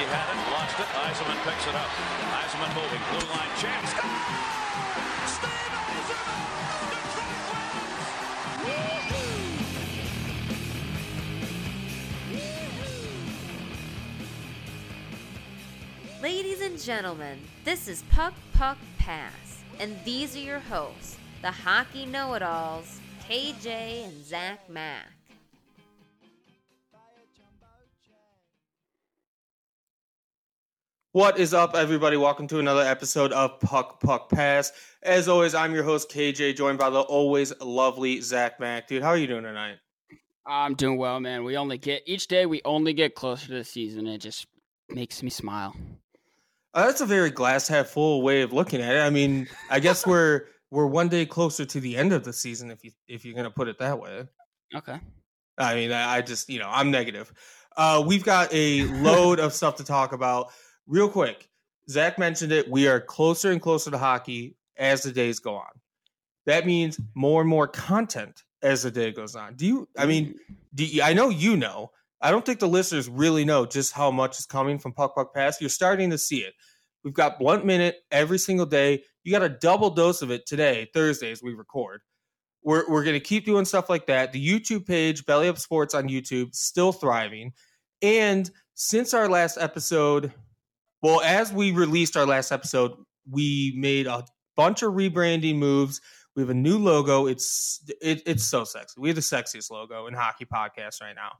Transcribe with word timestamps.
Vasilevsky 0.00 0.06
had 0.08 0.28
it, 0.30 0.38
lost 0.52 0.80
it. 0.80 0.86
Yzerman 0.86 1.38
picks 1.44 1.66
it 1.66 1.74
up. 1.74 1.90
Yzerman 2.40 2.74
moving, 2.74 3.02
blue 3.10 3.26
line 3.30 3.52
chance. 3.58 3.90
Steve! 5.26 5.50
Detroit 5.90 6.30
Ladies 16.22 16.60
and 16.60 16.78
gentlemen, 16.78 17.38
this 17.64 17.88
is 17.88 18.02
Puck 18.10 18.34
Puck 18.54 18.78
Pass, 18.98 19.62
and 19.78 19.96
these 20.04 20.36
are 20.36 20.40
your 20.40 20.60
hosts, 20.60 21.16
the 21.42 21.50
hockey 21.50 22.04
know 22.04 22.34
it 22.34 22.42
alls, 22.42 23.00
KJ 23.26 24.04
and 24.04 24.24
Zach 24.24 24.68
Mack. 24.68 25.19
What 31.20 31.38
is 31.38 31.52
up, 31.52 31.74
everybody? 31.74 32.16
Welcome 32.16 32.46
to 32.46 32.60
another 32.60 32.80
episode 32.80 33.30
of 33.32 33.60
Puck 33.60 34.00
Puck 34.00 34.30
Pass. 34.30 34.72
As 35.02 35.28
always, 35.28 35.54
I'm 35.54 35.74
your 35.74 35.82
host 35.82 36.10
KJ, 36.10 36.56
joined 36.56 36.78
by 36.78 36.88
the 36.88 37.02
always 37.02 37.52
lovely 37.60 38.22
Zach 38.22 38.58
Mack. 38.58 38.88
Dude, 38.88 39.02
how 39.02 39.10
are 39.10 39.18
you 39.18 39.26
doing 39.26 39.42
tonight? 39.42 39.76
I'm 40.46 40.72
doing 40.72 40.96
well, 40.96 41.20
man. 41.20 41.44
We 41.44 41.58
only 41.58 41.76
get 41.76 42.04
each 42.06 42.26
day 42.26 42.46
we 42.46 42.62
only 42.64 42.94
get 42.94 43.14
closer 43.14 43.48
to 43.48 43.52
the 43.52 43.64
season. 43.64 44.06
It 44.06 44.22
just 44.22 44.46
makes 44.88 45.22
me 45.22 45.28
smile. 45.28 45.76
Uh, 46.72 46.86
that's 46.86 47.02
a 47.02 47.06
very 47.06 47.30
glass 47.30 47.68
half 47.68 47.88
full 47.88 48.22
way 48.22 48.40
of 48.40 48.54
looking 48.54 48.80
at 48.80 48.96
it. 48.96 49.00
I 49.00 49.10
mean, 49.10 49.46
I 49.68 49.78
guess 49.78 50.06
we're 50.06 50.46
we're 50.70 50.86
one 50.86 51.08
day 51.08 51.26
closer 51.26 51.66
to 51.66 51.80
the 51.80 51.98
end 51.98 52.14
of 52.14 52.24
the 52.24 52.32
season 52.32 52.70
if 52.70 52.82
you 52.82 52.92
if 53.08 53.26
you're 53.26 53.36
gonna 53.36 53.50
put 53.50 53.68
it 53.68 53.78
that 53.78 54.00
way. 54.00 54.26
Okay. 54.74 54.98
I 55.58 55.74
mean, 55.74 55.92
I, 55.92 56.16
I 56.16 56.20
just 56.22 56.48
you 56.48 56.60
know 56.60 56.68
I'm 56.70 56.90
negative. 56.90 57.30
Uh, 57.76 58.02
we've 58.06 58.24
got 58.24 58.48
a 58.54 58.84
load 59.02 59.38
of 59.38 59.52
stuff 59.52 59.76
to 59.76 59.84
talk 59.84 60.14
about. 60.14 60.50
Real 60.86 61.08
quick, 61.08 61.48
Zach 61.88 62.18
mentioned 62.18 62.52
it. 62.52 62.68
We 62.68 62.88
are 62.88 63.00
closer 63.00 63.50
and 63.50 63.60
closer 63.60 63.90
to 63.90 63.98
hockey 63.98 64.56
as 64.76 65.02
the 65.02 65.12
days 65.12 65.38
go 65.38 65.54
on. 65.56 65.70
That 66.46 66.66
means 66.66 66.98
more 67.14 67.40
and 67.40 67.50
more 67.50 67.68
content 67.68 68.42
as 68.62 68.82
the 68.82 68.90
day 68.90 69.12
goes 69.12 69.36
on. 69.36 69.54
Do 69.54 69.66
you? 69.66 69.88
I 69.96 70.06
mean, 70.06 70.34
mm. 70.34 70.56
do 70.74 70.84
you, 70.84 71.02
I 71.02 71.12
know 71.12 71.28
you 71.28 71.56
know. 71.56 71.90
I 72.22 72.30
don't 72.30 72.44
think 72.44 72.60
the 72.60 72.68
listeners 72.68 73.08
really 73.08 73.44
know 73.44 73.64
just 73.64 73.92
how 73.92 74.10
much 74.10 74.38
is 74.38 74.46
coming 74.46 74.78
from 74.78 74.92
Puck 74.92 75.14
Puck 75.14 75.34
Pass. 75.34 75.60
You're 75.60 75.70
starting 75.70 76.10
to 76.10 76.18
see 76.18 76.40
it. 76.40 76.52
We've 77.02 77.14
got 77.14 77.38
Blunt 77.38 77.64
Minute 77.64 77.96
every 78.10 78.38
single 78.38 78.66
day. 78.66 79.04
You 79.24 79.32
got 79.32 79.42
a 79.42 79.48
double 79.48 79.90
dose 79.90 80.20
of 80.20 80.30
it 80.30 80.46
today, 80.46 80.88
Thursday, 80.92 81.30
as 81.30 81.42
we 81.42 81.54
record. 81.54 82.02
We're, 82.62 82.88
we're 82.90 83.04
going 83.04 83.14
to 83.14 83.20
keep 83.20 83.46
doing 83.46 83.64
stuff 83.64 83.88
like 83.88 84.06
that. 84.06 84.32
The 84.32 84.46
YouTube 84.46 84.86
page, 84.86 85.24
Belly 85.24 85.48
Up 85.48 85.58
Sports 85.58 85.94
on 85.94 86.08
YouTube, 86.08 86.54
still 86.54 86.92
thriving. 86.92 87.52
And 88.02 88.50
since 88.74 89.14
our 89.14 89.28
last 89.28 89.56
episode, 89.58 90.32
well, 91.02 91.20
as 91.22 91.52
we 91.52 91.72
released 91.72 92.16
our 92.16 92.26
last 92.26 92.52
episode, 92.52 92.92
we 93.30 93.74
made 93.76 94.06
a 94.06 94.24
bunch 94.56 94.82
of 94.82 94.92
rebranding 94.94 95.56
moves. 95.56 96.00
We 96.36 96.42
have 96.42 96.50
a 96.50 96.54
new 96.54 96.78
logo. 96.78 97.26
It's 97.26 97.82
it, 98.00 98.22
it's 98.26 98.44
so 98.44 98.64
sexy. 98.64 99.00
We 99.00 99.08
have 99.08 99.16
the 99.16 99.22
sexiest 99.22 99.70
logo 99.70 100.06
in 100.06 100.14
hockey 100.14 100.44
podcasts 100.44 101.00
right 101.00 101.14
now 101.14 101.32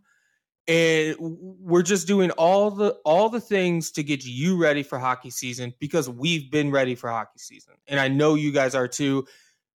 and 0.70 1.16
we're 1.18 1.82
just 1.82 2.06
doing 2.06 2.30
all 2.32 2.70
the 2.70 2.90
all 3.04 3.28
the 3.28 3.40
things 3.40 3.90
to 3.90 4.04
get 4.04 4.24
you 4.24 4.56
ready 4.56 4.82
for 4.82 4.98
hockey 4.98 5.30
season 5.30 5.74
because 5.80 6.08
we've 6.08 6.50
been 6.50 6.70
ready 6.70 6.94
for 6.94 7.10
hockey 7.10 7.38
season 7.38 7.74
and 7.88 7.98
i 7.98 8.06
know 8.06 8.34
you 8.34 8.52
guys 8.52 8.74
are 8.74 8.86
too 8.86 9.26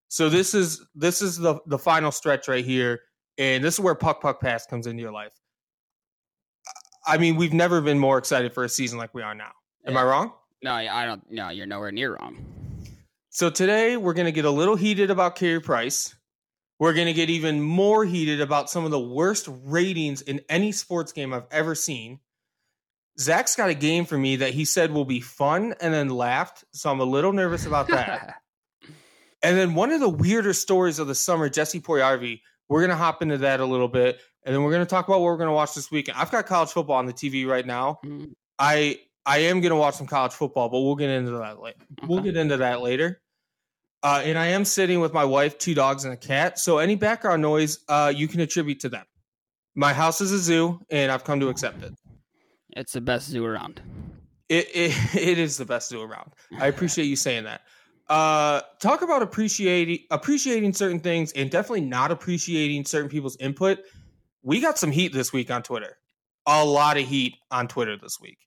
so 0.07 0.29
this 0.29 0.53
is 0.53 0.85
this 0.95 1.21
is 1.21 1.37
the 1.37 1.59
the 1.65 1.77
final 1.77 2.11
stretch 2.11 2.47
right 2.47 2.63
here 2.63 3.01
and 3.37 3.63
this 3.63 3.73
is 3.73 3.79
where 3.79 3.95
puck 3.95 4.21
puck 4.21 4.39
pass 4.39 4.65
comes 4.65 4.87
into 4.87 5.01
your 5.01 5.11
life 5.11 5.33
i 7.05 7.17
mean 7.17 7.35
we've 7.35 7.53
never 7.53 7.81
been 7.81 7.99
more 7.99 8.17
excited 8.17 8.53
for 8.53 8.63
a 8.63 8.69
season 8.69 8.97
like 8.97 9.13
we 9.13 9.21
are 9.21 9.35
now 9.35 9.51
am 9.85 9.93
Yeah. 9.93 9.99
i 9.99 10.03
wrong 10.03 10.33
No, 10.63 10.73
I 10.73 11.05
don't. 11.05 11.23
No, 11.31 11.49
you're 11.49 11.65
nowhere 11.67 11.91
near 11.91 12.15
wrong. 12.15 12.45
so 13.29 13.49
today 13.49 13.97
we're 13.97 14.13
going 14.13 14.25
to 14.25 14.31
get 14.31 14.45
a 14.45 14.51
little 14.51 14.75
heated 14.75 15.11
about 15.11 15.35
Carey 15.35 15.59
Price. 15.59 16.15
We're 16.79 16.93
going 16.93 17.07
to 17.07 17.13
get 17.13 17.29
even 17.29 17.61
more 17.61 18.03
heated 18.03 18.41
about 18.41 18.69
some 18.69 18.83
of 18.83 18.91
the 18.91 18.99
worst 18.99 19.47
ratings 19.63 20.21
in 20.21 20.41
any 20.49 20.71
sports 20.73 21.11
game 21.13 21.33
I've 21.33 21.45
ever 21.51 21.73
seen. 21.75 22.19
Zach's 23.17 23.55
got 23.55 23.69
a 23.69 23.73
game 23.73 24.03
for 24.05 24.17
me 24.17 24.35
that 24.37 24.53
he 24.53 24.65
said 24.65 24.91
will 24.91 25.05
be 25.05 25.21
fun 25.21 25.73
and 25.79 25.93
then 25.93 26.09
laughed. 26.09 26.65
So 26.73 26.91
I'm 26.91 26.99
a 26.99 27.05
little 27.05 27.31
nervous 27.31 27.65
about 27.65 27.87
that. 27.87 28.35
and 29.41 29.57
then 29.57 29.73
one 29.73 29.91
of 29.91 30.01
the 30.01 30.09
weirder 30.09 30.51
stories 30.51 30.99
of 30.99 31.07
the 31.07 31.15
summer, 31.15 31.47
Jesse 31.47 31.79
Puljujarvi, 31.79 32.41
we're 32.67 32.81
going 32.81 32.89
to 32.89 32.97
hop 32.97 33.21
into 33.21 33.37
that 33.37 33.61
a 33.61 33.65
little 33.65 33.87
bit. 33.87 34.19
And 34.45 34.53
then 34.53 34.63
we're 34.63 34.71
going 34.71 34.85
to 34.85 34.89
talk 34.89 35.07
about 35.07 35.21
what 35.21 35.27
we're 35.27 35.37
going 35.37 35.47
to 35.47 35.53
watch 35.53 35.73
this 35.75 35.89
weekend. 35.89 36.17
I've 36.17 36.29
got 36.31 36.45
college 36.45 36.71
football 36.71 36.97
on 36.97 37.05
the 37.05 37.13
TV 37.13 37.47
right 37.47 37.65
now. 37.65 37.99
Mm, 38.05 38.33
I 38.59 38.99
I 39.25 39.39
am 39.39 39.61
going 39.61 39.71
to 39.71 39.75
watch 39.75 39.95
some 39.95 40.07
college 40.07 40.33
football, 40.33 40.69
but 40.69 40.81
we'll 40.81 40.95
get 40.95 41.09
into 41.09 41.31
that 41.31 41.59
later. 41.59 41.79
We'll 42.03 42.21
get 42.21 42.37
into 42.37 42.57
that 42.57 42.81
later. 42.81 43.21
Uh, 44.03 44.21
and 44.23 44.37
I 44.37 44.47
am 44.47 44.65
sitting 44.65 44.99
with 44.99 45.13
my 45.13 45.25
wife, 45.25 45.57
two 45.57 45.73
dogs, 45.73 46.05
and 46.05 46.13
a 46.13 46.17
cat. 46.17 46.59
So 46.59 46.77
any 46.77 46.95
background 46.95 47.41
noise, 47.41 47.79
uh, 47.89 48.13
you 48.15 48.27
can 48.27 48.39
attribute 48.39 48.79
to 48.81 48.89
them. 48.89 49.05
My 49.73 49.93
house 49.93 50.21
is 50.21 50.31
a 50.31 50.37
zoo, 50.37 50.79
and 50.91 51.11
I've 51.11 51.23
come 51.23 51.39
to 51.39 51.49
accept 51.49 51.83
it. 51.83 51.93
It's 52.75 52.93
the 52.93 53.01
best 53.01 53.29
zoo 53.29 53.43
around. 53.45 53.81
It 54.47 54.67
it, 54.75 55.15
it 55.15 55.37
is 55.39 55.57
the 55.57 55.65
best 55.65 55.89
zoo 55.89 56.01
around. 56.01 56.33
I 56.59 56.67
appreciate 56.67 57.05
you 57.05 57.15
saying 57.15 57.45
that. 57.45 57.61
Uh, 58.07 58.61
talk 58.79 59.01
about 59.01 59.23
appreciating 59.23 59.99
appreciating 60.11 60.73
certain 60.73 60.99
things, 60.99 61.31
and 61.31 61.49
definitely 61.49 61.81
not 61.81 62.11
appreciating 62.11 62.85
certain 62.85 63.09
people's 63.09 63.37
input. 63.37 63.79
We 64.43 64.61
got 64.61 64.77
some 64.77 64.91
heat 64.91 65.13
this 65.13 65.33
week 65.33 65.49
on 65.49 65.63
Twitter. 65.63 65.97
A 66.45 66.63
lot 66.63 66.97
of 66.97 67.07
heat 67.07 67.33
on 67.49 67.67
Twitter 67.67 67.97
this 67.97 68.19
week. 68.21 68.37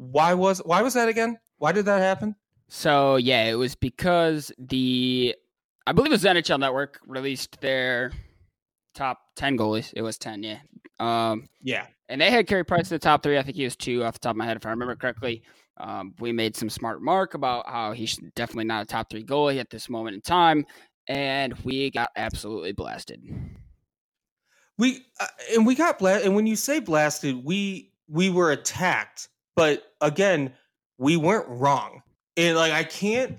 Why 0.00 0.32
was 0.32 0.60
why 0.64 0.80
was 0.80 0.94
that 0.94 1.08
again? 1.08 1.38
Why 1.58 1.72
did 1.72 1.84
that 1.84 2.00
happen? 2.00 2.34
So 2.68 3.16
yeah, 3.16 3.44
it 3.44 3.54
was 3.54 3.74
because 3.74 4.50
the 4.58 5.34
I 5.86 5.92
believe 5.92 6.10
it 6.10 6.14
was 6.14 6.24
NHL 6.24 6.58
Network 6.58 7.00
released 7.06 7.60
their 7.60 8.12
top 8.94 9.18
ten 9.36 9.58
goalies. 9.58 9.92
It 9.94 10.00
was 10.00 10.16
ten, 10.16 10.42
yeah. 10.42 10.60
Um, 11.00 11.50
Yeah, 11.62 11.86
and 12.08 12.18
they 12.18 12.30
had 12.30 12.46
Carey 12.46 12.64
Price 12.64 12.90
in 12.90 12.94
the 12.94 12.98
top 12.98 13.22
three. 13.22 13.36
I 13.36 13.42
think 13.42 13.58
he 13.58 13.64
was 13.64 13.76
two 13.76 14.02
off 14.02 14.14
the 14.14 14.20
top 14.20 14.30
of 14.30 14.36
my 14.38 14.46
head, 14.46 14.56
if 14.56 14.64
I 14.64 14.70
remember 14.70 14.96
correctly. 14.96 15.42
Um, 15.76 16.14
we 16.18 16.32
made 16.32 16.56
some 16.56 16.70
smart 16.70 16.98
remark 16.98 17.34
about 17.34 17.68
how 17.68 17.92
he's 17.92 18.16
definitely 18.34 18.64
not 18.64 18.82
a 18.82 18.86
top 18.86 19.10
three 19.10 19.24
goalie 19.24 19.60
at 19.60 19.68
this 19.68 19.90
moment 19.90 20.14
in 20.14 20.22
time, 20.22 20.64
and 21.08 21.52
we 21.62 21.90
got 21.90 22.08
absolutely 22.16 22.72
blasted. 22.72 23.22
we 24.78 25.04
uh, 25.20 25.26
and 25.52 25.66
we 25.66 25.74
got 25.74 25.98
blasted. 25.98 26.26
And 26.26 26.34
when 26.34 26.46
you 26.46 26.56
say 26.56 26.80
blasted, 26.80 27.44
we 27.44 27.92
we 28.08 28.30
were 28.30 28.52
attacked. 28.52 29.28
But 29.60 29.92
again, 30.00 30.54
we 30.96 31.18
weren't 31.18 31.46
wrong. 31.46 32.00
And 32.38 32.56
like 32.56 32.72
I 32.72 32.82
can't 32.82 33.36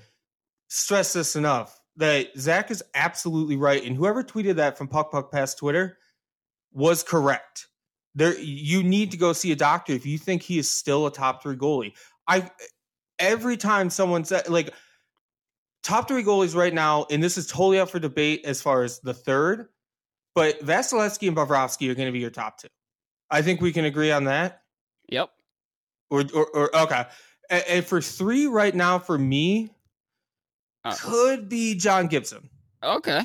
stress 0.68 1.14
this 1.14 1.36
enough 1.36 1.82
that 1.96 2.28
Zach 2.38 2.70
is 2.70 2.84
absolutely 2.94 3.56
right. 3.56 3.84
And 3.84 3.96
whoever 3.96 4.24
tweeted 4.24 4.58
that 4.58 4.78
from 4.78 4.88
Puck 4.88 5.12
Puck 5.12 5.32
Pass 5.32 5.56
Twitter 5.56 5.98
was 6.72 7.02
correct. 7.02 7.70
There, 8.14 8.40
you 8.40 8.84
need 8.84 9.10
to 9.10 9.18
go 9.18 9.34
see 9.34 9.52
a 9.52 9.56
doctor 9.56 9.94
if 9.94 10.06
you 10.06 10.20
think 10.20 10.44
he 10.44 10.60
is 10.60 10.70
still 10.70 11.08
a 11.08 11.12
top 11.12 11.42
three 11.42 11.56
goalie. 11.56 11.94
I 12.28 12.52
every 13.18 13.58
time 13.58 13.90
someone 13.90 14.24
said 14.24 14.48
like 14.48 14.76
top 15.82 16.08
three 16.08 16.24
goalies 16.24 16.54
right 16.54 16.72
now, 16.74 17.08
and 17.10 17.24
this 17.24 17.36
is 17.36 17.48
totally 17.48 17.80
up 17.80 17.90
for 17.90 17.98
debate 17.98 18.46
as 18.46 18.62
far 18.62 18.84
as 18.84 19.00
the 19.00 19.16
third, 19.16 19.70
but 20.36 20.64
Vasilevsky 20.64 21.28
and 21.28 21.36
Bobrovsky 21.36 21.90
are 21.90 21.96
going 21.96 22.10
to 22.10 22.12
be 22.12 22.20
your 22.20 22.30
top 22.30 22.60
two. 22.60 22.68
I 23.32 23.42
think 23.42 23.60
we 23.60 23.72
can 23.72 23.86
agree 23.86 24.12
on 24.12 24.26
that. 24.26 24.62
Yep. 25.10 25.32
Or, 26.12 26.24
or, 26.36 26.48
or 26.56 26.76
okay. 26.82 27.06
And, 27.50 27.64
and 27.68 27.86
for 27.86 28.02
three 28.02 28.46
right 28.46 28.76
now, 28.76 29.00
for 29.00 29.18
me, 29.18 29.72
Uh, 30.84 30.96
could 31.00 31.50
be 31.50 31.74
John 31.76 32.08
Gibson. 32.08 32.50
okay. 32.84 33.22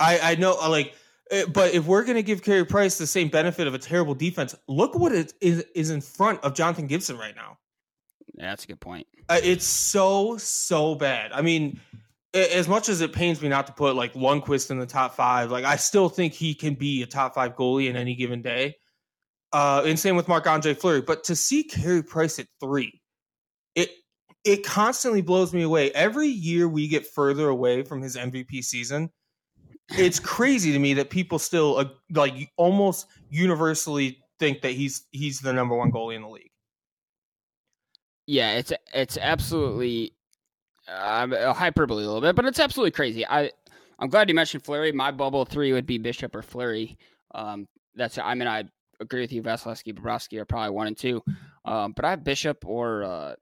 I, 0.00 0.18
I 0.22 0.34
know, 0.36 0.56
uh, 0.60 0.68
like, 0.70 0.94
uh, 1.32 1.46
but 1.52 1.74
if 1.74 1.84
we're 1.86 2.04
to 2.04 2.22
give 2.22 2.42
Carey 2.42 2.64
Price 2.64 2.98
the 2.98 3.06
same 3.06 3.28
benefit 3.28 3.66
of 3.66 3.74
a 3.74 3.78
terrible 3.78 4.14
defense, 4.14 4.54
look 4.68 4.94
what 4.94 5.12
it 5.12 5.32
is, 5.40 5.64
is 5.74 5.90
in 5.90 6.00
front 6.00 6.42
of 6.44 6.54
Jonathan 6.54 6.86
Gibson 6.86 7.18
right 7.18 7.34
now. 7.36 7.58
Yeah, 8.34 8.50
that's 8.50 8.64
a 8.64 8.68
good 8.68 8.80
point. 8.80 9.06
Uh, 9.28 9.40
it's 9.42 9.66
so 9.66 10.36
so 10.38 10.94
bad. 10.94 11.32
I 11.32 11.42
mean, 11.42 11.80
as 12.32 12.68
much 12.68 12.88
as 12.88 13.00
it 13.00 13.12
pains 13.12 13.42
me 13.42 13.48
not 13.48 13.66
to 13.66 13.72
put 13.72 13.96
like 13.96 14.14
Lundqvist 14.14 14.70
in 14.70 14.78
the 14.78 14.86
top 14.86 15.16
five, 15.16 15.50
like 15.50 15.64
I 15.64 15.76
still 15.76 16.08
think 16.08 16.32
he 16.32 16.54
can 16.54 16.74
be 16.74 17.02
a 17.02 17.06
top 17.06 17.34
five 17.34 17.56
goalie 17.56 17.90
in 17.90 17.96
any 17.96 18.14
given 18.14 18.40
day. 18.40 18.76
Uh, 19.52 19.82
and 19.86 19.98
same 19.98 20.16
with 20.16 20.28
Marc 20.28 20.46
Andre 20.46 20.74
Fleury. 20.74 21.00
But 21.00 21.24
to 21.24 21.36
see 21.36 21.64
Carey 21.64 22.02
Price 22.02 22.38
at 22.38 22.46
three, 22.60 23.00
it 23.74 23.90
it 24.44 24.64
constantly 24.64 25.22
blows 25.22 25.52
me 25.52 25.62
away. 25.62 25.90
Every 25.92 26.28
year 26.28 26.68
we 26.68 26.88
get 26.88 27.06
further 27.06 27.48
away 27.48 27.82
from 27.82 28.02
his 28.02 28.16
MVP 28.16 28.62
season. 28.62 29.10
It's 29.90 30.20
crazy 30.20 30.72
to 30.72 30.78
me 30.78 30.94
that 30.94 31.10
people 31.10 31.38
still 31.38 31.78
uh, 31.78 31.86
like 32.10 32.50
almost 32.56 33.06
universally 33.30 34.18
think 34.38 34.60
that 34.62 34.72
he's 34.72 35.06
he's 35.12 35.40
the 35.40 35.52
number 35.52 35.76
one 35.76 35.90
goalie 35.90 36.16
in 36.16 36.22
the 36.22 36.28
league. 36.28 36.50
Yeah, 38.26 38.58
it's 38.58 38.72
it's 38.92 39.16
absolutely 39.16 40.12
uh, 40.86 41.54
hyperbole 41.54 42.04
a 42.04 42.06
little 42.06 42.20
bit, 42.20 42.36
but 42.36 42.44
it's 42.44 42.60
absolutely 42.60 42.90
crazy. 42.90 43.26
I 43.26 43.50
I'm 43.98 44.10
glad 44.10 44.28
you 44.28 44.34
mentioned 44.34 44.64
Fleury. 44.64 44.92
My 44.92 45.10
bubble 45.10 45.44
three 45.44 45.72
would 45.72 45.86
be 45.86 45.98
Bishop 45.98 46.34
or 46.36 46.42
Fleury. 46.42 46.98
Um, 47.34 47.66
that's 47.94 48.18
I 48.18 48.34
mean 48.34 48.48
I 48.48 48.64
agree 49.00 49.20
with 49.20 49.32
you. 49.32 49.42
Vasilevskiy, 49.42 49.94
Bobrovsky 49.94 50.38
are 50.40 50.44
probably 50.44 50.70
one 50.70 50.86
and 50.86 50.96
two. 50.96 51.22
Um, 51.64 51.92
but 51.92 52.04
I 52.04 52.10
have 52.10 52.24
Bishop 52.24 52.64
or 52.66 53.04
uh, 53.04 53.34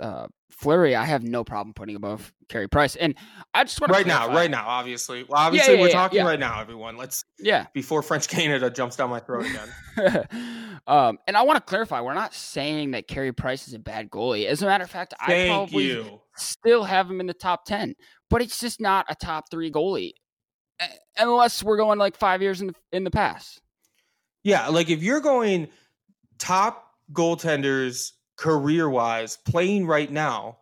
uh, 0.00 0.26
Fleury. 0.50 0.94
I 0.94 1.04
have 1.04 1.22
no 1.22 1.44
problem 1.44 1.74
putting 1.74 1.96
above 1.96 2.32
Carey 2.48 2.68
Price. 2.68 2.96
And 2.96 3.14
I 3.54 3.64
just 3.64 3.80
want 3.80 3.92
right 3.92 4.04
clarify. 4.04 4.26
now, 4.26 4.34
right 4.34 4.50
now, 4.50 4.64
obviously. 4.66 5.24
Well, 5.24 5.40
obviously, 5.40 5.74
yeah, 5.74 5.80
we're 5.80 5.88
yeah, 5.88 5.92
talking 5.92 6.18
yeah. 6.18 6.26
right 6.26 6.40
now, 6.40 6.60
everyone. 6.60 6.96
Let's 6.96 7.24
Yeah. 7.38 7.66
before 7.72 8.02
French 8.02 8.28
Canada 8.28 8.70
jumps 8.70 8.96
down 8.96 9.10
my 9.10 9.20
throat 9.20 9.46
again. 9.46 10.28
um, 10.86 11.18
and 11.26 11.36
I 11.36 11.42
want 11.42 11.56
to 11.56 11.62
clarify, 11.62 12.00
we're 12.00 12.14
not 12.14 12.34
saying 12.34 12.92
that 12.92 13.08
Carey 13.08 13.32
Price 13.32 13.68
is 13.68 13.74
a 13.74 13.78
bad 13.78 14.10
goalie. 14.10 14.46
As 14.46 14.62
a 14.62 14.66
matter 14.66 14.84
of 14.84 14.90
fact, 14.90 15.14
I 15.20 15.46
probably 15.48 15.84
you. 15.84 16.20
still 16.36 16.84
have 16.84 17.10
him 17.10 17.20
in 17.20 17.26
the 17.26 17.34
top 17.34 17.64
10, 17.64 17.94
but 18.28 18.42
it's 18.42 18.58
just 18.58 18.80
not 18.80 19.06
a 19.08 19.14
top 19.14 19.50
three 19.50 19.70
goalie 19.70 20.12
unless 21.18 21.62
we're 21.62 21.76
going 21.76 21.98
like 21.98 22.16
five 22.16 22.42
years 22.42 22.60
in 22.60 22.68
the, 22.68 22.74
in 22.92 23.04
the 23.04 23.10
past. 23.10 23.60
Yeah, 24.42 24.68
like 24.68 24.88
if 24.90 25.02
you're 25.02 25.20
going 25.20 25.68
top 26.38 26.86
goaltenders 27.12 28.12
career 28.36 28.88
wise 28.88 29.36
playing 29.36 29.86
right 29.86 30.10
now, 30.10 30.58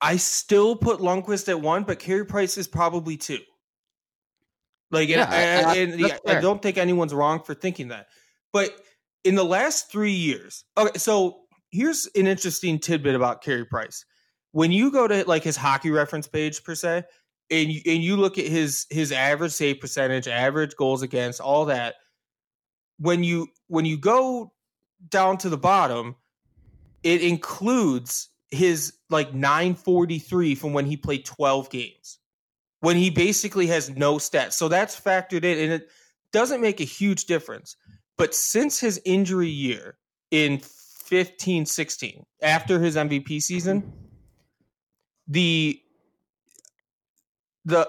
I 0.00 0.16
still 0.16 0.76
put 0.76 1.00
Lundqvist 1.00 1.48
at 1.48 1.60
one, 1.60 1.84
but 1.84 1.98
Carey 1.98 2.24
Price 2.24 2.56
is 2.58 2.68
probably 2.68 3.16
two. 3.16 3.38
Like, 4.90 5.08
Yeah, 5.08 5.24
and, 5.32 5.66
I- 5.66 5.76
and- 5.76 5.92
and 5.92 6.00
yeah, 6.00 6.18
I 6.26 6.40
don't 6.40 6.62
think 6.62 6.78
anyone's 6.78 7.12
wrong 7.14 7.42
for 7.42 7.54
thinking 7.54 7.88
that. 7.88 8.08
But 8.52 8.70
in 9.24 9.34
the 9.34 9.44
last 9.44 9.90
three 9.90 10.12
years, 10.12 10.64
okay, 10.78 10.96
so 10.98 11.40
here's 11.70 12.06
an 12.14 12.26
interesting 12.26 12.78
tidbit 12.78 13.14
about 13.14 13.42
Carey 13.42 13.64
Price. 13.66 14.04
When 14.52 14.72
you 14.72 14.90
go 14.90 15.06
to 15.08 15.24
like 15.26 15.42
his 15.42 15.56
hockey 15.56 15.90
reference 15.90 16.26
page 16.28 16.62
per 16.64 16.74
se, 16.74 17.04
and 17.50 17.70
you, 17.70 17.80
and 17.86 18.02
you 18.02 18.16
look 18.16 18.38
at 18.38 18.46
his 18.46 18.86
his 18.90 19.12
average 19.12 19.52
save 19.52 19.80
percentage, 19.80 20.26
average 20.28 20.74
goals 20.76 21.02
against, 21.02 21.40
all 21.40 21.66
that, 21.66 21.96
when 22.98 23.24
you 23.24 23.48
when 23.68 23.84
you 23.84 23.98
go 23.98 24.52
down 25.08 25.38
to 25.38 25.48
the 25.48 25.58
bottom, 25.58 26.16
it 27.02 27.22
includes 27.22 28.30
his 28.50 28.94
like 29.10 29.34
943 29.34 30.54
from 30.54 30.72
when 30.72 30.86
he 30.86 30.96
played 30.96 31.24
12 31.24 31.70
games. 31.70 32.18
When 32.80 32.96
he 32.96 33.10
basically 33.10 33.66
has 33.68 33.90
no 33.90 34.16
stats. 34.16 34.52
So 34.52 34.68
that's 34.68 34.98
factored 34.98 35.44
in 35.44 35.58
and 35.58 35.72
it 35.72 35.88
doesn't 36.32 36.60
make 36.60 36.80
a 36.80 36.84
huge 36.84 37.24
difference. 37.24 37.76
But 38.16 38.34
since 38.34 38.78
his 38.78 39.00
injury 39.04 39.48
year 39.48 39.98
in 40.30 40.58
15 40.58 41.66
16, 41.66 42.24
after 42.42 42.80
his 42.80 42.96
MVP 42.96 43.42
season, 43.42 43.92
the 45.28 45.80
the 47.64 47.86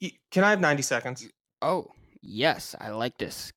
can 0.30 0.44
I 0.44 0.50
have 0.50 0.60
90 0.60 0.82
seconds? 0.82 1.26
Oh, 1.62 1.90
yes, 2.20 2.74
I 2.80 2.90
like 2.90 3.18
this. 3.18 3.52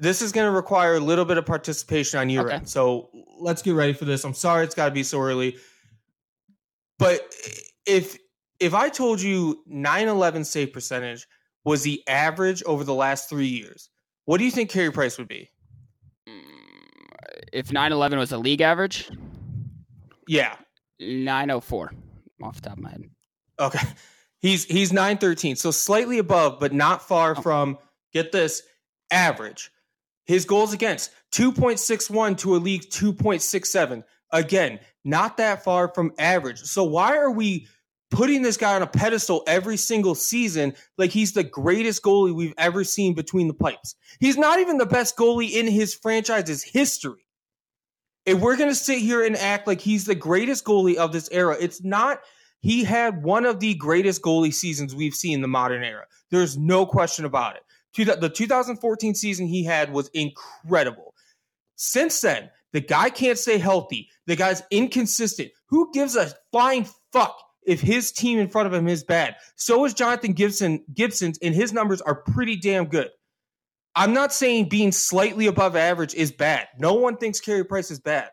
This 0.00 0.20
is 0.22 0.32
going 0.32 0.46
to 0.46 0.50
require 0.50 0.94
a 0.94 1.00
little 1.00 1.24
bit 1.24 1.38
of 1.38 1.46
participation 1.46 2.18
on 2.18 2.28
your 2.28 2.46
Okay. 2.46 2.56
end. 2.56 2.68
So 2.68 3.10
let's 3.38 3.62
get 3.62 3.72
ready 3.74 3.92
for 3.92 4.04
this. 4.04 4.24
I'm 4.24 4.34
sorry 4.34 4.64
it's 4.64 4.74
got 4.74 4.86
to 4.86 4.90
be 4.90 5.02
so 5.04 5.20
early. 5.20 5.56
But 6.98 7.20
if 7.86 8.18
if 8.60 8.72
I 8.74 8.88
told 8.88 9.20
you 9.20 9.62
9/11 9.70 10.44
save 10.46 10.72
percentage 10.72 11.26
was 11.64 11.82
the 11.82 12.02
average 12.08 12.62
over 12.64 12.84
the 12.84 12.94
last 12.94 13.28
3 13.28 13.46
years, 13.46 13.88
what 14.26 14.38
do 14.38 14.44
you 14.44 14.50
think 14.50 14.70
Carey 14.70 14.90
Price 14.92 15.16
would 15.18 15.28
be? 15.28 15.50
Mm, 16.28 16.42
If 17.52 17.72
911 17.72 18.18
was 18.18 18.32
a 18.32 18.38
league 18.38 18.60
average, 18.60 19.10
Yeah. 20.28 20.56
904 21.00 21.92
off 22.42 22.56
the 22.56 22.60
top 22.68 22.78
of 22.78 22.82
my 22.82 22.90
head. 22.90 23.10
Okay. 23.60 23.86
He's 24.44 24.66
he's 24.66 24.92
913, 24.92 25.56
so 25.56 25.70
slightly 25.70 26.18
above 26.18 26.60
but 26.60 26.74
not 26.74 27.08
far 27.08 27.34
Oh. 27.34 27.40
from 27.40 27.78
get 28.12 28.30
this 28.30 28.62
average. 29.10 29.70
His 30.26 30.44
goals 30.44 30.74
against 30.74 31.10
2.61 31.32 32.36
to 32.38 32.54
a 32.54 32.58
league 32.58 32.82
2.67. 32.90 34.04
Again, 34.32 34.80
not 35.02 35.38
that 35.38 35.64
far 35.64 35.88
from 35.94 36.12
average. 36.18 36.58
So 36.60 36.84
why 36.84 37.16
are 37.16 37.30
we 37.30 37.68
putting 38.10 38.42
this 38.42 38.58
guy 38.58 38.74
on 38.74 38.82
a 38.82 38.86
pedestal 38.86 39.44
every 39.46 39.78
single 39.78 40.14
season 40.14 40.74
like 40.98 41.10
he's 41.10 41.32
the 41.32 41.42
greatest 41.44 42.02
goalie 42.02 42.34
we've 42.34 42.52
ever 42.58 42.84
seen 42.84 43.14
between 43.14 43.48
the 43.48 43.54
pipes? 43.54 43.94
He's 44.20 44.36
not 44.36 44.60
even 44.60 44.76
the 44.76 44.84
best 44.84 45.16
goalie 45.16 45.52
in 45.52 45.66
his 45.66 45.94
franchise's 45.94 46.62
history. 46.62 47.26
If 48.26 48.40
we're 48.40 48.56
going 48.58 48.70
to 48.70 48.74
sit 48.74 48.98
here 48.98 49.24
and 49.24 49.36
act 49.36 49.66
like 49.66 49.80
he's 49.80 50.04
the 50.04 50.14
greatest 50.14 50.66
goalie 50.66 50.96
of 50.96 51.12
this 51.12 51.30
era, 51.32 51.56
it's 51.58 51.82
not 51.82 52.20
he 52.64 52.82
had 52.82 53.22
one 53.22 53.44
of 53.44 53.60
the 53.60 53.74
greatest 53.74 54.22
goalie 54.22 54.54
seasons 54.54 54.94
we've 54.94 55.14
seen 55.14 55.34
in 55.34 55.42
the 55.42 55.48
modern 55.48 55.84
era. 55.84 56.06
There's 56.30 56.56
no 56.56 56.86
question 56.86 57.26
about 57.26 57.56
it. 57.56 58.20
The 58.20 58.30
2014 58.30 59.14
season 59.14 59.46
he 59.46 59.64
had 59.64 59.92
was 59.92 60.08
incredible. 60.14 61.14
Since 61.76 62.22
then, 62.22 62.48
the 62.72 62.80
guy 62.80 63.10
can't 63.10 63.36
stay 63.36 63.58
healthy. 63.58 64.08
The 64.26 64.34
guy's 64.34 64.62
inconsistent. 64.70 65.50
Who 65.66 65.92
gives 65.92 66.16
a 66.16 66.30
flying 66.52 66.88
fuck 67.12 67.38
if 67.66 67.82
his 67.82 68.12
team 68.12 68.38
in 68.38 68.48
front 68.48 68.66
of 68.66 68.72
him 68.72 68.88
is 68.88 69.04
bad? 69.04 69.36
So 69.56 69.84
is 69.84 69.92
Jonathan 69.92 70.32
Gibson. 70.32 70.86
Gibson's, 70.94 71.38
and 71.42 71.54
his 71.54 71.74
numbers 71.74 72.00
are 72.00 72.14
pretty 72.14 72.56
damn 72.56 72.86
good. 72.86 73.10
I'm 73.94 74.14
not 74.14 74.32
saying 74.32 74.70
being 74.70 74.90
slightly 74.90 75.48
above 75.48 75.76
average 75.76 76.14
is 76.14 76.32
bad. 76.32 76.68
No 76.78 76.94
one 76.94 77.18
thinks 77.18 77.40
Carey 77.40 77.64
Price 77.64 77.90
is 77.90 78.00
bad, 78.00 78.30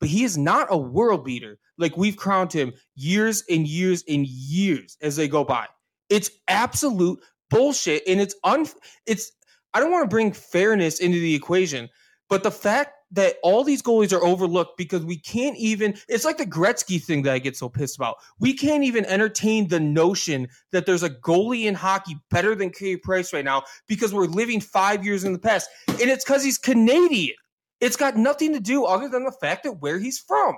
but 0.00 0.08
he 0.08 0.24
is 0.24 0.38
not 0.38 0.68
a 0.70 0.78
world 0.78 1.24
beater 1.24 1.58
like 1.78 1.96
we've 1.96 2.16
crowned 2.16 2.52
him 2.52 2.72
years 2.96 3.44
and 3.48 3.66
years 3.66 4.04
and 4.08 4.26
years 4.26 4.96
as 5.00 5.16
they 5.16 5.28
go 5.28 5.44
by. 5.44 5.66
It's 6.10 6.30
absolute 6.48 7.20
bullshit, 7.50 8.02
and 8.06 8.20
it's 8.20 8.34
un. 8.44 8.66
It's 9.06 9.32
I 9.74 9.80
don't 9.80 9.92
want 9.92 10.04
to 10.04 10.14
bring 10.14 10.32
fairness 10.32 11.00
into 11.00 11.18
the 11.18 11.34
equation, 11.34 11.88
but 12.28 12.42
the 12.42 12.50
fact 12.50 12.92
that 13.10 13.36
all 13.42 13.64
these 13.64 13.80
goalies 13.80 14.12
are 14.12 14.22
overlooked 14.22 14.76
because 14.76 15.04
we 15.04 15.18
can't 15.18 15.56
even. 15.56 15.94
It's 16.08 16.24
like 16.24 16.38
the 16.38 16.46
Gretzky 16.46 17.02
thing 17.02 17.22
that 17.22 17.34
I 17.34 17.38
get 17.38 17.56
so 17.56 17.68
pissed 17.68 17.96
about. 17.96 18.16
We 18.38 18.54
can't 18.54 18.84
even 18.84 19.04
entertain 19.06 19.68
the 19.68 19.80
notion 19.80 20.48
that 20.72 20.86
there's 20.86 21.02
a 21.02 21.10
goalie 21.10 21.64
in 21.64 21.74
hockey 21.74 22.16
better 22.30 22.54
than 22.54 22.70
Carey 22.70 22.96
Price 22.96 23.32
right 23.32 23.44
now 23.44 23.62
because 23.86 24.12
we're 24.12 24.26
living 24.26 24.60
five 24.60 25.04
years 25.04 25.24
in 25.24 25.32
the 25.32 25.38
past, 25.38 25.68
and 25.88 26.00
it's 26.00 26.24
because 26.24 26.44
he's 26.44 26.58
Canadian. 26.58 27.36
It's 27.80 27.96
got 27.96 28.16
nothing 28.16 28.52
to 28.54 28.60
do 28.60 28.84
other 28.84 29.08
than 29.08 29.24
the 29.24 29.32
fact 29.40 29.64
that 29.64 29.72
where 29.72 29.98
he's 29.98 30.18
from. 30.18 30.56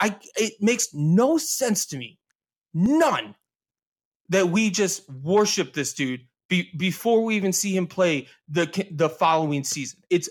I 0.00 0.16
it 0.36 0.54
makes 0.60 0.88
no 0.92 1.38
sense 1.38 1.86
to 1.86 1.96
me, 1.96 2.18
none, 2.74 3.34
that 4.30 4.48
we 4.48 4.70
just 4.70 5.08
worship 5.08 5.72
this 5.74 5.92
dude 5.94 6.22
be, 6.48 6.70
before 6.76 7.22
we 7.24 7.36
even 7.36 7.52
see 7.52 7.76
him 7.76 7.86
play 7.86 8.26
the 8.48 8.86
the 8.90 9.08
following 9.08 9.62
season. 9.64 10.00
It's 10.10 10.28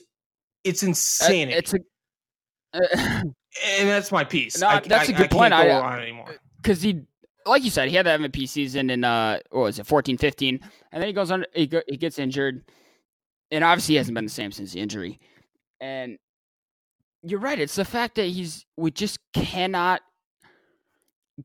it's 0.63 0.83
Uh, 0.83 0.88
insanity, 0.88 1.53
It's 1.53 1.74
a. 1.74 1.79
uh, 2.74 2.79
and 3.77 3.89
that's 3.89 4.12
my 4.12 4.24
piece. 4.25 4.59
No, 4.59 4.67
I, 4.67 4.79
that's 4.81 5.09
a 5.09 5.15
I- 5.15 5.17
good 5.17 5.31
point 5.31 5.53
I 5.53 5.57
point. 5.62 5.69
Go 5.69 5.77
I- 5.79 5.93
on 5.93 6.01
anymore. 6.01 6.35
because 6.62 6.81
he, 6.81 7.01
like 7.45 7.63
you 7.63 7.69
said, 7.71 7.88
he 7.89 7.95
had 7.95 8.05
the 8.05 8.12
MVP 8.12 8.47
season 8.50 8.89
in 8.89 9.03
uh, 9.05 9.39
what 9.51 9.62
was 9.62 9.79
it, 9.79 9.88
14, 9.88 10.17
15, 10.17 10.59
and 10.91 11.01
then 11.01 11.07
he 11.07 11.13
goes 11.13 11.31
on, 11.31 11.45
he, 11.55 11.65
go, 11.67 11.81
he 11.88 11.95
gets 11.97 12.19
injured, 12.19 12.63
and 13.51 13.63
obviously 13.63 13.93
he 13.93 13.97
hasn't 13.97 14.15
been 14.15 14.25
the 14.25 14.29
same 14.31 14.51
since 14.51 14.74
the 14.74 14.79
injury. 14.81 15.19
And 15.81 16.17
you're 17.23 17.39
right; 17.39 17.59
it's 17.59 17.75
the 17.75 17.85
fact 17.85 18.15
that 18.15 18.27
he's 18.27 18.65
we 18.77 18.91
just 18.91 19.19
cannot 19.33 20.01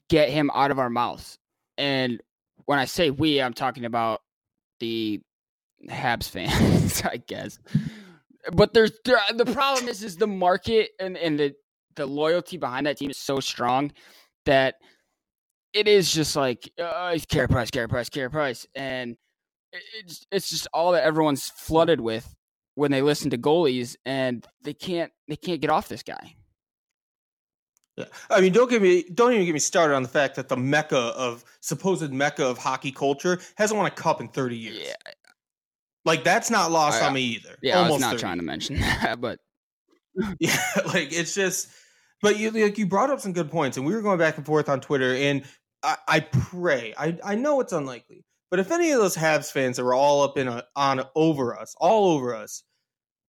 get 0.08 0.28
him 0.28 0.50
out 0.54 0.70
of 0.70 0.78
our 0.78 0.90
mouths. 0.90 1.38
And 1.78 2.20
when 2.66 2.78
I 2.78 2.84
say 2.84 3.10
we, 3.10 3.40
I'm 3.40 3.54
talking 3.54 3.84
about 3.84 4.20
the 4.80 5.20
Habs 5.88 6.28
fans, 6.28 7.02
I 7.04 7.16
guess. 7.16 7.58
But 8.52 8.74
there's 8.74 8.92
the 9.04 9.50
problem 9.52 9.88
is 9.88 10.02
is 10.02 10.16
the 10.16 10.26
market 10.26 10.90
and 11.00 11.16
and 11.16 11.38
the 11.38 11.54
the 11.96 12.06
loyalty 12.06 12.58
behind 12.58 12.86
that 12.86 12.98
team 12.98 13.10
is 13.10 13.16
so 13.16 13.40
strong 13.40 13.90
that 14.44 14.76
it 15.72 15.88
is 15.88 16.12
just 16.12 16.36
like 16.36 16.70
uh, 16.80 17.12
it's 17.14 17.26
Carey 17.26 17.48
Price, 17.48 17.70
Carey 17.70 17.88
Price, 17.88 18.08
Carey 18.08 18.30
Price, 18.30 18.66
and 18.74 19.16
it's 19.72 20.24
it's 20.30 20.50
just 20.50 20.68
all 20.72 20.92
that 20.92 21.02
everyone's 21.02 21.48
flooded 21.48 22.00
with 22.00 22.35
when 22.76 22.92
they 22.92 23.02
listen 23.02 23.30
to 23.30 23.38
goalies, 23.38 23.96
and 24.04 24.46
they 24.62 24.72
can't 24.74 25.10
they 25.26 25.34
can't 25.36 25.60
get 25.60 25.70
off 25.70 25.88
this 25.88 26.02
guy. 26.04 26.36
Yeah. 27.96 28.04
I 28.30 28.40
mean, 28.42 28.52
don't 28.52 28.68
get 28.68 28.82
me, 28.82 29.04
don't 29.14 29.32
even 29.32 29.46
get 29.46 29.54
me 29.54 29.58
started 29.58 29.94
on 29.94 30.02
the 30.02 30.08
fact 30.08 30.36
that 30.36 30.48
the 30.48 30.56
mecca 30.56 30.98
of 30.98 31.44
supposed 31.60 32.12
mecca 32.12 32.44
of 32.44 32.58
hockey 32.58 32.92
culture 32.92 33.40
hasn't 33.56 33.78
won 33.78 33.86
a 33.86 33.90
cup 33.90 34.20
in 34.20 34.28
30 34.28 34.54
years. 34.56 34.76
Yeah, 34.78 35.12
Like 36.04 36.22
that's 36.22 36.50
not 36.50 36.70
lost 36.70 37.02
I- 37.02 37.06
on 37.06 37.14
me 37.14 37.22
either. 37.22 37.56
yeah. 37.62 37.76
I 37.78 37.82
Almost 37.84 37.92
was 37.94 38.00
not 38.02 38.10
30 38.10 38.20
trying 38.20 38.36
to 38.38 38.44
mention 38.44 38.76
that, 38.80 39.18
but 39.20 39.38
Yeah, 40.38 40.56
like 40.86 41.10
it's 41.10 41.34
just, 41.34 41.68
but 42.20 42.38
you 42.38 42.50
like 42.50 42.76
you 42.76 42.86
brought 42.86 43.08
up 43.08 43.20
some 43.20 43.32
good 43.32 43.50
points, 43.50 43.78
and 43.78 43.86
we 43.86 43.94
were 43.94 44.02
going 44.02 44.18
back 44.18 44.36
and 44.36 44.44
forth 44.44 44.68
on 44.68 44.80
Twitter, 44.82 45.14
and 45.14 45.44
I, 45.82 45.96
I 46.06 46.20
pray, 46.20 46.92
I 46.98 47.18
I 47.24 47.34
know 47.34 47.60
it's 47.60 47.72
unlikely, 47.72 48.25
but 48.50 48.58
if 48.60 48.70
any 48.70 48.90
of 48.92 49.00
those 49.00 49.16
Habs 49.16 49.50
fans 49.50 49.76
that 49.76 49.84
were 49.84 49.94
all 49.94 50.22
up 50.22 50.38
in 50.38 50.48
a, 50.48 50.64
on 50.76 51.02
over 51.14 51.58
us, 51.58 51.74
all 51.78 52.12
over 52.14 52.34
us 52.34 52.62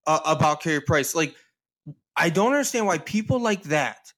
uh, 0.06 0.20
about 0.26 0.62
Carey 0.62 0.82
Price, 0.82 1.16
like 1.16 1.36
I 2.16 2.30
don't 2.30 2.48
understand 2.48 2.86
why 2.86 2.98
people 2.98 3.40
like 3.40 3.64
that 3.64 4.12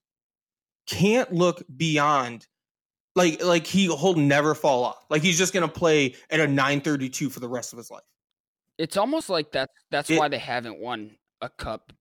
can't 0.88 1.32
look 1.34 1.63
beyond. 1.77 2.48
Like, 3.15 3.44
like 3.44 3.68
he, 3.68 3.86
he'll 3.86 4.15
never 4.15 4.56
fall 4.56 4.84
off. 4.84 5.06
Like 5.10 5.22
he's 5.22 5.38
just 5.38 5.53
gonna 5.53 5.68
play 5.68 6.15
at 6.29 6.39
a 6.39 6.48
nine 6.48 6.79
thirty 6.79 7.10
two 7.10 7.29
for 7.29 7.39
the 7.39 7.50
rest 7.50 7.74
of 7.74 7.77
his 7.77 7.91
life. 7.91 8.03
It's 8.77 8.96
almost 8.96 9.29
like 9.29 9.51
that's 9.51 9.74
that's 9.91 10.10
It- 10.10 10.18
why 10.18 10.27
they 10.27 10.38
haven't 10.38 10.79
won 10.79 11.18
a 11.41 11.50
cup 11.50 11.91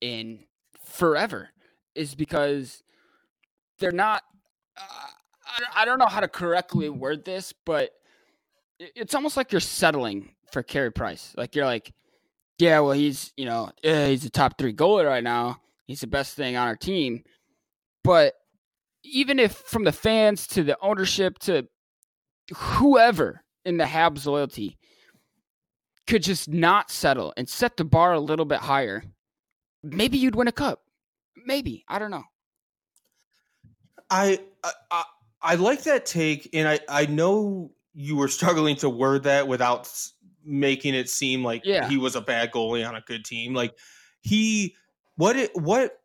in 0.00 0.44
forever, 0.84 1.48
is 1.94 2.14
because 2.14 2.82
they're 3.78 3.90
not. 3.90 4.22
Uh, 4.76 4.82
I, 5.46 5.82
I 5.82 5.84
don't 5.84 5.98
know 5.98 6.06
how 6.06 6.20
to 6.20 6.28
correctly 6.28 6.88
word 6.90 7.24
this, 7.24 7.52
but 7.64 7.90
it's 8.78 9.14
almost 9.14 9.36
like 9.36 9.52
you're 9.52 9.60
settling 9.60 10.30
for 10.50 10.62
Carey 10.62 10.92
Price. 10.92 11.34
Like 11.36 11.54
you're 11.54 11.66
like, 11.66 11.92
yeah, 12.58 12.80
well, 12.80 12.92
he's 12.92 13.32
you 13.36 13.44
know 13.44 13.70
yeah, 13.82 14.08
he's 14.08 14.24
a 14.24 14.30
top 14.30 14.58
three 14.58 14.72
goalie 14.72 15.06
right 15.06 15.24
now. 15.24 15.60
He's 15.86 16.00
the 16.00 16.06
best 16.06 16.34
thing 16.34 16.56
on 16.56 16.68
our 16.68 16.76
team, 16.76 17.24
but 18.04 18.34
even 19.04 19.38
if 19.38 19.52
from 19.52 19.84
the 19.84 19.92
fans 19.92 20.46
to 20.48 20.62
the 20.62 20.76
ownership 20.82 21.38
to 21.40 21.66
whoever 22.54 23.42
in 23.64 23.78
the 23.78 23.84
Habs 23.84 24.26
loyalty 24.26 24.76
could 26.06 26.22
just 26.22 26.48
not 26.48 26.90
settle 26.90 27.32
and 27.36 27.48
set 27.48 27.76
the 27.76 27.84
bar 27.84 28.12
a 28.12 28.20
little 28.20 28.44
bit 28.44 28.60
higher, 28.60 29.02
maybe 29.82 30.18
you'd 30.18 30.34
win 30.34 30.48
a 30.48 30.52
cup. 30.52 30.82
Maybe 31.46 31.84
I 31.88 31.98
don't 31.98 32.10
know. 32.10 32.24
I 34.10 34.40
I 34.90 35.04
I 35.40 35.54
like 35.54 35.84
that 35.84 36.06
take, 36.06 36.50
and 36.52 36.68
I 36.68 36.80
I 36.88 37.06
know 37.06 37.70
you 38.00 38.14
were 38.14 38.28
struggling 38.28 38.76
to 38.76 38.88
word 38.88 39.24
that 39.24 39.48
without 39.48 39.90
making 40.44 40.94
it 40.94 41.08
seem 41.10 41.42
like 41.42 41.62
Yeah. 41.64 41.88
he 41.88 41.96
was 41.96 42.14
a 42.14 42.20
bad 42.20 42.52
goalie 42.52 42.86
on 42.88 42.94
a 42.94 43.00
good 43.00 43.24
team. 43.24 43.54
Like 43.54 43.74
he, 44.20 44.76
what 45.16 45.34
it 45.34 45.50
what 45.56 45.98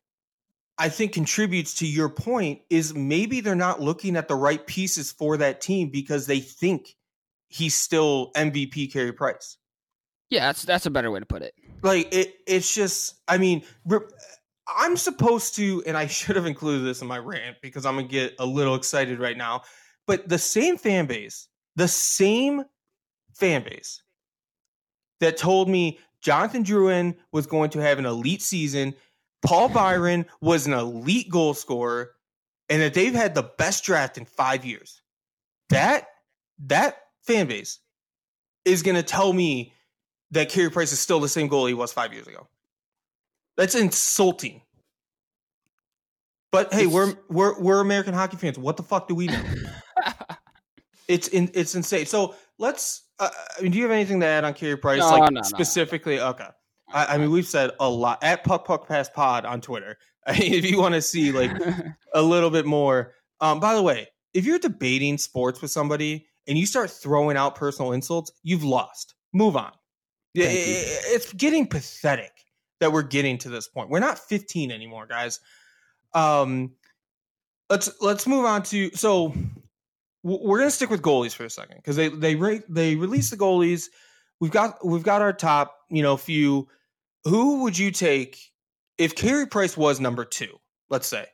I 0.79 0.89
think 0.89 1.13
contributes 1.13 1.75
to 1.75 1.88
your 1.88 2.09
point 2.09 2.62
is 2.71 2.95
maybe 2.95 3.41
they're 3.41 3.53
not 3.53 3.79
looking 3.79 4.15
at 4.15 4.27
the 4.27 4.33
right 4.35 4.65
pieces 4.65 5.12
for 5.12 5.38
that 5.38 5.62
team 5.62 5.89
because 5.91 6.25
they 6.25 6.39
think 6.39 6.95
he's 7.47 7.75
still 7.75 8.31
MVP 8.35 8.91
Carey 8.91 9.13
Price. 9.13 9.57
Yeah, 10.31 10.47
that's 10.47 10.63
that's 10.63 10.88
a 10.88 10.89
better 10.89 11.12
way 11.12 11.19
to 11.19 11.27
put 11.27 11.43
it. 11.43 11.53
like 11.83 12.12
it 12.12 12.33
it's 12.47 12.73
just 12.73 13.15
i 13.27 13.38
mean 13.38 13.62
i'm 14.67 14.97
supposed 14.97 15.55
to 15.57 15.83
and 15.85 15.95
i 15.95 16.07
should 16.17 16.35
have 16.35 16.47
included 16.47 16.83
this 16.85 17.01
in 17.03 17.07
my 17.07 17.19
rant 17.19 17.57
because 17.62 17.85
i'm 17.85 17.95
gonna 17.95 18.07
get 18.07 18.33
a 18.39 18.45
little 18.45 18.73
excited 18.75 19.19
right 19.19 19.38
now 19.38 19.62
but 20.07 20.27
the 20.27 20.38
same 20.39 20.77
fan 20.77 21.05
base 21.05 21.47
the 21.75 21.87
same 21.87 22.63
fan 23.33 23.63
base 23.63 24.03
that 25.19 25.37
told 25.37 25.69
me 25.69 25.99
jonathan 26.21 26.63
Drouin 26.63 27.15
was 27.31 27.47
going 27.47 27.69
to 27.71 27.79
have 27.79 27.99
an 27.99 28.05
elite 28.05 28.41
season 28.41 28.93
paul 29.45 29.69
byron 29.69 30.25
was 30.41 30.67
an 30.67 30.73
elite 30.73 31.29
goal 31.29 31.53
scorer 31.53 32.11
and 32.69 32.81
that 32.81 32.93
they've 32.93 33.13
had 33.13 33.35
the 33.35 33.49
best 33.57 33.83
draft 33.83 34.17
in 34.17 34.25
five 34.25 34.65
years 34.65 35.01
that 35.69 36.07
that 36.59 36.97
fan 37.23 37.47
base 37.47 37.79
is 38.65 38.83
going 38.83 38.95
to 38.95 39.03
tell 39.03 39.33
me 39.33 39.73
that 40.31 40.49
Carey 40.49 40.69
Price 40.69 40.91
is 40.91 40.99
still 40.99 41.19
the 41.19 41.29
same 41.29 41.49
goalie 41.49 41.69
he 41.69 41.73
was 41.73 41.93
five 41.93 42.13
years 42.13 42.27
ago. 42.27 42.47
That's 43.55 43.75
insulting. 43.75 44.61
But 46.51 46.73
hey, 46.73 46.87
we're 46.87 47.13
we're 47.29 47.59
we're 47.59 47.81
American 47.81 48.13
hockey 48.13 48.37
fans. 48.37 48.59
What 48.59 48.77
the 48.77 48.83
fuck 48.83 49.07
do 49.07 49.15
we 49.15 49.27
know? 49.27 49.41
it's 51.13 51.27
in, 51.29 51.50
it's 51.53 51.75
insane. 51.75 52.05
So 52.05 52.36
let's. 52.58 53.01
Uh, 53.20 53.29
I 53.58 53.62
mean, 53.62 53.72
do 53.72 53.77
you 53.77 53.84
have 53.84 53.91
anything 53.91 54.20
to 54.22 54.25
add 54.25 54.43
on 54.43 54.53
Carey 54.53 54.75
Price? 54.77 55.00
No, 55.00 55.10
like 55.10 55.32
no, 55.32 55.39
no. 55.39 55.41
specifically, 55.43 56.20
okay. 56.20 56.48
I, 56.91 57.05
I 57.15 57.17
mean, 57.17 57.29
we've 57.32 57.48
said 57.48 57.72
a 57.79 57.89
lot 57.89 58.24
at 58.24 58.43
Puck 58.43 58.65
Puck 58.65 58.88
Pass 58.88 59.10
Pod 59.10 59.46
on 59.46 59.62
Twitter. 59.62 59.98
I 60.25 60.34
mean, 60.39 60.53
if 60.53 60.70
you 60.70 60.79
want 60.79 60.96
to 60.96 61.01
see 61.01 61.32
like 61.32 61.51
a 62.13 62.22
little 62.22 62.50
bit 62.50 62.65
more. 62.65 63.13
Um, 63.41 63.60
by 63.60 63.75
the 63.75 63.82
way, 63.82 64.08
if 64.34 64.46
you're 64.46 64.60
debating 64.60 65.17
sports 65.17 65.62
with 65.62 65.70
somebody 65.70 66.25
and 66.48 66.58
you 66.58 66.65
start 66.65 66.89
throwing 66.89 67.38
out 67.38 67.55
personal 67.55 67.91
insults, 67.91 68.32
you've 68.41 68.63
lost. 68.63 69.15
Move 69.34 69.55
on. 69.58 69.72
Yeah, 70.34 70.46
Thank 70.46 70.58
you. 70.60 70.63
i- 70.74 70.77
i- 70.77 71.13
it's 71.15 71.34
getting 71.34 71.67
pathetic 71.67 72.32
that 72.79 72.91
we're 72.91 73.03
getting 73.03 73.38
to 73.39 73.50
this 73.50 73.67
point. 73.67 73.89
We're 73.89 74.00
not 74.00 74.17
15 74.17 74.72
anymore, 74.72 75.05
guys. 75.08 75.39
Um, 76.13 76.72
let's 77.70 77.91
let's 78.01 78.25
move 78.27 78.46
on 78.46 78.63
to 78.63 78.89
so 78.91 79.34
we're 80.23 80.59
gonna 80.59 80.71
stick 80.71 80.89
with 80.89 81.01
goalies 81.01 81.33
for 81.33 81.45
a 81.45 81.49
second 81.49 81.77
because 81.77 81.95
they 81.95 82.09
they 82.09 82.35
re- 82.35 82.63
they 82.69 82.95
release 82.95 83.29
the 83.29 83.37
goalies. 83.37 83.89
We've 84.39 84.51
got 84.51 84.85
we've 84.85 85.03
got 85.03 85.21
our 85.21 85.33
top 85.33 85.75
you 85.89 86.01
know 86.01 86.17
few. 86.17 86.67
Who 87.25 87.63
would 87.63 87.77
you 87.77 87.91
take 87.91 88.39
if 88.97 89.15
Carey 89.15 89.47
Price 89.47 89.77
was 89.77 89.99
number 89.99 90.25
two? 90.25 90.59
Let's 90.89 91.07
say 91.07 91.25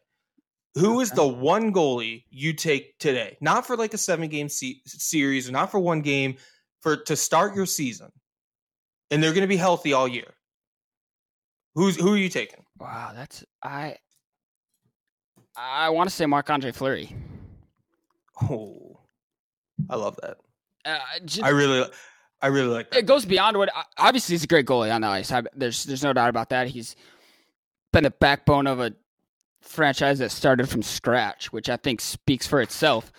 who 0.75 0.99
is 1.01 1.11
the 1.11 1.27
one 1.27 1.73
goalie 1.73 2.23
you 2.29 2.53
take 2.53 2.97
today? 2.99 3.37
Not 3.41 3.65
for 3.65 3.75
like 3.75 3.93
a 3.93 3.97
seven 3.97 4.29
game 4.29 4.49
se- 4.49 4.81
series 4.85 5.49
or 5.49 5.51
not 5.51 5.71
for 5.71 5.79
one 5.79 6.01
game 6.01 6.37
for 6.81 6.95
to 6.95 7.15
start 7.15 7.55
your 7.55 7.65
season, 7.65 8.11
and 9.11 9.21
they're 9.21 9.33
going 9.33 9.41
to 9.41 9.47
be 9.47 9.57
healthy 9.57 9.93
all 9.93 10.07
year. 10.07 10.33
Who's 11.75 11.95
who 11.95 12.13
are 12.13 12.17
you 12.17 12.29
taking? 12.29 12.63
wow, 12.79 13.11
that's 13.13 13.43
I. 13.63 13.97
I 15.55 15.89
want 15.89 16.09
to 16.09 16.15
say 16.15 16.25
Marc 16.25 16.49
Andre 16.49 16.71
Fleury. 16.71 17.13
Oh, 18.43 18.99
I 19.89 19.95
love 19.95 20.17
that. 20.21 20.37
Uh, 20.85 20.99
j- 21.25 21.41
I 21.41 21.49
really, 21.49 21.89
I 22.41 22.47
really 22.47 22.67
like 22.69 22.91
that. 22.91 22.99
it 22.99 23.05
goes 23.05 23.25
beyond 23.25 23.57
what 23.57 23.69
obviously 23.97 24.33
he's 24.33 24.43
a 24.43 24.47
great 24.47 24.65
goalie 24.65 24.93
on 24.93 25.01
the 25.01 25.07
ice. 25.07 25.31
I, 25.31 25.43
there's 25.55 25.83
there's 25.83 26.03
no 26.03 26.13
doubt 26.13 26.29
about 26.29 26.49
that. 26.49 26.67
He's 26.67 26.95
been 27.91 28.03
the 28.03 28.11
backbone 28.11 28.67
of 28.67 28.79
a 28.79 28.93
franchise 29.61 30.19
that 30.19 30.31
started 30.31 30.69
from 30.69 30.81
scratch, 30.81 31.51
which 31.51 31.69
I 31.69 31.75
think 31.77 31.99
speaks 32.01 32.47
for 32.47 32.61
itself. 32.61 33.11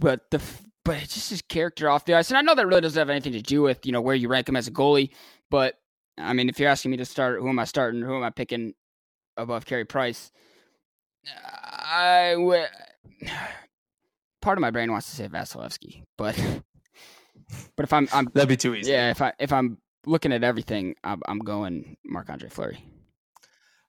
But 0.00 0.30
the 0.30 0.42
but 0.84 1.02
it's 1.02 1.14
just 1.14 1.30
his 1.30 1.42
character 1.42 1.88
off 1.88 2.04
the 2.04 2.14
ice, 2.14 2.30
and 2.30 2.38
I 2.38 2.42
know 2.42 2.54
that 2.54 2.66
really 2.66 2.80
doesn't 2.82 2.98
have 2.98 3.10
anything 3.10 3.32
to 3.32 3.42
do 3.42 3.62
with 3.62 3.84
you 3.86 3.92
know 3.92 4.00
where 4.00 4.14
you 4.14 4.28
rank 4.28 4.48
him 4.48 4.56
as 4.56 4.68
a 4.68 4.72
goalie. 4.72 5.10
But 5.50 5.78
I 6.18 6.32
mean, 6.34 6.48
if 6.48 6.58
you're 6.60 6.68
asking 6.70 6.90
me 6.90 6.96
to 6.98 7.04
start, 7.04 7.40
who 7.40 7.48
am 7.48 7.58
I 7.58 7.64
starting? 7.64 8.02
Who 8.02 8.16
am 8.16 8.22
I 8.24 8.30
picking 8.30 8.74
above 9.36 9.64
Carey 9.66 9.84
Price? 9.84 10.30
I 11.34 12.34
would. 12.36 12.68
Part 14.48 14.56
of 14.56 14.62
my 14.62 14.70
brain 14.70 14.90
wants 14.90 15.10
to 15.10 15.14
say 15.14 15.28
Vasilevsky, 15.28 16.04
but 16.16 16.34
but 17.76 17.84
if 17.84 17.92
I'm 17.92 18.08
I'm 18.14 18.30
That'd 18.32 18.48
be 18.48 18.56
too 18.56 18.74
easy. 18.74 18.90
yeah, 18.90 19.10
if 19.10 19.20
I 19.20 19.34
if 19.38 19.52
I'm 19.52 19.76
looking 20.06 20.32
at 20.32 20.42
everything, 20.42 20.94
I'm, 21.04 21.20
I'm 21.28 21.40
going 21.40 21.98
Marc 22.02 22.30
Andre 22.30 22.48
Fleury. 22.48 22.82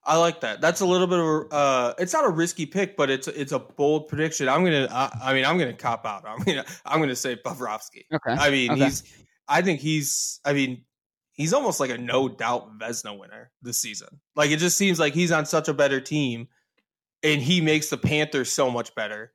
I 0.04 0.18
like 0.18 0.42
that. 0.42 0.60
That's 0.60 0.82
a 0.82 0.86
little 0.86 1.08
bit 1.08 1.18
of 1.20 1.26
a. 1.26 1.56
Uh, 1.56 1.94
it's 1.98 2.12
not 2.12 2.26
a 2.26 2.30
risky 2.30 2.66
pick, 2.66 2.98
but 2.98 3.10
it's 3.10 3.30
it's 3.30 3.54
a 3.54 3.60
bold 3.60 4.10
prediction. 4.10 4.50
I'm 4.50 4.66
gonna. 4.66 4.90
I, 4.92 5.18
I 5.24 5.34
mean, 5.34 5.46
I'm 5.46 5.58
gonna 5.58 5.72
cop 5.72 6.06
out. 6.06 6.26
I'm 6.28 6.40
gonna. 6.40 6.66
I'm 6.86 7.00
gonna 7.00 7.16
say 7.16 7.38
Bobrovsky. 7.38 8.04
Okay. 8.14 8.32
I 8.34 8.50
mean, 8.50 8.72
Okay. 8.72 8.84
he's. 8.84 9.04
I 9.48 9.62
think 9.62 9.80
he's. 9.80 10.42
I 10.44 10.52
mean, 10.52 10.84
he's 11.32 11.54
almost 11.54 11.80
like 11.80 11.90
a 11.90 11.98
no 11.98 12.28
doubt 12.28 12.78
Vezina 12.80 13.18
winner 13.18 13.50
this 13.62 13.78
season. 13.78 14.10
Like 14.36 14.52
it 14.52 14.58
just 14.58 14.76
seems 14.76 15.00
like 15.00 15.14
he's 15.14 15.32
on 15.32 15.46
such 15.46 15.70
a 15.70 15.74
better 15.74 16.02
team, 16.02 16.50
and 17.24 17.42
he 17.42 17.62
makes 17.62 17.88
the 17.90 17.98
Panthers 17.98 18.52
so 18.52 18.70
much 18.70 18.94
better. 18.94 19.32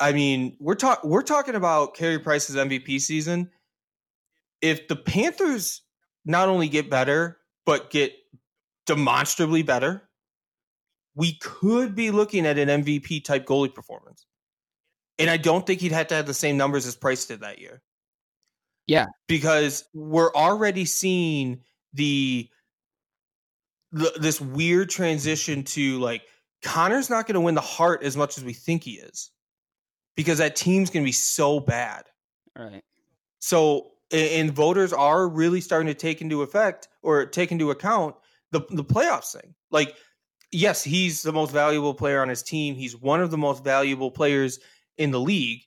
I 0.00 0.12
mean, 0.12 0.56
we're 0.58 0.74
talk 0.74 1.04
we're 1.04 1.22
talking 1.22 1.54
about 1.54 1.94
Carey 1.94 2.18
Price's 2.18 2.56
MVP 2.56 3.00
season. 3.00 3.50
If 4.62 4.88
the 4.88 4.96
Panthers 4.96 5.82
not 6.24 6.48
only 6.48 6.68
get 6.68 6.90
better, 6.90 7.38
but 7.66 7.90
get 7.90 8.12
demonstrably 8.86 9.62
better, 9.62 10.08
we 11.14 11.34
could 11.38 11.94
be 11.94 12.10
looking 12.10 12.46
at 12.46 12.58
an 12.58 12.82
MVP 12.82 13.24
type 13.24 13.46
goalie 13.46 13.74
performance. 13.74 14.26
And 15.18 15.28
I 15.28 15.36
don't 15.36 15.66
think 15.66 15.80
he'd 15.80 15.92
have 15.92 16.06
to 16.08 16.14
have 16.14 16.26
the 16.26 16.34
same 16.34 16.56
numbers 16.56 16.86
as 16.86 16.96
Price 16.96 17.26
did 17.26 17.40
that 17.40 17.58
year. 17.58 17.82
Yeah. 18.86 19.06
Because 19.28 19.84
we're 19.92 20.32
already 20.32 20.86
seeing 20.86 21.60
the, 21.92 22.48
the 23.92 24.12
this 24.18 24.40
weird 24.40 24.88
transition 24.88 25.62
to 25.64 25.98
like 25.98 26.22
Connor's 26.62 27.10
not 27.10 27.26
going 27.26 27.34
to 27.34 27.40
win 27.40 27.54
the 27.54 27.60
Hart 27.60 28.02
as 28.02 28.16
much 28.16 28.38
as 28.38 28.44
we 28.44 28.52
think 28.52 28.82
he 28.82 28.92
is. 28.92 29.30
Because 30.20 30.36
that 30.36 30.54
team's 30.54 30.90
going 30.90 31.02
to 31.02 31.08
be 31.08 31.12
so 31.12 31.60
bad. 31.60 32.04
Right. 32.54 32.84
So, 33.38 33.92
and 34.12 34.52
voters 34.52 34.92
are 34.92 35.26
really 35.26 35.62
starting 35.62 35.86
to 35.86 35.94
take 35.94 36.20
into 36.20 36.42
effect 36.42 36.88
or 37.02 37.24
take 37.24 37.52
into 37.52 37.70
account 37.70 38.16
the 38.50 38.60
the 38.68 38.84
playoffs 38.84 39.32
thing. 39.32 39.54
Like, 39.70 39.96
yes, 40.52 40.84
he's 40.84 41.22
the 41.22 41.32
most 41.32 41.52
valuable 41.52 41.94
player 41.94 42.20
on 42.20 42.28
his 42.28 42.42
team. 42.42 42.74
He's 42.74 42.94
one 42.94 43.22
of 43.22 43.30
the 43.30 43.38
most 43.38 43.64
valuable 43.64 44.10
players 44.10 44.58
in 44.98 45.10
the 45.10 45.18
league. 45.18 45.62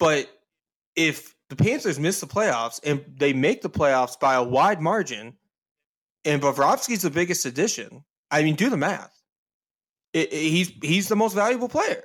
But 0.00 0.28
if 0.96 1.36
the 1.48 1.54
Panthers 1.54 2.00
miss 2.00 2.18
the 2.18 2.26
playoffs 2.26 2.80
and 2.82 3.04
they 3.06 3.32
make 3.32 3.62
the 3.62 3.70
playoffs 3.70 4.18
by 4.18 4.34
a 4.34 4.42
wide 4.42 4.80
margin, 4.80 5.34
and 6.24 6.42
Bobrovsky's 6.42 7.02
the 7.02 7.10
biggest 7.10 7.46
addition, 7.46 8.02
I 8.32 8.42
mean, 8.42 8.56
do 8.56 8.68
the 8.68 8.76
math. 8.76 9.16
It- 10.12 10.32
it- 10.32 10.50
he's 10.50 10.72
he's 10.82 11.06
the 11.06 11.14
most 11.14 11.34
valuable 11.34 11.68
player. 11.68 12.02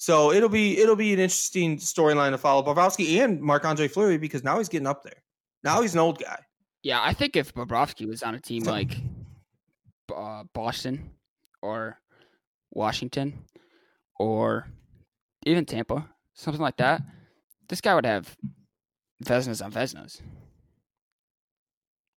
So 0.00 0.32
it'll 0.32 0.48
be 0.48 0.78
it'll 0.78 0.96
be 0.96 1.12
an 1.12 1.18
interesting 1.18 1.76
storyline 1.76 2.30
to 2.30 2.38
follow 2.38 2.62
Bobrovsky 2.62 3.22
and 3.22 3.38
Marc 3.38 3.66
Andre 3.66 3.86
Fleury 3.86 4.16
because 4.16 4.42
now 4.42 4.56
he's 4.56 4.70
getting 4.70 4.86
up 4.86 5.02
there. 5.02 5.22
Now 5.62 5.82
he's 5.82 5.92
an 5.92 6.00
old 6.00 6.18
guy. 6.18 6.38
Yeah, 6.82 7.02
I 7.02 7.12
think 7.12 7.36
if 7.36 7.52
Bobrovsky 7.52 8.08
was 8.08 8.22
on 8.22 8.34
a 8.34 8.40
team 8.40 8.62
like 8.62 8.96
uh, 10.16 10.44
Boston 10.54 11.10
or 11.60 12.00
Washington 12.70 13.44
or 14.18 14.70
even 15.44 15.66
Tampa, 15.66 16.08
something 16.32 16.62
like 16.62 16.78
that, 16.78 17.02
this 17.68 17.82
guy 17.82 17.94
would 17.94 18.06
have 18.06 18.34
Vezinas 19.22 19.62
on 19.62 19.70
Vezinas. 19.70 20.22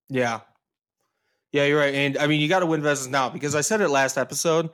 Yeah. 0.08 0.40
Yeah, 1.52 1.66
you're 1.66 1.80
right. 1.80 1.94
And 1.94 2.18
I 2.18 2.28
mean, 2.28 2.40
you 2.40 2.48
got 2.48 2.62
to 2.62 2.66
win 2.66 2.82
Vezes 2.82 3.10
now 3.10 3.28
because 3.28 3.56
I 3.56 3.62
said 3.62 3.82
it 3.82 3.90
last 3.90 4.18
episode, 4.18 4.70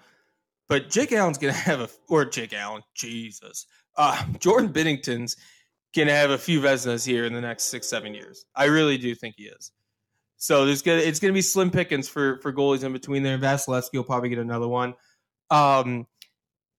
but 0.70 0.90
Jake 0.90 1.12
Allen's 1.12 1.38
going 1.38 1.54
to 1.54 1.60
have 1.60 1.82
a, 1.82 1.90
or 2.08 2.24
Jake 2.24 2.54
Allen, 2.54 2.84
Jesus. 2.96 3.66
Uh, 3.98 4.24
Jordan 4.40 4.72
Binnington's 4.72 5.36
going 5.94 6.08
to 6.08 6.14
have 6.14 6.30
a 6.30 6.38
few 6.38 6.62
Vezes 6.62 7.04
here 7.04 7.26
in 7.26 7.34
the 7.34 7.42
next 7.42 7.66
six, 7.66 7.90
seven 7.90 8.14
years. 8.14 8.46
I 8.56 8.66
really 8.66 8.98
do 8.98 9.14
think 9.16 9.36
he 9.38 9.46
is. 9.46 9.72
So 10.42 10.66
there's 10.66 10.82
gonna 10.82 11.00
it's 11.00 11.20
gonna 11.20 11.34
be 11.34 11.42
slim 11.42 11.70
pickings 11.70 12.08
for 12.08 12.38
for 12.38 12.54
goalies 12.54 12.86
in 12.86 12.94
between 12.94 13.24
there. 13.24 13.38
Vasilevsky 13.38 13.96
will 13.96 14.06
probably 14.06 14.30
get 14.30 14.40
another 14.40 14.70
one. 14.70 14.94
Um, 15.50 16.08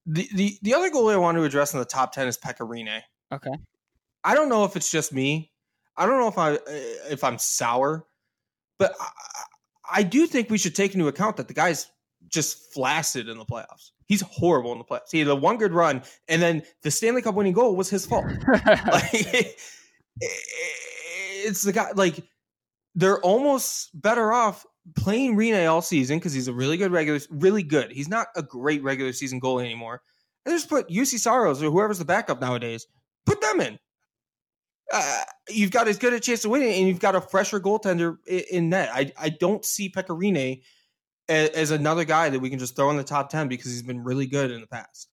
the 0.06 0.26
the 0.34 0.58
the 0.62 0.72
other 0.72 0.88
goalie 0.88 1.12
I 1.12 1.18
want 1.18 1.36
to 1.36 1.44
address 1.44 1.74
in 1.74 1.78
the 1.78 1.84
top 1.84 2.12
ten 2.12 2.26
is 2.26 2.38
Pekka 2.38 2.66
Rinne. 2.66 3.02
Okay. 3.30 3.52
I 4.24 4.34
don't 4.34 4.48
know 4.48 4.64
if 4.64 4.76
it's 4.76 4.90
just 4.90 5.12
me. 5.12 5.52
I 5.94 6.06
don't 6.06 6.18
know 6.18 6.28
if 6.28 6.38
I 6.38 6.58
if 7.10 7.22
I'm 7.22 7.36
sour, 7.36 8.06
but 8.78 8.94
I, 8.98 9.08
I 9.92 10.02
do 10.04 10.26
think 10.26 10.48
we 10.48 10.56
should 10.56 10.74
take 10.74 10.94
into 10.94 11.08
account 11.08 11.36
that 11.36 11.46
the 11.46 11.54
guy's 11.54 11.86
just 12.30 12.72
flaccid 12.72 13.28
in 13.28 13.38
the 13.38 13.44
playoffs. 13.44 13.90
He's 14.06 14.22
horrible 14.22 14.72
in 14.72 14.78
the 14.78 14.84
playoffs. 14.84 15.10
He 15.12 15.18
had 15.18 15.28
a 15.28 15.36
one 15.36 15.56
good 15.56 15.72
run, 15.72 16.02
and 16.28 16.40
then 16.40 16.62
the 16.82 16.90
Stanley 16.90 17.22
Cup 17.22 17.34
winning 17.34 17.52
goal 17.52 17.76
was 17.76 17.90
his 17.90 18.06
fault. 18.06 18.24
like, 18.66 19.12
it's 20.20 21.62
the 21.62 21.72
guy. 21.72 21.92
Like 21.94 22.22
they're 22.94 23.20
almost 23.20 23.90
better 24.00 24.32
off 24.32 24.66
playing 24.96 25.36
Rinne 25.36 25.70
all 25.70 25.82
season 25.82 26.18
because 26.18 26.32
he's 26.32 26.48
a 26.48 26.52
really 26.52 26.76
good 26.76 26.92
regular, 26.92 27.20
really 27.30 27.62
good. 27.62 27.92
He's 27.92 28.08
not 28.08 28.28
a 28.36 28.42
great 28.42 28.82
regular 28.82 29.12
season 29.12 29.40
goalie 29.40 29.64
anymore. 29.64 30.02
And 30.44 30.54
just 30.54 30.68
put 30.68 30.88
Juuse 30.88 31.18
Saros 31.18 31.62
or 31.62 31.70
whoever's 31.70 31.98
the 31.98 32.04
backup 32.04 32.40
nowadays. 32.40 32.86
Put 33.26 33.40
them 33.40 33.60
in. 33.60 33.78
Uh, 34.92 35.22
you've 35.48 35.70
got 35.70 35.86
as 35.86 35.98
good 35.98 36.12
a 36.12 36.18
chance 36.18 36.42
to 36.42 36.48
win 36.48 36.62
and 36.62 36.88
you've 36.88 36.98
got 36.98 37.14
a 37.14 37.20
fresher 37.20 37.60
goaltender 37.60 38.16
in, 38.26 38.42
in 38.50 38.68
net. 38.70 38.90
I 38.92 39.12
I 39.18 39.28
don't 39.28 39.64
see 39.64 39.88
Pekka 39.88 40.18
Rinne 40.18 40.62
as, 41.30 41.70
another 41.70 42.04
guy 42.04 42.28
that 42.28 42.40
we 42.40 42.50
can 42.50 42.58
just 42.58 42.76
throw 42.76 42.90
in 42.90 42.96
the 42.96 43.04
top 43.04 43.30
ten 43.30 43.48
because 43.48 43.70
he's 43.70 43.82
been 43.82 44.02
really 44.02 44.26
good 44.26 44.50
in 44.50 44.60
the 44.60 44.66
past. 44.66 45.08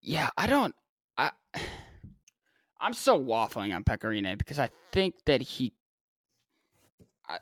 Yeah, 0.00 0.30
I 0.36 0.46
don't. 0.46 0.74
I 1.16 1.30
I'm 2.80 2.94
so 2.94 3.22
waffling 3.22 3.74
on 3.74 3.84
Pekka 3.84 4.04
Rinne 4.04 4.38
because 4.38 4.58
I 4.58 4.70
think 4.92 5.14
that 5.26 5.42
he. 5.42 5.74
I, 7.28 7.38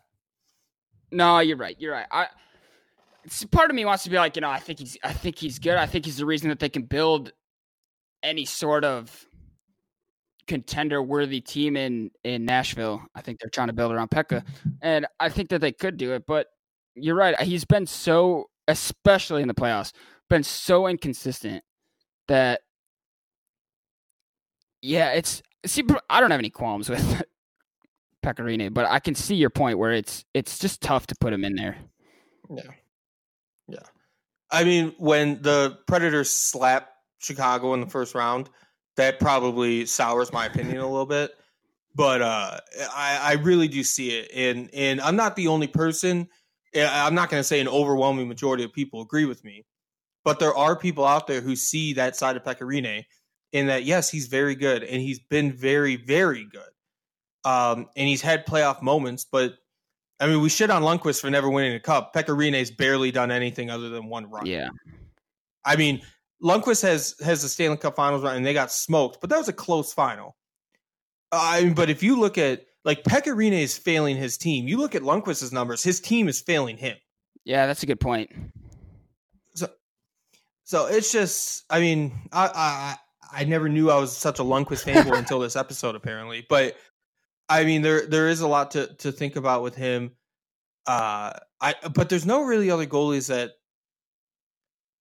no, 1.13 1.39
you're 1.39 1.57
right. 1.57 1.77
You're 1.79 1.93
right. 1.93 2.07
I. 2.11 2.27
Part 3.51 3.71
of 3.71 3.77
me 3.77 3.85
wants 3.85 4.05
to 4.05 4.11
be 4.11 4.17
like, 4.17 4.37
you 4.37 4.41
know, 4.41 4.49
I 4.49 4.59
think 4.59 4.79
he's, 4.79 4.97
I 5.05 5.13
think 5.13 5.37
he's 5.37 5.59
good. 5.59 5.75
I 5.75 5.85
think 5.85 6.07
he's 6.07 6.17
the 6.17 6.25
reason 6.25 6.49
that 6.49 6.61
they 6.61 6.71
can 6.71 6.83
build 6.83 7.33
any 8.23 8.47
sort 8.47 8.85
of 8.85 9.27
contender 10.47 11.03
worthy 11.03 11.41
team 11.41 11.77
in 11.77 12.11
in 12.25 12.45
Nashville. 12.45 13.03
I 13.15 13.21
think 13.21 13.39
they're 13.39 13.51
trying 13.51 13.69
to 13.69 13.73
build 13.75 13.93
around 13.93 14.11
Pekka, 14.11 14.45
and 14.83 15.07
I 15.21 15.29
think 15.29 15.51
that 15.51 15.61
they 15.61 15.73
could 15.73 15.97
do 15.97 16.15
it. 16.15 16.25
But 16.27 16.47
you're 17.01 17.15
right. 17.15 17.41
He's 17.41 17.65
been 17.65 17.87
so, 17.87 18.51
especially 18.67 19.43
in 19.43 19.49
the 19.49 19.55
playoffs, 19.55 19.93
been 20.29 20.43
so 20.43 20.87
inconsistent 20.87 21.65
that 22.29 22.61
yeah, 24.83 25.13
it's 25.13 25.43
see. 25.67 25.85
I 26.09 26.21
don't 26.21 26.31
have 26.31 26.41
any 26.41 26.51
qualms 26.51 26.89
with 26.89 27.01
Pekka 28.25 28.41
Rinne, 28.41 28.73
but 28.73 28.87
I 28.87 29.01
can 29.01 29.15
see 29.15 29.35
your 29.35 29.51
point 29.51 29.79
where 29.79 29.93
it's 29.93 30.25
it's 30.35 30.59
just 30.59 30.81
tough 30.81 31.07
to 31.09 31.17
put 31.21 31.33
him 31.33 31.45
in 31.45 31.55
there. 31.55 31.77
Yeah, 32.51 32.63
yeah. 33.69 33.79
I 34.51 34.65
mean, 34.65 34.95
when 34.99 35.43
the 35.43 35.79
Predators 35.87 36.31
slap 36.31 36.91
Chicago 37.19 37.75
in 37.75 37.81
the 37.81 37.87
first 37.87 38.15
round, 38.15 38.49
that 38.97 39.19
probably 39.19 39.87
sours 39.87 40.33
my 40.33 40.47
opinion 40.47 40.79
a 40.79 40.89
little 40.89 41.07
bit. 41.07 41.33
But 41.95 42.23
uh, 42.23 42.59
I, 42.95 43.19
I 43.23 43.33
really 43.43 43.69
do 43.69 43.83
see 43.83 44.11
it, 44.11 44.31
and 44.35 44.71
and 44.73 45.01
I'm 45.01 45.17
not 45.17 45.37
the 45.37 45.49
only 45.49 45.67
person. 45.67 46.29
I'm 46.77 47.15
not 47.15 47.31
going 47.31 47.41
to 47.41 47.45
say 47.45 47.61
an 47.61 47.69
overwhelming 47.69 48.29
majority 48.29 48.65
of 48.65 48.73
people 48.73 49.01
agree 49.01 49.25
with 49.25 49.45
me, 49.45 49.65
but 50.25 50.39
there 50.39 50.55
are 50.55 50.77
people 50.77 51.05
out 51.05 51.27
there 51.27 51.41
who 51.41 51.57
see 51.57 51.93
that 51.95 52.17
side 52.17 52.37
of 52.37 52.45
Pekka 52.45 52.63
Rinne 52.63 53.05
in 53.53 53.67
that 53.69 53.85
yes, 53.85 54.11
he's 54.11 54.27
very 54.27 54.55
good 54.55 54.83
and 54.83 55.01
he's 55.01 55.19
been 55.19 55.53
very, 55.53 55.97
very 55.97 56.45
good. 56.45 57.51
Um, 57.51 57.87
and 57.97 58.09
he's 58.09 58.21
had 58.21 58.47
playoff 58.47 58.83
moments, 58.83 59.25
but 59.25 59.55
I 60.21 60.27
mean, 60.27 60.41
we 60.41 60.49
shit 60.49 60.71
on 60.71 60.83
Lundqvist 60.83 61.21
for 61.21 61.31
never 61.31 61.49
winning 61.49 61.75
a 61.75 61.81
cup. 61.81 62.13
Pekka 62.13 62.37
Rinne's 62.37 62.71
barely 62.71 63.11
done 63.11 63.31
anything 63.31 63.71
other 63.71 63.89
than 63.89 64.09
one 64.09 64.29
run. 64.29 64.47
Yeah. 64.47 64.69
I 65.65 65.77
mean, 65.77 66.03
Lundqvist 66.43 66.83
has 66.83 67.15
has 67.25 67.43
the 67.43 67.49
Stanley 67.49 67.77
Cup 67.77 67.97
Finals 67.97 68.23
run 68.23 68.37
and 68.37 68.45
they 68.45 68.55
got 68.55 68.73
smoked, 68.73 69.21
but 69.21 69.31
that 69.31 69.39
was 69.39 69.49
a 69.49 69.53
close 69.53 69.93
final. 69.93 70.37
I 71.31 71.63
mean, 71.63 71.75
but 71.75 71.91
if 71.91 72.03
you 72.03 72.19
look 72.19 72.39
at 72.39 72.65
like 72.89 73.05
Pekka 73.05 73.53
is 73.53 73.77
failing 73.77 74.17
his 74.17 74.39
team, 74.39 74.67
you 74.67 74.79
look 74.79 74.95
at 74.95 75.03
Lundqvist's 75.03 75.53
numbers, 75.53 75.83
his 75.83 76.01
team 76.01 76.27
is 76.27 76.41
failing 76.41 76.79
him. 76.79 76.97
Yeah, 77.45 77.67
that's 77.67 77.83
a 77.83 77.87
good 77.87 78.01
point. 78.01 78.31
So, 79.55 79.69
so 80.65 80.87
it's 80.87 81.13
just, 81.13 81.65
I 81.69 81.81
mean, 81.81 82.15
I, 82.33 82.51
I 82.55 82.97
I 83.43 83.45
never 83.45 83.69
knew 83.69 83.91
I 83.91 83.99
was 83.99 84.17
such 84.17 84.39
a 84.39 84.43
Lundqvist 84.43 84.91
fanboy 84.91 85.19
until 85.19 85.39
this 85.39 85.55
episode, 85.55 85.97
apparently. 85.97 86.47
But 86.49 86.77
I 87.47 87.65
mean, 87.65 87.83
there 87.83 88.07
there 88.07 88.29
is 88.29 88.41
a 88.41 88.49
lot 88.49 88.71
to 88.71 88.87
to 88.95 89.13
think 89.13 89.37
about 89.37 89.63
with 89.63 89.75
him. 89.75 90.13
Uh, 90.87 91.35
I 91.61 91.75
but 91.93 92.09
there's 92.09 92.25
no 92.25 92.45
really 92.45 92.71
other 92.71 92.87
goalies 92.87 93.29
that 93.29 93.51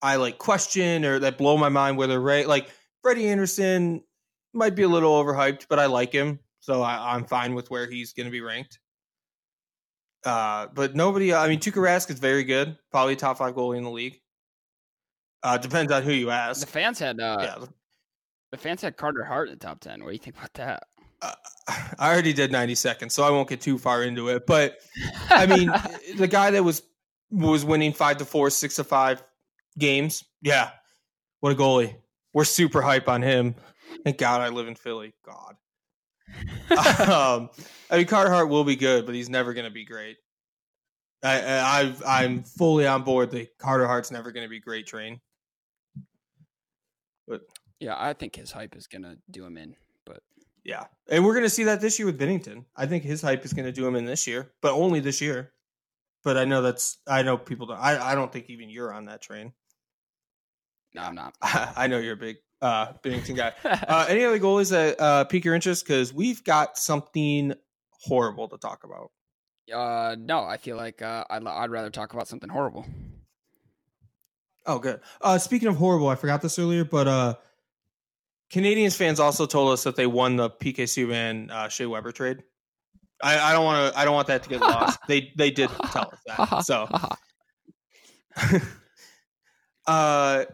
I 0.01 0.17
like 0.17 0.39
question 0.39 1.05
or 1.05 1.19
that 1.19 1.37
blow 1.37 1.55
my 1.55 1.69
mind 1.69 1.97
whether 1.97 2.19
right 2.19 2.45
like 2.45 2.69
Freddie 3.01 3.29
Anderson 3.29 4.03
might 4.53 4.75
be 4.75 4.83
a 4.83 4.89
little 4.89 5.23
overhyped, 5.23 5.67
but 5.69 5.79
I 5.79 5.85
like 5.85 6.11
him, 6.11 6.39
so 6.67 6.81
I, 6.81 7.15
I'm 7.15 7.23
fine 7.23 7.55
with 7.55 7.71
where 7.71 7.89
he's 7.89 8.11
going 8.11 8.25
to 8.25 8.31
be 8.31 8.41
ranked. 8.41 8.79
Uh, 10.25 10.67
but 10.73 10.95
nobody. 10.95 11.33
I 11.33 11.47
mean, 11.47 11.61
Tuukka 11.61 11.81
Rask 11.81 12.09
is 12.09 12.19
very 12.19 12.43
good, 12.43 12.77
probably 12.91 13.15
top 13.15 13.37
five 13.37 13.55
goalie 13.55 13.77
in 13.77 13.85
the 13.85 13.89
league. 13.89 14.19
Uh, 15.43 15.57
depends 15.57 15.93
on 15.93 16.03
who 16.03 16.11
you 16.11 16.29
ask. 16.29 16.59
The 16.59 16.67
fans 16.67 16.99
had 16.99 17.21
uh, 17.21 17.37
yeah, 17.41 17.65
the 18.51 18.57
fans 18.57 18.81
had 18.81 18.97
Carter 18.97 19.23
Hart 19.23 19.47
in 19.47 19.53
the 19.53 19.59
top 19.59 19.79
ten. 19.79 20.03
What 20.03 20.09
do 20.09 20.13
you 20.13 20.19
think 20.19 20.35
about 20.35 20.53
that? 20.55 20.83
Uh, 21.21 21.31
I 21.99 22.11
already 22.11 22.33
did 22.33 22.51
90 22.51 22.75
seconds, 22.75 23.13
so 23.13 23.23
I 23.23 23.29
won't 23.29 23.47
get 23.47 23.61
too 23.61 23.77
far 23.77 24.03
into 24.03 24.27
it. 24.27 24.45
But 24.45 24.79
I 25.29 25.45
mean, 25.55 25.71
the 26.17 26.27
guy 26.27 26.51
that 26.51 26.63
was 26.63 26.81
was 27.31 27.63
winning 27.63 27.93
five 27.93 28.17
to 28.17 28.25
four, 28.25 28.49
six 28.49 28.75
to 28.75 28.83
five 28.83 29.23
games. 29.79 30.25
Yeah, 30.41 30.71
what 31.39 31.53
a 31.53 31.55
goalie! 31.55 31.95
We're 32.33 32.43
super 32.43 32.81
hype 32.81 33.07
on 33.07 33.21
him. 33.21 33.55
Thank 34.03 34.17
God 34.17 34.41
I 34.41 34.49
live 34.49 34.67
in 34.67 34.75
Philly. 34.75 35.13
God. 35.23 35.55
um, 36.71 37.49
I 37.89 37.97
mean, 37.97 38.05
Carter 38.05 38.31
Hart 38.31 38.49
will 38.49 38.63
be 38.63 38.75
good, 38.75 39.05
but 39.05 39.15
he's 39.15 39.29
never 39.29 39.53
going 39.53 39.65
to 39.65 39.71
be 39.71 39.85
great. 39.85 40.17
I, 41.23 41.93
I 42.05 42.21
I'm 42.21 42.43
fully 42.43 42.85
on 42.85 43.03
board 43.03 43.31
the 43.31 43.47
Carter 43.57 43.87
Hart's 43.87 44.11
never 44.11 44.31
going 44.31 44.45
to 44.45 44.49
be 44.49 44.59
great. 44.59 44.85
Train. 44.85 45.19
But 47.27 47.41
yeah, 47.79 47.95
I 47.97 48.13
think 48.13 48.35
his 48.35 48.51
hype 48.51 48.75
is 48.75 48.87
gonna 48.87 49.17
do 49.29 49.45
him 49.45 49.57
in. 49.57 49.75
But 50.05 50.21
yeah, 50.63 50.85
and 51.09 51.25
we're 51.25 51.35
gonna 51.35 51.49
see 51.49 51.65
that 51.65 51.81
this 51.81 51.99
year 51.99 52.05
with 52.05 52.19
Binnington. 52.19 52.65
I 52.75 52.85
think 52.85 53.03
his 53.03 53.21
hype 53.21 53.43
is 53.45 53.53
gonna 53.53 53.71
do 53.71 53.85
him 53.85 53.95
in 53.95 54.05
this 54.05 54.25
year, 54.27 54.51
but 54.61 54.73
only 54.73 54.99
this 54.99 55.21
year. 55.21 55.51
But 56.23 56.37
I 56.37 56.45
know 56.45 56.61
that's 56.61 56.97
I 57.07 57.23
know 57.23 57.37
people 57.37 57.67
don't. 57.67 57.79
I 57.79 58.11
I 58.11 58.15
don't 58.15 58.31
think 58.31 58.49
even 58.49 58.69
you're 58.69 58.93
on 58.93 59.05
that 59.05 59.21
train. 59.21 59.53
No, 60.95 61.01
I'm 61.01 61.15
not. 61.15 61.35
I 61.41 61.87
know 61.87 61.99
you're 61.99 62.13
a 62.13 62.17
big 62.17 62.37
uh 62.61 62.93
Binnington 63.03 63.35
guy. 63.35 63.53
uh, 63.63 64.05
any 64.09 64.23
other 64.23 64.39
goalies 64.39 64.71
that 64.71 64.99
uh, 64.99 65.23
pique 65.25 65.45
your 65.45 65.55
interest? 65.55 65.85
Because 65.85 66.13
we've 66.13 66.43
got 66.43 66.77
something 66.77 67.53
horrible 67.91 68.47
to 68.49 68.57
talk 68.57 68.83
about. 68.83 69.11
Uh, 69.73 70.15
no, 70.17 70.43
I 70.43 70.57
feel 70.57 70.77
like 70.77 71.01
uh, 71.01 71.25
I'd 71.29 71.45
I'd 71.45 71.69
rather 71.69 71.89
talk 71.89 72.13
about 72.13 72.27
something 72.27 72.49
horrible. 72.49 72.85
Oh, 74.65 74.79
good. 74.79 74.99
Uh, 75.21 75.37
speaking 75.37 75.69
of 75.69 75.77
horrible, 75.77 76.09
I 76.09 76.15
forgot 76.15 76.41
this 76.41 76.59
earlier, 76.59 76.83
but 76.83 77.07
uh, 77.07 77.35
Canadiens 78.51 78.95
fans 78.95 79.19
also 79.19 79.45
told 79.45 79.71
us 79.71 79.83
that 79.83 79.95
they 79.95 80.07
won 80.07 80.35
the 80.35 80.49
PK 80.49 80.83
Subban 80.83 81.49
uh, 81.49 81.69
Shea 81.69 81.85
Weber 81.85 82.11
trade. 82.11 82.43
I, 83.21 83.39
I 83.39 83.53
don't 83.53 83.65
want 83.65 83.93
to. 83.93 83.99
I 83.99 84.05
don't 84.05 84.13
want 84.13 84.27
that 84.27 84.43
to 84.43 84.49
get 84.49 84.61
lost. 84.61 84.99
they 85.07 85.31
they 85.35 85.51
did 85.51 85.69
tell 85.91 86.11
us 86.13 86.19
that. 86.27 86.65
So, 86.65 86.87
uh, 89.87 90.45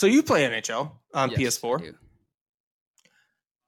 so 0.00 0.06
you 0.06 0.22
play 0.22 0.48
NHL 0.48 0.92
on 1.12 1.30
Yes, 1.32 1.58
PS4. 1.58 1.78
do. 1.82 1.94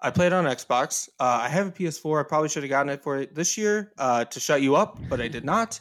I 0.01 0.11
played 0.11 0.29
it 0.29 0.33
on 0.33 0.47
Xbox. 0.47 1.11
Uh, 1.21 1.41
I 1.43 1.51
have 1.51 1.67
a 1.67 1.71
PS4. 1.71 2.21
I 2.21 2.23
probably 2.27 2.49
should 2.49 2.63
have 2.63 2.71
gotten 2.71 2.89
it 2.89 3.03
for 3.03 3.19
it 3.19 3.35
this 3.35 3.59
year 3.59 3.93
uh, 3.99 4.25
to 4.25 4.41
shut 4.41 4.63
you 4.63 4.75
up, 4.75 4.99
but 5.11 5.21
I 5.21 5.29
did 5.29 5.45
not. 5.45 5.79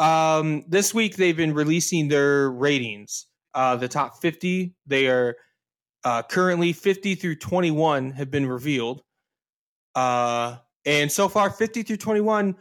Um, 0.00 0.64
this 0.66 0.92
week 0.92 1.14
they've 1.14 1.36
been 1.36 1.54
releasing 1.54 2.08
their 2.08 2.50
ratings. 2.50 3.26
Uh, 3.54 3.76
the 3.76 3.86
top 3.86 4.20
50. 4.20 4.74
They 4.88 5.06
are 5.06 5.36
uh, 6.02 6.24
currently 6.24 6.72
50 6.72 7.14
through 7.14 7.36
21 7.36 8.10
have 8.10 8.32
been 8.32 8.46
revealed. 8.46 9.04
Uh, 9.94 10.56
and 10.84 11.12
so 11.12 11.28
far, 11.28 11.50
50 11.50 11.84
through 11.84 11.98
21, 11.98 12.56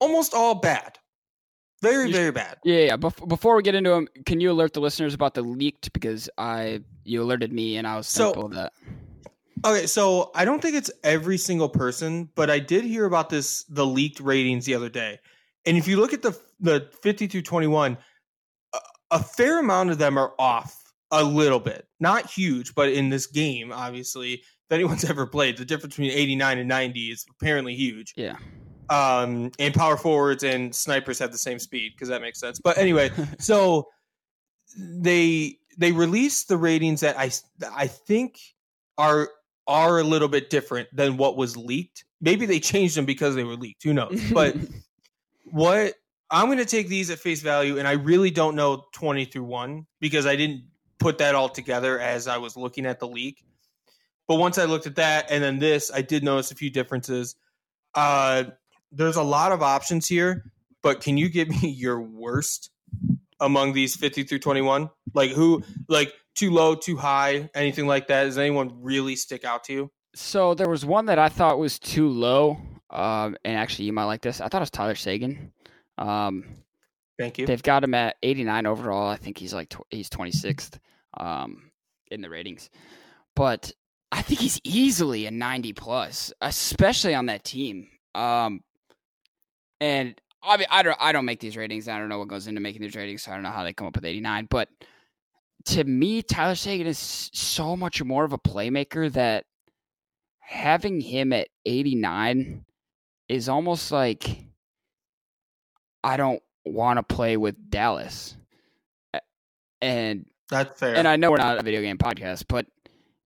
almost 0.00 0.32
all 0.32 0.54
bad. 0.54 0.98
Very, 1.82 2.10
very 2.10 2.32
bad. 2.32 2.56
Yeah, 2.64 2.78
yeah. 2.80 2.96
Bef- 2.96 3.28
before 3.28 3.54
we 3.56 3.62
get 3.62 3.74
into 3.74 3.90
them, 3.90 4.08
can 4.24 4.40
you 4.40 4.50
alert 4.50 4.72
the 4.72 4.80
listeners 4.80 5.12
about 5.14 5.34
the 5.34 5.42
leaked? 5.42 5.92
Because 5.92 6.28
I 6.38 6.80
you 7.04 7.22
alerted 7.22 7.52
me, 7.52 7.76
and 7.76 7.86
I 7.86 7.96
was 7.96 8.06
So- 8.08 8.24
thankful 8.24 8.46
of 8.46 8.54
that. 8.54 8.72
Okay, 9.64 9.86
so 9.86 10.30
I 10.34 10.44
don't 10.44 10.60
think 10.60 10.74
it's 10.76 10.90
every 11.02 11.38
single 11.38 11.68
person, 11.68 12.28
but 12.34 12.50
I 12.50 12.58
did 12.58 12.84
hear 12.84 13.04
about 13.04 13.30
this 13.30 13.64
the 13.64 13.86
leaked 13.86 14.20
ratings 14.20 14.64
the 14.66 14.74
other 14.74 14.88
day. 14.90 15.18
And 15.64 15.76
if 15.76 15.88
you 15.88 15.96
look 15.98 16.12
at 16.12 16.22
the 16.22 16.38
the 16.60 16.88
50 17.02 17.26
through 17.26 17.42
21, 17.42 17.98
a, 18.74 18.78
a 19.10 19.22
fair 19.22 19.58
amount 19.58 19.90
of 19.90 19.98
them 19.98 20.18
are 20.18 20.32
off 20.38 20.74
a 21.10 21.22
little 21.22 21.60
bit. 21.60 21.86
Not 22.00 22.30
huge, 22.30 22.74
but 22.74 22.90
in 22.90 23.08
this 23.10 23.26
game, 23.26 23.72
obviously, 23.72 24.34
if 24.34 24.42
anyone's 24.70 25.04
ever 25.10 25.26
played, 25.26 25.56
the 25.56 25.64
difference 25.64 25.96
between 25.96 26.12
89 26.12 26.58
and 26.58 26.68
90 26.68 27.00
is 27.10 27.26
apparently 27.38 27.74
huge. 27.74 28.14
Yeah. 28.16 28.36
Um, 28.88 29.50
and 29.58 29.74
power 29.74 29.96
forwards 29.96 30.44
and 30.44 30.74
snipers 30.74 31.18
have 31.18 31.32
the 31.32 31.38
same 31.38 31.58
speed 31.58 31.92
because 31.94 32.08
that 32.08 32.22
makes 32.22 32.38
sense. 32.38 32.60
But 32.60 32.78
anyway, 32.78 33.10
so 33.38 33.88
they 34.76 35.58
they 35.78 35.92
released 35.92 36.48
the 36.48 36.56
ratings 36.56 37.00
that 37.00 37.18
I 37.18 37.30
I 37.74 37.86
think 37.86 38.38
are 38.98 39.28
are 39.66 39.98
a 39.98 40.04
little 40.04 40.28
bit 40.28 40.50
different 40.50 40.88
than 40.94 41.16
what 41.16 41.36
was 41.36 41.56
leaked. 41.56 42.04
Maybe 42.20 42.46
they 42.46 42.60
changed 42.60 42.96
them 42.96 43.04
because 43.04 43.34
they 43.34 43.44
were 43.44 43.56
leaked. 43.56 43.82
Who 43.82 43.92
knows? 43.92 44.20
But 44.32 44.56
what 45.44 45.94
I'm 46.30 46.46
going 46.46 46.58
to 46.58 46.64
take 46.64 46.88
these 46.88 47.10
at 47.10 47.18
face 47.18 47.40
value, 47.40 47.78
and 47.78 47.86
I 47.86 47.92
really 47.92 48.30
don't 48.30 48.56
know 48.56 48.84
20 48.92 49.26
through 49.26 49.44
one 49.44 49.86
because 50.00 50.26
I 50.26 50.36
didn't 50.36 50.64
put 50.98 51.18
that 51.18 51.34
all 51.34 51.48
together 51.48 52.00
as 52.00 52.26
I 52.26 52.38
was 52.38 52.56
looking 52.56 52.86
at 52.86 52.98
the 52.98 53.06
leak. 53.06 53.44
But 54.26 54.36
once 54.36 54.58
I 54.58 54.64
looked 54.64 54.86
at 54.86 54.96
that 54.96 55.30
and 55.30 55.42
then 55.42 55.58
this, 55.58 55.90
I 55.94 56.02
did 56.02 56.24
notice 56.24 56.50
a 56.50 56.56
few 56.56 56.70
differences. 56.70 57.36
Uh, 57.94 58.44
there's 58.92 59.16
a 59.16 59.22
lot 59.22 59.52
of 59.52 59.62
options 59.62 60.06
here, 60.06 60.50
but 60.82 61.00
can 61.00 61.16
you 61.16 61.28
give 61.28 61.48
me 61.62 61.68
your 61.68 62.00
worst 62.00 62.70
among 63.40 63.72
these 63.72 63.96
50 63.96 64.24
through 64.24 64.38
21? 64.38 64.90
Like 65.14 65.30
who, 65.30 65.62
like 65.88 66.12
too 66.34 66.50
low, 66.50 66.74
too 66.74 66.96
high, 66.96 67.48
anything 67.54 67.86
like 67.86 68.08
that? 68.08 68.24
Does 68.24 68.38
anyone 68.38 68.82
really 68.82 69.16
stick 69.16 69.44
out 69.44 69.64
to 69.64 69.72
you? 69.72 69.90
So 70.14 70.54
there 70.54 70.68
was 70.68 70.84
one 70.84 71.06
that 71.06 71.18
I 71.18 71.28
thought 71.28 71.58
was 71.58 71.78
too 71.78 72.08
low, 72.08 72.58
um, 72.90 73.36
and 73.44 73.56
actually 73.56 73.84
you 73.84 73.92
might 73.92 74.04
like 74.04 74.22
this. 74.22 74.40
I 74.40 74.48
thought 74.48 74.58
it 74.58 74.60
was 74.60 74.70
Tyler 74.70 74.94
Seguin. 74.94 75.52
Um, 75.98 76.44
Thank 77.18 77.38
you. 77.38 77.46
they've 77.46 77.62
got 77.62 77.84
him 77.84 77.94
at 77.94 78.16
89 78.22 78.66
overall. 78.66 79.08
I 79.08 79.16
think 79.16 79.38
he's 79.38 79.52
like 79.52 79.68
tw- 79.70 79.86
he's 79.90 80.08
26th 80.08 80.78
um, 81.18 81.70
in 82.10 82.22
the 82.22 82.30
ratings, 82.30 82.70
but 83.34 83.72
I 84.12 84.22
think 84.22 84.40
he's 84.40 84.60
easily 84.64 85.26
a 85.26 85.30
90 85.30 85.72
plus, 85.74 86.32
especially 86.40 87.14
on 87.14 87.26
that 87.26 87.44
team. 87.44 87.88
Um, 88.14 88.62
and 89.80 90.20
I 90.42 90.56
mean, 90.56 90.66
I 90.70 90.82
don't 90.82 90.96
I 91.00 91.12
don't 91.12 91.24
make 91.24 91.40
these 91.40 91.56
ratings. 91.56 91.88
I 91.88 91.98
don't 91.98 92.08
know 92.08 92.18
what 92.18 92.28
goes 92.28 92.46
into 92.46 92.60
making 92.60 92.82
these 92.82 92.94
ratings, 92.94 93.22
so 93.22 93.32
I 93.32 93.34
don't 93.34 93.42
know 93.42 93.50
how 93.50 93.64
they 93.64 93.72
come 93.72 93.86
up 93.86 93.96
with 93.96 94.04
89. 94.04 94.46
But 94.50 94.68
to 95.66 95.84
me, 95.84 96.22
Tyler 96.22 96.54
Seguin 96.54 96.86
is 96.86 97.30
so 97.32 97.76
much 97.76 98.02
more 98.02 98.24
of 98.24 98.32
a 98.32 98.38
playmaker 98.38 99.12
that 99.12 99.44
having 100.38 101.00
him 101.00 101.32
at 101.32 101.48
89 101.64 102.64
is 103.28 103.48
almost 103.48 103.90
like 103.90 104.44
I 106.04 106.16
don't 106.16 106.40
want 106.64 106.98
to 106.98 107.02
play 107.02 107.36
with 107.36 107.70
Dallas. 107.70 108.36
And 109.82 110.26
That's 110.48 110.78
fair. 110.78 110.94
and 110.96 111.06
I 111.06 111.16
know 111.16 111.30
we're 111.30 111.36
not 111.38 111.58
a 111.58 111.62
video 111.62 111.80
game 111.80 111.98
podcast, 111.98 112.44
but 112.48 112.66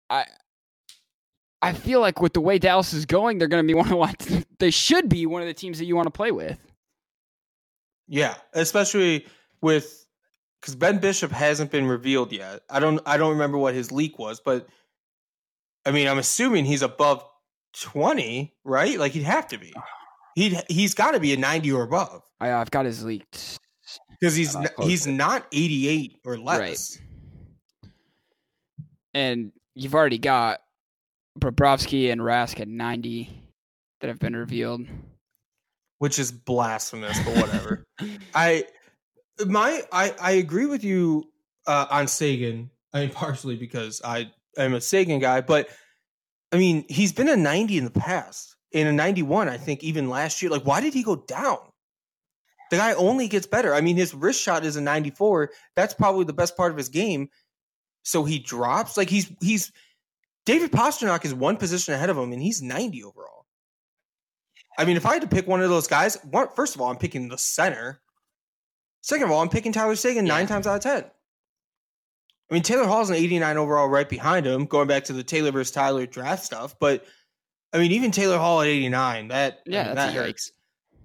I 0.09 0.25
I 1.63 1.71
feel 1.71 2.01
like 2.01 2.19
with 2.21 2.33
the 2.33 2.41
way 2.41 2.59
Dallas 2.59 2.93
is 2.93 3.05
going, 3.05 3.37
they're 3.37 3.47
going 3.47 3.65
to 3.65 3.67
be 3.67 3.73
one 3.77 3.89
of 3.91 3.97
what 3.97 4.45
they 4.59 4.69
should 4.69 5.07
be 5.07 5.25
one 5.25 5.41
of 5.41 5.47
the 5.47 5.53
teams 5.53 5.79
that 5.79 5.85
you 5.85 5.95
want 5.95 6.07
to 6.07 6.11
play 6.11 6.31
with. 6.31 6.59
Yeah, 8.07 8.35
especially 8.53 9.25
with 9.61 10.05
because 10.59 10.75
Ben 10.75 10.99
Bishop 10.99 11.31
hasn't 11.31 11.71
been 11.71 11.87
revealed 11.87 12.33
yet. 12.33 12.61
I 12.69 12.79
don't 12.79 12.99
I 13.05 13.17
don't 13.17 13.31
remember 13.31 13.57
what 13.57 13.73
his 13.73 13.91
leak 13.91 14.19
was, 14.19 14.41
but 14.41 14.67
I 15.85 15.91
mean 15.91 16.07
I'm 16.07 16.17
assuming 16.17 16.65
he's 16.65 16.81
above 16.81 17.25
twenty, 17.79 18.53
right? 18.65 18.99
Like 18.99 19.13
he'd 19.13 19.23
have 19.23 19.47
to 19.47 19.57
be. 19.57 19.73
He'd 20.35 20.61
he's 20.67 20.93
got 20.93 21.11
to 21.11 21.19
be 21.19 21.33
a 21.33 21.37
ninety 21.37 21.71
or 21.71 21.83
above 21.83 22.23
I, 22.41 22.51
I've 22.51 22.71
got 22.71 22.85
his 22.85 23.05
leaked. 23.05 23.57
because 24.19 24.35
he's 24.35 24.53
Not 24.53 24.71
he's 24.81 25.07
not 25.07 25.47
eighty 25.53 25.87
eight 25.87 26.19
or 26.25 26.37
less. 26.37 26.99
And 29.13 29.53
you've 29.75 29.95
already 29.95 30.17
got 30.17 30.59
Bobrovsky 31.39 32.11
and 32.11 32.21
Rask 32.21 32.59
at 32.59 32.67
90 32.67 33.29
that 34.01 34.07
have 34.07 34.19
been 34.19 34.35
revealed. 34.35 34.85
which 35.99 36.19
is 36.19 36.31
blasphemous, 36.31 37.17
but 37.23 37.35
whatever. 37.37 37.85
I 38.35 38.65
my 39.45 39.81
I 39.91 40.13
I 40.21 40.31
agree 40.33 40.65
with 40.65 40.83
you 40.83 41.31
uh, 41.65 41.87
on 41.89 42.07
Seguin. 42.07 42.69
I 42.93 43.01
mean, 43.01 43.09
partially 43.09 43.55
because 43.55 44.01
I 44.03 44.31
am 44.57 44.73
a 44.73 44.81
Seguin 44.81 45.19
guy, 45.19 45.41
but 45.41 45.69
I 46.51 46.57
mean, 46.57 46.85
he's 46.89 47.13
been 47.13 47.29
a 47.29 47.35
90 47.37 47.77
in 47.79 47.85
the 47.85 47.89
past, 47.91 48.55
in 48.71 48.85
a 48.85 48.93
91, 48.93 49.49
I 49.49 49.57
think, 49.57 49.83
even 49.83 50.09
last 50.09 50.41
year. 50.41 50.51
Like, 50.51 50.65
why 50.65 50.81
did 50.81 50.93
he 50.93 51.01
go 51.01 51.15
down? 51.15 51.57
The 52.69 52.77
guy 52.77 52.93
only 52.93 53.27
gets 53.27 53.47
better. 53.47 53.73
I 53.73 53.81
mean, 53.81 53.95
his 53.95 54.13
wrist 54.13 54.41
shot 54.41 54.63
is 54.65 54.75
a 54.75 54.81
94. 54.81 55.49
That's 55.75 55.93
probably 55.93 56.25
the 56.25 56.33
best 56.33 56.55
part 56.57 56.71
of 56.71 56.77
his 56.77 56.89
game. 56.89 57.29
So 58.03 58.23
he 58.25 58.39
drops. 58.39 58.97
Like 58.97 59.09
he's 59.09 59.31
he's 59.41 59.71
David 60.45 60.71
Pastrnak 60.71 61.23
is 61.25 61.33
one 61.33 61.57
position 61.57 61.93
ahead 61.93 62.09
of 62.09 62.17
him, 62.17 62.33
and 62.33 62.41
he's 62.41 62.61
90 62.61 63.03
overall. 63.03 63.45
I 64.77 64.85
mean, 64.85 64.97
if 64.97 65.05
I 65.05 65.13
had 65.13 65.21
to 65.21 65.27
pick 65.27 65.47
one 65.47 65.61
of 65.61 65.69
those 65.69 65.87
guys, 65.87 66.17
one, 66.23 66.47
first 66.55 66.75
of 66.75 66.81
all, 66.81 66.89
I'm 66.89 66.97
picking 66.97 67.29
the 67.29 67.37
center. 67.37 68.01
Second 69.01 69.25
of 69.25 69.31
all, 69.31 69.41
I'm 69.41 69.49
picking 69.49 69.71
Tyler 69.71 69.95
Seguin 69.95 70.25
nine 70.25 70.41
Yeah. 70.43 70.47
times 70.47 70.67
out 70.67 70.75
of 70.77 70.81
ten. 70.81 71.03
I 72.49 72.53
mean, 72.53 72.63
Taylor 72.63 72.85
Hall's 72.85 73.09
an 73.09 73.15
89 73.15 73.57
overall 73.57 73.87
right 73.87 74.07
behind 74.07 74.45
him, 74.45 74.65
going 74.65 74.87
back 74.87 75.05
to 75.05 75.13
the 75.13 75.23
Taylor 75.23 75.51
versus 75.51 75.71
Tyler 75.71 76.05
draft 76.05 76.43
stuff. 76.43 76.75
But 76.79 77.05
I 77.71 77.79
mean, 77.79 77.91
even 77.91 78.11
Taylor 78.11 78.37
Hall 78.37 78.61
at 78.61 78.67
89, 78.67 79.29
that 79.29 79.53
I 79.65 79.69
Yeah, 79.69 79.83
mean, 79.85 79.95
that's 79.95 80.13
that 80.13 80.19
hurts. 80.25 80.51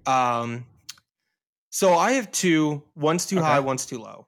Um, 0.05 0.65
so 1.71 1.93
I 1.93 2.13
have 2.13 2.31
two. 2.31 2.83
One's 2.95 3.25
too 3.25 3.37
Okay. 3.37 3.45
high, 3.45 3.59
one's 3.59 3.85
too 3.85 3.99
low. 3.99 4.27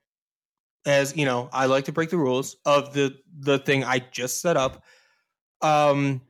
As 0.85 1.15
you 1.15 1.25
know, 1.25 1.49
I 1.51 1.65
like 1.67 1.85
to 1.85 1.91
break 1.91 2.09
the 2.09 2.17
rules 2.17 2.57
of 2.65 2.93
the 2.93 3.15
the 3.39 3.59
thing 3.59 3.83
I 3.83 3.99
just 3.99 4.41
set 4.41 4.57
up. 4.57 4.83
Um, 5.61 6.21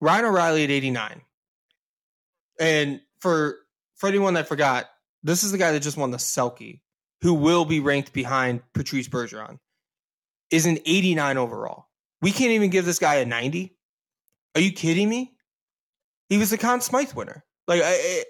Ryan 0.00 0.24
O'Reilly 0.26 0.64
at 0.64 0.70
89. 0.70 1.22
And 2.58 3.00
for 3.20 3.58
for 3.96 4.08
anyone 4.08 4.34
that 4.34 4.48
forgot, 4.48 4.86
this 5.22 5.44
is 5.44 5.52
the 5.52 5.58
guy 5.58 5.72
that 5.72 5.80
just 5.80 5.96
won 5.96 6.10
the 6.10 6.18
Selke, 6.18 6.80
who 7.22 7.34
will 7.34 7.64
be 7.64 7.80
ranked 7.80 8.12
behind 8.12 8.62
Patrice 8.72 9.08
Bergeron, 9.08 9.58
is 10.50 10.66
an 10.66 10.78
89 10.86 11.38
overall. 11.38 11.86
We 12.22 12.32
can't 12.32 12.50
even 12.50 12.70
give 12.70 12.84
this 12.84 12.98
guy 12.98 13.16
a 13.16 13.24
90. 13.24 13.76
Are 14.54 14.60
you 14.60 14.72
kidding 14.72 15.08
me? 15.08 15.34
He 16.28 16.38
was 16.38 16.50
the 16.50 16.58
Conn 16.58 16.80
Smythe 16.80 17.12
winner. 17.12 17.44
Like, 17.66 17.82
I, 17.84 18.24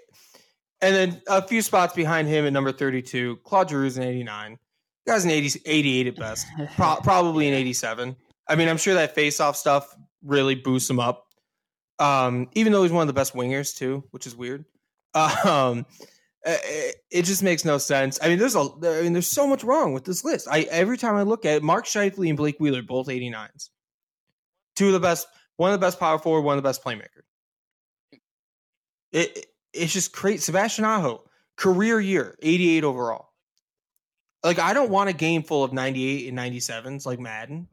and 0.81 0.95
then 0.95 1.21
a 1.27 1.41
few 1.41 1.61
spots 1.61 1.93
behind 1.93 2.27
him 2.27 2.45
at 2.45 2.53
number 2.53 2.71
32, 2.71 3.37
Claude 3.43 3.69
Giroux's 3.69 3.97
an 3.97 4.03
89. 4.03 4.57
Guy's 5.07 5.25
an 5.25 5.31
80, 5.31 5.61
88 5.65 6.07
at 6.07 6.15
best, 6.15 6.47
Pro- 6.75 6.97
probably 6.97 7.47
an 7.47 7.53
87. 7.53 8.15
I 8.47 8.55
mean, 8.55 8.67
I'm 8.67 8.77
sure 8.77 8.93
that 8.95 9.15
face-off 9.15 9.55
stuff 9.55 9.95
really 10.23 10.55
boosts 10.55 10.89
him 10.89 10.99
up. 10.99 11.27
Um, 11.99 12.49
even 12.53 12.73
though 12.73 12.83
he's 12.83 12.91
one 12.91 13.01
of 13.01 13.07
the 13.07 13.13
best 13.13 13.33
wingers 13.33 13.75
too, 13.75 14.03
which 14.11 14.27
is 14.27 14.35
weird. 14.35 14.65
Um, 15.13 15.85
it, 16.43 16.95
it 17.11 17.21
just 17.23 17.43
makes 17.43 17.65
no 17.65 17.77
sense. 17.77 18.19
I 18.21 18.27
mean, 18.27 18.39
there's 18.39 18.55
a, 18.55 18.61
I 18.61 19.01
mean, 19.03 19.13
there's 19.13 19.27
so 19.27 19.45
much 19.45 19.63
wrong 19.63 19.93
with 19.93 20.05
this 20.05 20.23
list. 20.23 20.47
I 20.49 20.61
every 20.71 20.97
time 20.97 21.15
I 21.15 21.23
look 21.23 21.45
at 21.45 21.57
it, 21.57 21.63
Mark 21.63 21.85
Scheifele 21.85 22.29
and 22.29 22.37
Blake 22.37 22.59
Wheeler 22.59 22.81
both 22.81 23.07
89s. 23.07 23.69
Two 24.75 24.87
of 24.87 24.93
the 24.93 24.99
best, 24.99 25.27
one 25.57 25.71
of 25.71 25.79
the 25.79 25.85
best 25.85 25.99
power 25.99 26.17
forward, 26.17 26.41
one 26.41 26.57
of 26.57 26.63
the 26.63 26.67
best 26.67 26.83
playmaker. 26.83 27.21
It 29.11 29.45
it's 29.73 29.93
just 29.93 30.13
crazy. 30.13 30.39
Sebastian 30.39 30.85
Aho, 30.85 31.23
career 31.57 31.99
year, 31.99 32.35
88 32.41 32.83
overall. 32.83 33.29
Like 34.43 34.57
I 34.57 34.73
don't 34.73 34.89
want 34.89 35.09
a 35.09 35.13
game 35.13 35.43
full 35.43 35.63
of 35.63 35.73
98 35.73 36.29
and 36.29 36.37
97s 36.37 37.05
like 37.05 37.19
Madden. 37.19 37.67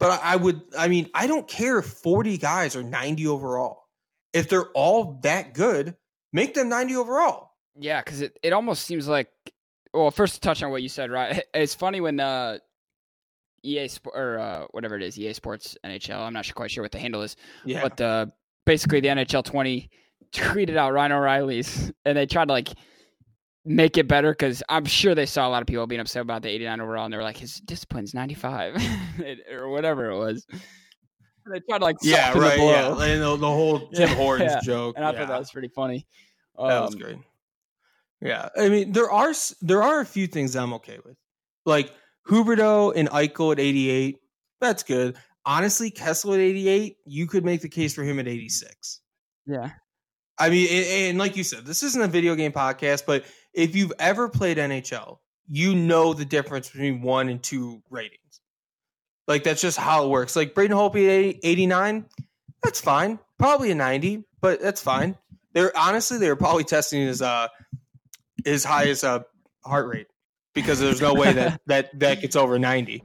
But 0.00 0.20
I 0.24 0.34
would 0.34 0.62
I 0.76 0.88
mean, 0.88 1.08
I 1.14 1.28
don't 1.28 1.46
care 1.46 1.78
if 1.78 1.84
40 1.86 2.38
guys 2.38 2.74
are 2.74 2.82
90 2.82 3.28
overall. 3.28 3.84
If 4.32 4.48
they're 4.48 4.70
all 4.70 5.20
that 5.22 5.54
good, 5.54 5.94
make 6.32 6.54
them 6.54 6.68
90 6.68 6.96
overall. 6.96 7.50
Yeah, 7.78 8.00
because 8.02 8.20
it, 8.22 8.36
it 8.42 8.52
almost 8.52 8.84
seems 8.86 9.06
like 9.06 9.28
well, 9.92 10.10
first 10.10 10.34
to 10.34 10.40
touch 10.40 10.62
on 10.62 10.70
what 10.72 10.82
you 10.82 10.88
said, 10.88 11.10
right? 11.10 11.44
It's 11.54 11.74
funny 11.74 12.00
when 12.00 12.18
uh 12.18 12.58
EA 13.62 13.88
Sport 13.88 14.16
or 14.16 14.38
uh, 14.38 14.64
whatever 14.70 14.96
it 14.96 15.02
is, 15.02 15.18
EA 15.18 15.34
Sports 15.34 15.76
NHL. 15.84 16.18
I'm 16.18 16.32
not 16.32 16.52
quite 16.54 16.70
sure 16.70 16.82
what 16.82 16.92
the 16.92 16.98
handle 16.98 17.20
is, 17.20 17.36
Yeah. 17.66 17.82
but 17.82 18.00
uh, 18.00 18.26
basically 18.64 19.00
the 19.00 19.08
NHL 19.08 19.44
20 19.44 19.90
tweeted 20.32 20.76
out 20.76 20.94
Ryan 20.94 21.12
O'Reilly's, 21.12 21.92
and 22.06 22.16
they 22.16 22.24
tried 22.24 22.46
to 22.48 22.52
like 22.52 22.70
make 23.64 23.98
it 23.98 24.08
better 24.08 24.32
because 24.32 24.62
I'm 24.68 24.84
sure 24.84 25.14
they 25.14 25.26
saw 25.26 25.46
a 25.46 25.50
lot 25.50 25.60
of 25.62 25.66
people 25.66 25.86
being 25.86 26.00
upset 26.00 26.22
about 26.22 26.42
the 26.42 26.48
89 26.48 26.80
overall, 26.80 27.04
and 27.04 27.12
they 27.12 27.16
were 27.18 27.22
like, 27.22 27.36
his 27.36 27.56
discipline's 27.56 28.14
95 28.14 28.76
or 29.52 29.68
whatever 29.68 30.10
it 30.10 30.18
was. 30.18 30.46
They 31.52 31.60
tried 31.68 31.78
to 31.78 31.84
like 31.84 31.96
yeah, 32.02 32.36
right. 32.38 32.58
Yeah. 32.58 32.88
And 33.02 33.22
the, 33.22 33.36
the 33.36 33.46
whole 33.46 33.88
Tim 33.94 34.08
Yeah, 34.08 34.14
Hortons 34.14 34.52
yeah. 34.52 34.60
joke. 34.62 34.94
and 34.96 35.04
I 35.04 35.12
yeah. 35.12 35.18
thought 35.18 35.28
that 35.28 35.38
was 35.38 35.50
pretty 35.50 35.70
funny. 35.74 36.06
That 36.56 36.80
was 36.80 36.94
Um, 36.94 37.00
great. 37.00 37.16
Yeah, 38.20 38.48
I 38.56 38.68
mean 38.68 38.92
there 38.92 39.10
are 39.10 39.32
there 39.62 39.82
are 39.82 40.00
a 40.00 40.04
few 40.06 40.26
things 40.26 40.54
I'm 40.54 40.74
okay 40.74 40.98
with, 41.04 41.16
like 41.64 41.92
Huberdeau 42.28 42.92
and 42.94 43.08
Eichel 43.08 43.52
at 43.52 43.58
88. 43.58 44.18
That's 44.60 44.82
good. 44.82 45.16
honestly, 45.46 45.90
Kessel 45.90 46.34
at 46.34 46.40
88, 46.40 46.96
you 47.06 47.26
could 47.26 47.44
make 47.46 47.62
the 47.62 47.68
case 47.70 47.94
for 47.94 48.04
him 48.04 48.18
at 48.18 48.28
86. 48.28 49.00
Yeah. 49.46 49.70
I 50.40 50.48
mean, 50.48 50.68
and, 50.70 50.86
and 51.10 51.18
like 51.18 51.36
you 51.36 51.44
said, 51.44 51.66
this 51.66 51.82
isn't 51.82 52.00
a 52.00 52.08
video 52.08 52.34
game 52.34 52.52
podcast, 52.52 53.04
but 53.06 53.24
if 53.52 53.76
you've 53.76 53.92
ever 53.98 54.28
played 54.28 54.56
NHL, 54.56 55.18
you 55.46 55.74
know 55.74 56.14
the 56.14 56.24
difference 56.24 56.70
between 56.70 57.02
one 57.02 57.28
and 57.28 57.42
two 57.42 57.82
ratings. 57.90 58.40
Like 59.28 59.44
that's 59.44 59.60
just 59.60 59.76
how 59.76 60.06
it 60.06 60.08
works. 60.08 60.34
Like 60.34 60.54
Braden 60.54 60.76
Holtby 60.76 61.30
at 61.30 61.36
89, 61.42 62.06
that's 62.62 62.80
fine. 62.80 63.18
Probably 63.38 63.70
a 63.70 63.74
90, 63.74 64.24
but 64.40 64.60
that's 64.60 64.82
fine. 64.82 65.16
They're 65.52 65.76
honestly 65.76 66.18
they're 66.18 66.36
probably 66.36 66.64
testing 66.64 67.02
his 67.02 67.20
uh 67.20 67.48
his 68.44 68.64
highest 68.64 69.04
uh 69.04 69.20
heart 69.64 69.88
rate 69.88 70.06
because 70.54 70.80
there's 70.80 71.00
no 71.00 71.14
way 71.14 71.32
that 71.32 71.60
that 71.66 71.98
that 72.00 72.20
gets 72.20 72.36
over 72.36 72.58
90. 72.58 73.04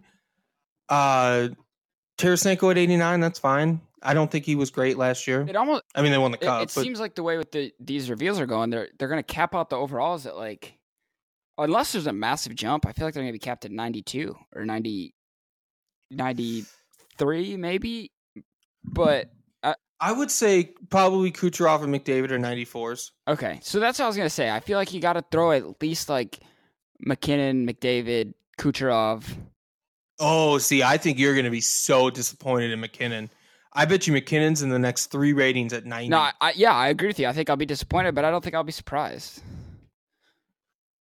Uh 0.89 1.49
Tarasenko 2.17 2.71
at 2.71 2.77
89, 2.77 3.19
that's 3.19 3.39
fine. 3.39 3.81
I 4.05 4.13
don't 4.13 4.29
think 4.29 4.45
he 4.45 4.55
was 4.55 4.69
great 4.69 4.97
last 4.97 5.27
year. 5.27 5.45
It 5.47 5.55
almost 5.55 5.83
I 5.95 6.01
mean, 6.01 6.11
they 6.11 6.17
won 6.17 6.31
the 6.31 6.37
cup. 6.37 6.63
it 6.63 6.71
but 6.75 6.83
seems 6.83 6.99
like 6.99 7.15
the 7.15 7.23
way 7.23 7.37
with 7.37 7.51
the 7.51 7.73
these 7.79 8.09
reveals 8.09 8.39
are 8.39 8.45
going, 8.45 8.69
they're 8.69 8.89
they're 8.97 9.07
gonna 9.07 9.23
cap 9.23 9.55
out 9.55 9.69
the 9.69 9.77
overalls 9.77 10.25
at 10.25 10.35
like 10.35 10.77
unless 11.57 11.93
there's 11.93 12.07
a 12.07 12.13
massive 12.13 12.55
jump, 12.55 12.85
I 12.85 12.91
feel 12.91 13.05
like 13.05 13.13
they're 13.13 13.23
gonna 13.23 13.33
be 13.33 13.39
capped 13.39 13.65
at 13.65 13.71
92 13.71 14.35
or 14.53 14.65
90 14.65 15.13
93 16.11 17.57
maybe. 17.57 18.11
But 18.83 19.31
I 19.99 20.11
would 20.11 20.29
say 20.29 20.73
probably 20.89 21.31
Kucherov 21.31 21.83
and 21.83 21.93
McDavid 21.93 22.29
are 22.29 22.37
94s. 22.37 23.11
Okay, 23.27 23.59
so 23.63 23.79
that's 23.79 23.97
what 23.97 24.05
I 24.05 24.07
was 24.07 24.17
gonna 24.17 24.29
say. 24.29 24.51
I 24.51 24.59
feel 24.59 24.77
like 24.77 24.93
you 24.93 24.99
got 24.99 25.13
to 25.13 25.23
throw 25.31 25.51
at 25.51 25.81
least 25.81 26.09
like 26.09 26.39
MacKinnon, 26.99 27.67
McDavid, 27.67 28.33
Kucherov. 28.57 29.23
Oh, 30.19 30.57
see, 30.57 30.81
I 30.83 30.97
think 30.97 31.19
you're 31.19 31.33
going 31.33 31.45
to 31.45 31.51
be 31.51 31.61
so 31.61 32.09
disappointed 32.09 32.71
in 32.71 32.79
MacKinnon. 32.79 33.29
I 33.75 33.85
bet 33.85 34.07
you 34.07 34.13
MacKinnon's 34.13 34.61
in 34.61 34.69
the 34.69 34.79
next 34.79 35.07
three 35.07 35.33
ratings 35.33 35.73
at 35.73 35.85
90. 35.85 36.09
No, 36.09 36.29
I, 36.39 36.53
yeah, 36.55 36.73
I 36.73 36.87
agree 36.87 37.07
with 37.07 37.19
you. 37.19 37.27
I 37.27 37.33
think 37.33 37.49
I'll 37.49 37.57
be 37.57 37.65
disappointed, 37.65 38.15
but 38.15 38.23
I 38.23 38.31
don't 38.31 38.41
think 38.43 38.55
I'll 38.55 38.63
be 38.63 38.71
surprised. 38.71 39.41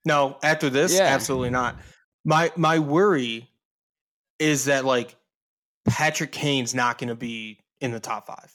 No, 0.04 0.36
after 0.42 0.68
this, 0.68 0.94
Yeah. 0.94 1.04
absolutely 1.04 1.50
not. 1.50 1.76
My 2.24 2.50
my 2.56 2.78
worry 2.78 3.48
is 4.38 4.64
that 4.66 4.84
like 4.84 5.16
Patrick 5.86 6.32
Kane's 6.32 6.74
not 6.74 6.98
going 6.98 7.08
to 7.08 7.14
be 7.14 7.60
in 7.80 7.92
the 7.92 8.00
top 8.00 8.26
five. 8.26 8.52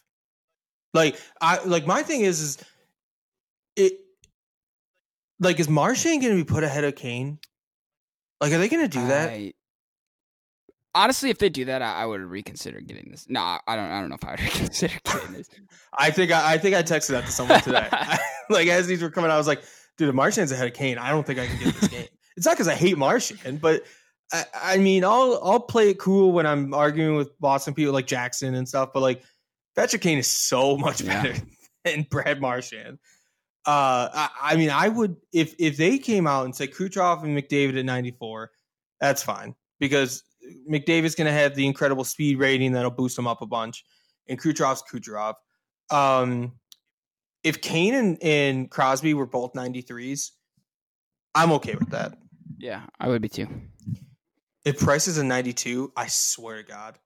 Like 0.94 1.20
I 1.42 1.64
like 1.64 1.88
my 1.88 2.04
thing 2.04 2.22
is 2.22 2.40
is 2.42 2.58
it 3.76 3.94
like 5.40 5.60
is 5.60 5.70
Marchand 5.70 6.22
going 6.22 6.38
to 6.38 6.44
be 6.44 6.48
put 6.48 6.64
ahead 6.64 6.84
of 6.84 6.96
Kane? 6.96 7.40
Like, 8.42 8.54
are 8.54 8.58
they 8.58 8.70
going 8.70 8.84
to 8.84 9.00
do 9.00 9.08
that? 9.08 9.30
I- 9.30 9.54
honestly, 10.96 11.30
if 11.30 11.38
they 11.40 11.50
do 11.50 11.66
that, 11.66 11.82
I, 11.82 12.02
I 12.02 12.06
would 12.06 12.22
reconsider 12.22 12.82
getting 12.82 13.10
this. 13.12 13.26
No, 13.30 13.40
I 13.42 13.76
don't. 13.76 13.86
I 13.92 14.00
don't 14.00 14.10
know 14.10 14.18
if 14.22 14.26
I 14.28 14.32
would 14.32 14.40
reconsider 14.54 14.94
getting 15.04 15.34
this. 15.34 15.50
I 15.98 16.12
think 16.12 16.32
I, 16.32 16.54
I 16.54 16.58
think 16.58 16.76
I 16.76 16.84
texted 16.84 17.10
that 17.10 17.26
to 17.26 17.32
someone 17.32 17.62
today. 17.62 17.88
like 18.50 18.68
as 18.68 18.88
these 18.88 19.02
were 19.02 19.10
coming, 19.10 19.30
out, 19.32 19.36
I 19.36 19.38
was 19.38 19.48
like, 19.48 19.64
"Dude, 19.98 20.10
if 20.10 20.16
Marchand's 20.16 20.52
ahead 20.52 20.68
of 20.68 20.74
Kane, 20.74 20.98
I 20.98 21.12
don't 21.12 21.26
think 21.26 21.40
I 21.40 21.48
can 21.48 21.60
get 21.60 21.76
this 21.76 21.90
game." 21.90 22.06
it's 22.38 22.46
not 22.46 22.54
because 22.56 22.68
I 22.68 22.76
hate 22.76 22.98
Martian, 22.98 23.58
but 23.58 23.84
I, 24.32 24.44
I 24.54 24.78
mean, 24.78 25.04
I'll 25.04 25.40
I'll 25.44 25.60
play 25.60 25.90
it 25.90 26.00
cool 26.00 26.32
when 26.32 26.46
I'm 26.46 26.74
arguing 26.74 27.16
with 27.16 27.38
Boston 27.40 27.74
people 27.74 27.94
like 27.94 28.08
Jackson 28.08 28.56
and 28.56 28.68
stuff. 28.68 28.90
But 28.94 29.02
like, 29.02 29.24
Patrick 29.76 30.02
Kane 30.02 30.18
is 30.18 30.28
so 30.28 30.78
much 30.78 31.02
Yeah. 31.02 31.24
better 31.24 31.42
than 31.86 32.08
Brad 32.10 32.40
Marchand. 32.42 33.00
Uh, 33.66 34.10
I, 34.14 34.30
I 34.42 34.56
mean, 34.56 34.70
I 34.70 34.88
would 34.88 35.18
if 35.34 35.54
if 35.60 35.78
they 35.78 35.98
came 35.98 36.28
out 36.28 36.46
and 36.46 36.56
said 36.56 36.72
Kucherov 36.72 37.24
and 37.24 37.38
McDavid 37.38 37.78
at 37.78 37.86
94, 37.86 38.52
that's 39.02 39.22
fine 39.22 39.54
because 39.80 40.24
McDavid's 40.70 41.16
going 41.16 41.28
to 41.28 41.34
have 41.34 41.56
the 41.56 41.66
incredible 41.66 42.04
speed 42.04 42.38
rating 42.38 42.74
that'll 42.74 42.92
boost 42.92 43.18
him 43.18 43.28
up 43.28 43.42
a 43.42 43.46
bunch, 43.46 43.84
and 44.28 44.40
Kucherov's 44.40 44.84
Kucherov. 44.92 45.36
Um, 45.90 46.54
if 47.44 47.62
Kane 47.62 47.96
and, 47.96 48.18
and 48.22 48.70
Crosby 48.70 49.14
were 49.14 49.26
both 49.26 49.54
93s, 49.54 50.32
I'm 51.36 51.52
okay 51.54 51.76
with 51.76 51.90
that. 51.92 52.18
Yeah, 52.58 52.82
I 53.00 53.08
would 53.08 53.22
be 53.22 53.30
too. 53.30 53.48
If 54.66 54.80
Price 54.80 55.08
is 55.08 55.18
a 55.18 55.24
92, 55.24 55.94
I 55.96 56.08
swear 56.08 56.58
to 56.58 56.64
God, 56.64 57.00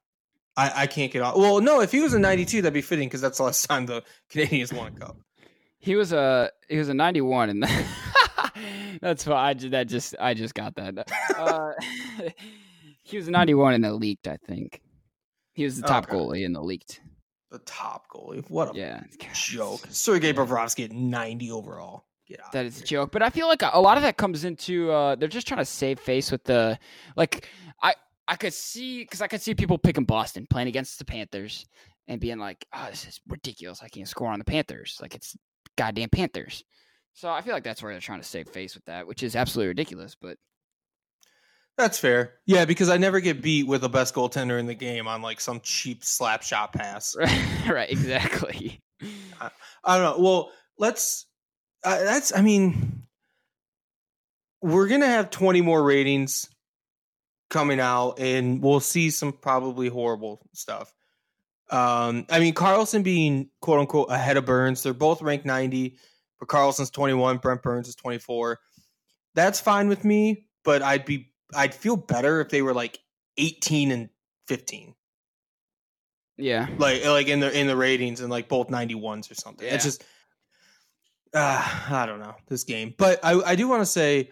I, 0.58 0.72
I 0.84 0.88
can't 0.88 1.12
get 1.12 1.22
off. 1.22 1.38
Well, 1.38 1.62
no, 1.62 1.82
if 1.82 1.92
he 1.92 2.02
was 2.02 2.14
a 2.14 2.20
92, 2.20 2.62
that'd 2.62 2.74
be 2.74 2.82
fitting 2.82 3.08
because 3.08 3.22
that's 3.22 3.38
the 3.38 3.44
last 3.44 3.66
time 3.66 3.86
the 3.86 4.04
Canadiens 4.32 4.74
won 4.74 4.94
a 4.94 5.00
cup. 5.00 5.18
He 5.80 5.96
was 5.98 6.14
a 6.14 6.50
he 6.70 6.78
was 6.78 6.88
a 6.88 6.94
ninety 6.94 7.20
one, 7.20 7.50
and 7.50 7.66
that's 9.02 9.28
why 9.28 9.50
I 9.50 9.54
that 9.54 9.90
just 9.90 10.16
I 10.18 10.34
just 10.34 10.56
got 10.56 10.76
that. 10.76 11.12
Uh, 11.38 11.72
he 13.04 13.18
was 13.18 13.28
ninety 13.30 13.54
one 13.54 13.74
in 13.74 13.82
the 13.82 13.94
leaked, 13.94 14.28
I 14.28 14.38
think. 14.48 14.82
He 15.54 15.64
was 15.64 15.80
the 15.80 15.88
top 15.88 16.06
Okay. 16.06 16.16
goalie 16.16 16.46
in 16.46 16.54
the 16.54 16.62
leaked. 16.62 17.02
The 17.52 17.60
top 17.60 18.08
goalie. 18.10 18.44
What 18.50 18.76
a 18.76 18.78
Yeah, 18.78 19.04
joke. 19.34 19.86
Sergei 19.92 20.34
Bobrovsky 20.34 20.86
at 20.86 20.92
90 20.92 21.52
overall. 21.52 22.06
That 22.52 22.66
is 22.66 22.82
a 22.82 22.84
joke, 22.84 23.12
but 23.12 23.22
I 23.22 23.30
feel 23.30 23.48
like 23.48 23.62
a 23.62 23.72
a 23.74 23.82
lot 23.82 23.98
of 23.98 24.04
that 24.04 24.18
comes 24.18 24.44
into 24.44 24.92
uh, 24.92 25.16
they're 25.16 25.28
just 25.28 25.48
trying 25.48 25.60
to 25.60 25.66
save 25.66 26.00
face 26.00 26.32
with 26.32 26.44
the 26.44 26.80
like 27.16 27.48
I 27.82 27.94
I 28.28 28.36
could 28.36 28.54
see 28.54 29.04
because 29.04 29.22
I 29.22 29.28
could 29.28 29.42
see 29.42 29.54
people 29.54 29.78
picking 29.78 30.04
Boston 30.06 30.48
playing 30.50 30.68
against 30.68 30.98
the 30.98 31.06
Panthers 31.06 31.66
and 32.08 32.20
being 32.20 32.40
like, 32.40 32.66
oh, 32.74 32.88
this 32.90 33.06
is 33.06 33.20
ridiculous. 33.28 33.82
I 33.84 33.88
can't 33.88 34.08
score 34.08 34.30
on 34.30 34.40
the 34.40 34.46
Panthers. 34.46 34.98
Like 35.02 35.14
it's 35.16 35.36
goddamn 35.78 36.10
Panthers. 36.10 36.64
So 37.14 37.30
I 37.30 37.42
feel 37.42 37.54
like 37.54 37.64
that's 37.64 37.84
where 37.84 37.92
they're 37.92 38.02
trying 38.02 38.22
to 38.22 38.28
save 38.28 38.48
face 38.50 38.74
with 38.74 38.86
that, 38.86 39.06
which 39.06 39.22
is 39.24 39.36
absolutely 39.36 39.68
ridiculous. 39.70 40.16
But 40.20 40.38
That's 41.78 41.98
fair. 41.98 42.36
Yeah, 42.46 42.66
because 42.66 42.90
I 42.90 42.98
never 42.98 43.20
get 43.20 43.42
beat 43.42 43.68
with 43.68 43.82
the 43.82 43.90
best 43.90 44.14
goaltender 44.14 44.60
in 44.60 44.68
the 44.68 44.76
game 44.76 45.08
on 45.08 45.22
like 45.22 45.42
some 45.42 45.60
cheap 45.62 46.04
slap 46.04 46.44
shot 46.44 46.74
pass. 46.74 47.16
right, 47.68 47.90
exactly. 47.90 48.80
I 49.84 49.98
don't 49.98 50.18
know. 50.18 50.24
Well, 50.24 50.52
let's. 50.78 51.26
Uh, 51.84 52.00
that's. 52.04 52.36
I 52.36 52.42
mean, 52.42 53.04
we're 54.62 54.88
gonna 54.88 55.08
have 55.08 55.32
twenty 55.32 55.62
more 55.62 55.84
ratings 55.84 56.48
coming 57.50 57.80
out, 57.80 58.20
and 58.20 58.62
we'll 58.62 58.80
see 58.80 59.10
some 59.10 59.34
probably 59.34 59.90
horrible 59.90 60.48
stuff. 60.54 60.94
Um, 61.70 62.26
I 62.30 62.40
mean, 62.40 62.54
Carlson 62.54 63.04
being 63.04 63.50
quote 63.62 63.80
unquote 63.80 64.12
ahead 64.12 64.38
of 64.38 64.46
Burns. 64.46 64.84
They're 64.84 64.94
both 64.94 65.22
ranked 65.22 65.46
ninety, 65.46 65.98
but 66.40 66.48
Carlson's 66.50 66.92
twenty 66.92 67.16
one. 67.16 67.38
Brent 67.38 67.64
Burns 67.64 67.88
is 67.88 67.96
twenty 67.96 68.20
four. 68.20 68.60
That's 69.34 69.60
fine 69.60 69.88
with 69.88 70.06
me, 70.06 70.46
but 70.64 70.82
I'd 70.82 71.06
be. 71.06 71.33
I'd 71.56 71.74
feel 71.74 71.96
better 71.96 72.42
if 72.42 72.50
they 72.50 72.62
were 72.62 72.74
like 72.74 73.00
eighteen 73.38 73.92
and 73.92 74.10
fifteen 74.48 74.94
Yeah. 76.38 76.68
like 76.78 77.06
like 77.06 77.28
in 77.28 77.40
the 77.40 77.58
in 77.58 77.68
the 77.68 77.76
ratings 77.76 78.20
and 78.22 78.30
like 78.30 78.48
both 78.50 78.68
91s 78.70 79.32
or 79.32 79.36
something. 79.36 79.68
It's 79.68 79.84
just 79.84 80.04
uh, 81.34 81.86
I 81.90 82.06
don't 82.06 82.20
know 82.20 82.36
this 82.48 82.64
game, 82.64 82.94
but 82.98 83.20
I 83.24 83.34
I 83.34 83.56
do 83.56 83.68
want 83.68 83.82
to 83.82 83.86
say 83.86 84.30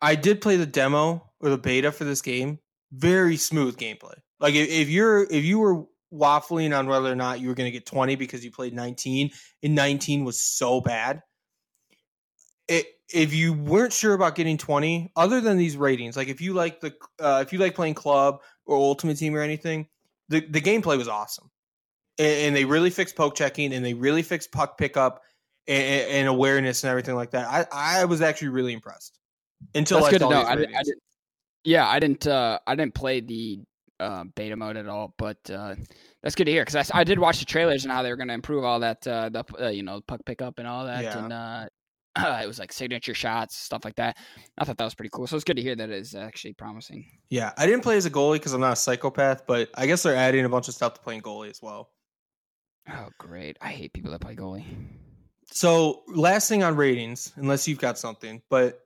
I 0.00 0.14
did 0.14 0.40
play 0.40 0.56
the 0.56 0.66
demo 0.66 1.30
or 1.40 1.50
the 1.50 1.58
beta 1.58 1.90
for 1.90 2.04
this 2.04 2.22
game. 2.22 2.58
Very 2.92 3.36
smooth 3.36 3.76
gameplay. 3.76 4.14
Like 4.38 4.54
if, 4.54 4.68
if 4.68 4.88
you're 4.88 5.24
if 5.24 5.44
you 5.44 5.58
were 5.58 5.84
waffling 6.14 6.76
on 6.78 6.86
whether 6.86 7.10
or 7.10 7.16
not 7.16 7.40
you 7.40 7.48
were 7.48 7.54
going 7.54 7.66
to 7.66 7.72
get 7.72 7.84
20 7.84 8.14
because 8.14 8.44
you 8.44 8.50
played 8.52 8.72
19 8.72 9.30
and 9.64 9.74
19 9.74 10.24
was 10.24 10.40
so 10.40 10.80
bad. 10.80 11.20
It, 12.68 12.86
if 13.12 13.32
you 13.32 13.52
weren't 13.52 13.92
sure 13.92 14.14
about 14.14 14.34
getting 14.34 14.58
20 14.58 15.12
other 15.14 15.40
than 15.40 15.56
these 15.56 15.76
ratings 15.76 16.16
like 16.16 16.28
if 16.28 16.40
you 16.40 16.52
like 16.54 16.80
the 16.80 16.94
uh, 17.20 17.40
if 17.46 17.52
you 17.52 17.58
like 17.58 17.74
playing 17.74 17.94
club 17.94 18.40
or 18.66 18.76
ultimate 18.76 19.16
team 19.16 19.34
or 19.34 19.40
anything 19.40 19.86
the, 20.28 20.40
the 20.40 20.60
gameplay 20.60 20.98
was 20.98 21.06
awesome 21.06 21.48
and, 22.18 22.26
and 22.46 22.56
they 22.56 22.64
really 22.64 22.90
fixed 22.90 23.14
poke 23.14 23.36
checking 23.36 23.72
and 23.72 23.84
they 23.84 23.94
really 23.94 24.22
fixed 24.22 24.50
puck 24.50 24.76
pickup 24.76 25.22
and, 25.68 26.10
and 26.10 26.28
awareness 26.28 26.82
and 26.82 26.90
everything 26.90 27.14
like 27.14 27.30
that 27.30 27.46
i 27.72 28.00
i 28.00 28.04
was 28.04 28.20
actually 28.20 28.48
really 28.48 28.72
impressed 28.72 29.20
until 29.74 29.98
That's 30.00 30.08
I 30.08 30.10
good 30.10 30.18
to 30.24 30.28
know. 30.28 30.42
I, 30.42 30.56
didn't- 30.56 30.74
I 30.74 30.82
didn't, 30.82 31.02
yeah, 31.64 31.88
I 31.88 31.98
didn't. 31.98 32.26
Uh, 32.26 32.58
I 32.66 32.74
didn't 32.76 32.94
play 32.94 33.20
the 33.20 33.60
uh, 33.98 34.24
beta 34.34 34.54
mode 34.54 34.76
at 34.76 34.86
all, 34.86 35.14
but 35.18 35.38
uh, 35.50 35.74
that's 36.22 36.34
good 36.34 36.44
to 36.44 36.50
hear 36.50 36.62
because 36.64 36.90
I, 36.90 37.00
I 37.00 37.04
did 37.04 37.18
watch 37.18 37.38
the 37.40 37.44
trailers 37.44 37.84
and 37.84 37.92
how 37.92 38.02
they 38.02 38.10
were 38.10 38.16
going 38.16 38.28
to 38.28 38.34
improve 38.34 38.64
all 38.64 38.80
that, 38.80 39.04
uh, 39.06 39.30
the 39.30 39.44
uh, 39.60 39.68
you 39.68 39.82
know 39.82 40.00
puck 40.06 40.20
pickup 40.24 40.58
and 40.58 40.68
all 40.68 40.84
that, 40.86 41.02
Yeah. 41.02 41.24
and 41.24 41.32
uh, 42.16 42.40
it 42.42 42.46
was 42.46 42.58
like 42.58 42.72
signature 42.72 43.14
shots, 43.14 43.56
stuff 43.56 43.84
like 43.84 43.96
that. 43.96 44.16
I 44.58 44.64
thought 44.64 44.76
that 44.78 44.84
was 44.84 44.94
pretty 44.94 45.10
cool. 45.12 45.26
So 45.26 45.36
it's 45.36 45.44
good 45.44 45.56
to 45.56 45.62
hear 45.62 45.76
that 45.76 45.90
it's 45.90 46.14
actually 46.14 46.54
promising. 46.54 47.04
yeah 47.30 47.52
i 47.58 47.66
didn't 47.66 47.82
play 47.82 47.96
as 47.96 48.06
a 48.06 48.10
goalie 48.10 48.34
because 48.34 48.52
i'm 48.52 48.60
not 48.60 48.72
a 48.72 48.76
psychopath 48.76 49.46
but 49.46 49.68
i 49.74 49.86
guess 49.86 50.02
they're 50.04 50.14
adding 50.16 50.44
a 50.44 50.48
bunch 50.48 50.68
of 50.68 50.74
stuff 50.74 50.94
to 50.94 51.00
playing 51.00 51.20
goalie 51.22 51.50
as 51.50 51.60
well 51.62 51.90
Oh, 52.88 53.08
great! 53.18 53.56
I 53.60 53.70
hate 53.70 53.92
people 53.92 54.12
that 54.12 54.20
play 54.20 54.36
goalie. 54.36 54.64
so 55.50 56.02
last 56.08 56.48
thing 56.48 56.62
on 56.62 56.76
ratings 56.76 57.32
unless 57.36 57.66
you've 57.66 57.78
got 57.80 57.98
something 57.98 58.42
but 58.50 58.82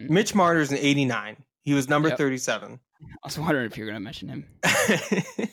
Mm. 0.00 0.10
mitch 0.10 0.34
marner's 0.34 0.72
an 0.72 0.78
89 0.78 1.36
he 1.62 1.72
was 1.72 1.88
number 1.88 2.08
Yep. 2.08 2.18
37 2.18 2.80
I 3.02 3.06
was 3.22 3.38
wondering 3.38 3.66
if 3.66 3.78
you 3.78 3.84
were 3.84 3.90
going 3.90 4.00
to 4.00 4.04
mention 4.04 4.28
him. 4.28 4.44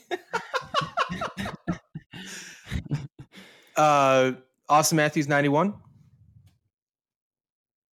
uh 3.78 4.32
austin 4.70 4.96
matthews 4.98 5.28
91 5.28 5.74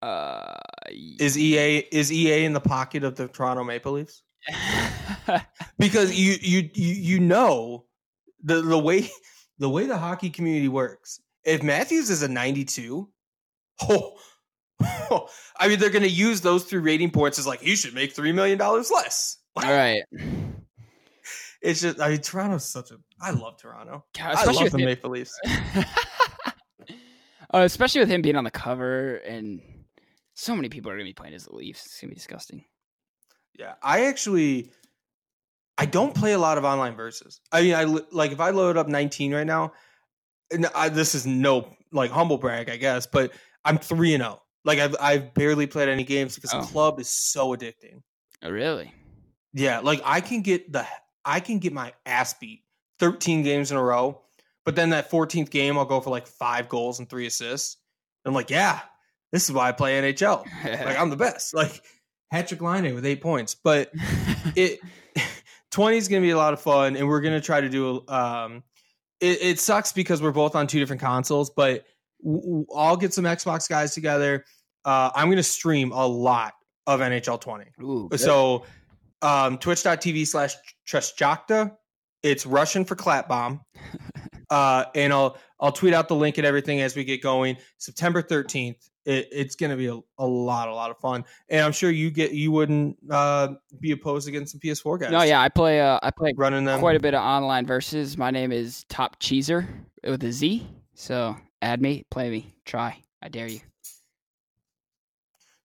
Uh, 0.00 0.54
is 1.18 1.37
ea 1.37 1.78
is 1.90 2.12
ea 2.12 2.44
in 2.44 2.52
the 2.52 2.61
pocket 2.61 3.02
of 3.02 3.16
the 3.16 3.26
toronto 3.26 3.64
maple 3.64 3.92
leafs 3.92 4.22
because 5.78 6.14
you 6.14 6.37
you 6.40 6.70
you 6.74 6.94
you 6.94 7.20
know 7.20 7.84
the 8.42 8.62
the 8.62 8.78
way 8.78 9.08
the 9.58 9.68
way 9.68 9.87
the 9.87 9.98
hockey 9.98 10.30
community 10.30 10.68
works. 10.68 11.20
If 11.44 11.62
Matthews 11.62 12.11
is 12.11 12.22
a 12.22 12.28
92, 12.28 13.08
oh, 13.90 14.18
I 15.58 15.68
mean 15.68 15.78
they're 15.78 15.90
going 15.90 16.02
to 16.02 16.08
use 16.08 16.40
those 16.40 16.64
three 16.64 16.80
rating 16.80 17.11
points 17.11 17.38
as 17.38 17.46
like 17.46 17.61
he 17.61 17.76
should 17.76 17.94
make 17.94 18.12
three 18.14 18.32
million 18.32 18.58
dollars 18.58 18.90
less. 18.90 19.38
All 19.56 19.72
right. 19.72 20.02
It's 21.61 21.80
just 21.80 22.00
I 22.00 22.11
mean 22.11 22.20
Toronto's 22.20 22.64
such 22.64 22.90
a 22.90 22.96
I 23.20 23.32
love 23.32 23.58
Toronto. 23.58 24.04
God, 24.16 24.37
I 24.37 24.44
love 24.44 24.62
with 24.62 24.72
the 24.72 24.78
him- 24.78 24.84
Maple 24.87 25.11
Leafs. 25.11 25.38
uh, 25.46 25.82
especially 27.52 28.00
with 28.00 28.08
him 28.08 28.22
being 28.22 28.37
on 28.37 28.44
the 28.44 28.50
cover 28.50 29.16
and 29.16 29.61
so 30.38 30.55
many 30.55 30.68
people 30.68 30.90
are 30.90 30.94
gonna 30.94 31.05
be 31.05 31.12
playing 31.12 31.35
as 31.35 31.44
the 31.46 31.55
Leafs. 31.55 31.85
It's 31.85 32.01
gonna 32.01 32.11
be 32.11 32.14
disgusting. 32.14 32.64
Yeah, 33.59 33.74
I 33.83 34.07
actually 34.07 34.70
I 35.77 35.85
don't 35.87 36.14
play 36.14 36.33
a 36.33 36.38
lot 36.38 36.59
of 36.59 36.64
online 36.64 36.94
verses. 36.94 37.40
I 37.51 37.62
mean, 37.62 37.74
I 37.74 37.85
like 37.85 38.31
if 38.31 38.40
I 38.40 38.51
load 38.51 38.77
up 38.77 38.87
19 38.88 39.35
right 39.35 39.46
now, 39.46 39.72
and 40.53 40.66
I, 40.74 40.88
this 40.90 41.14
is 41.16 41.27
no 41.27 41.77
like 41.92 42.11
humble 42.12 42.38
brag, 42.38 42.70
I 42.70 42.77
guess, 42.77 43.07
but 43.07 43.33
I'm 43.64 43.79
three 43.79 44.14
and 44.14 44.22
zero. 44.22 44.40
Like 44.64 44.79
I've 44.79 44.94
I've 45.01 45.35
barely 45.35 45.66
played 45.66 45.88
any 45.88 46.05
games 46.05 46.37
because 46.37 46.55
Oh. 46.55 46.61
club 46.62 47.01
is 47.01 47.09
so 47.09 47.57
addicting. 47.57 48.03
Oh, 48.42 48.51
really? 48.51 48.92
Yeah, 49.55 49.81
like 49.81 50.01
I 50.05 50.20
can 50.20 50.42
get 50.42 50.72
the 50.72 50.87
I 51.24 51.40
can 51.40 51.59
get 51.59 51.72
my 51.72 51.92
ass 52.07 52.35
beat 52.35 52.62
13 53.01 53.42
games 53.42 53.72
in 53.72 53.77
a 53.77 53.83
row, 53.83 54.22
but 54.64 54.77
then 54.77 54.90
that 54.90 55.11
14th 55.11 55.51
game 55.51 55.77
I'll 55.77 55.85
go 55.85 56.01
for 56.01 56.11
like 56.11 56.29
five 56.29 56.68
goals 56.68 57.01
and 57.01 57.09
three 57.09 57.27
assists. 57.27 57.77
And 58.24 58.31
I'm 58.31 58.35
like, 58.35 58.51
yeah, 58.51 58.81
this 59.32 59.44
is 59.44 59.52
why 59.52 59.68
I 59.68 59.72
play 59.72 60.00
NHL. 60.00 60.44
Like 60.64 60.98
I'm 60.98 61.10
the 61.10 61.16
best. 61.28 61.54
Like 61.54 61.82
Patrik 62.32 62.60
Laine 62.60 62.94
with 62.94 63.06
eight 63.06 63.20
points, 63.20 63.54
but 63.54 63.90
it 64.56 64.80
20 65.70 65.96
is 65.96 66.08
going 66.08 66.22
to 66.22 66.26
be 66.26 66.30
a 66.30 66.36
lot 66.36 66.52
of 66.52 66.60
fun 66.60 66.96
and 66.96 67.06
we're 67.06 67.20
going 67.20 67.34
to 67.34 67.44
try 67.44 67.60
to 67.60 67.68
do 67.68 68.02
um 68.08 68.62
it, 69.20 69.42
it 69.42 69.60
sucks 69.60 69.92
because 69.92 70.22
we're 70.22 70.32
both 70.32 70.54
on 70.54 70.66
two 70.66 70.78
different 70.78 71.02
consoles 71.02 71.50
but 71.50 71.84
w- 72.24 72.64
i'll 72.74 72.96
get 72.96 73.12
some 73.12 73.24
xbox 73.24 73.68
guys 73.68 73.92
together. 73.94 74.44
Uh 74.84 75.10
i'm 75.14 75.26
going 75.26 75.36
to 75.36 75.42
stream 75.42 75.92
a 75.92 76.06
lot 76.06 76.54
of 76.86 77.00
nhl 77.00 77.40
20 77.40 77.64
Ooh, 77.82 78.08
so 78.16 78.64
um 79.22 79.58
twitch.tv 79.58 80.26
slash 80.26 80.54
trestjakta. 80.88 81.72
It's 82.22 82.46
russian 82.46 82.84
for 82.84 82.96
clap 82.96 83.28
bomb. 83.28 83.60
Uh 84.48 84.84
and 84.94 85.12
i'll 85.12 85.36
i'll 85.60 85.72
tweet 85.72 85.92
out 85.92 86.08
the 86.08 86.16
link 86.16 86.38
and 86.38 86.46
everything 86.46 86.80
as 86.80 86.96
we 86.96 87.04
get 87.04 87.22
going. 87.22 87.56
September 87.78 88.22
13th 88.22 88.88
it, 89.08 89.28
it's 89.32 89.56
going 89.56 89.70
to 89.70 89.76
be 89.76 89.86
a, 89.86 89.98
a 90.18 90.26
lot 90.26 90.68
a 90.68 90.74
lot 90.74 90.90
of 90.90 90.98
fun 90.98 91.24
and 91.48 91.62
i'm 91.62 91.72
sure 91.72 91.90
you 91.90 92.10
get 92.10 92.32
you 92.32 92.50
wouldn't 92.52 92.96
uh 93.10 93.48
be 93.80 93.92
opposed 93.92 94.28
against 94.28 94.52
some 94.52 94.60
ps4 94.60 95.00
guys 95.00 95.10
no, 95.10 95.22
yeah, 95.22 95.40
I 95.40 95.48
play. 95.48 95.80
Uh, 95.80 95.98
I 96.02 96.10
play 96.10 96.32
running 96.36 96.64
them 96.64 96.78
quite 96.80 96.96
a 96.96 97.00
bit 97.00 97.14
of 97.14 97.22
online 97.22 97.64
versus. 97.66 98.18
My 98.18 98.30
name 98.30 98.52
is 98.52 98.84
Top 98.88 99.18
Cheeser 99.20 99.66
with 100.04 100.22
a 100.24 100.32
Z. 100.32 100.66
So 100.94 101.36
add 101.62 101.80
me, 101.80 102.04
play 102.10 102.28
me, 102.30 102.54
try. 102.64 103.02
I 103.22 103.28
dare 103.28 103.46
you. 103.48 103.60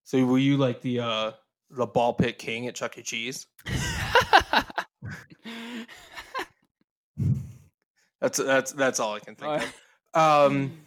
so 0.03 0.23
were 0.25 0.37
you 0.37 0.57
like 0.57 0.81
the 0.81 0.99
uh 0.99 1.31
the 1.69 1.85
ball 1.87 2.13
pit 2.13 2.37
king 2.37 2.67
at 2.67 2.75
chuck 2.75 2.97
e 2.97 3.01
cheese 3.01 3.47
that's 8.21 8.37
that's 8.37 8.71
that's 8.73 8.99
all 8.99 9.13
i 9.15 9.19
can 9.19 9.35
think 9.35 9.61
of 9.63 9.73
Um, 10.15 10.77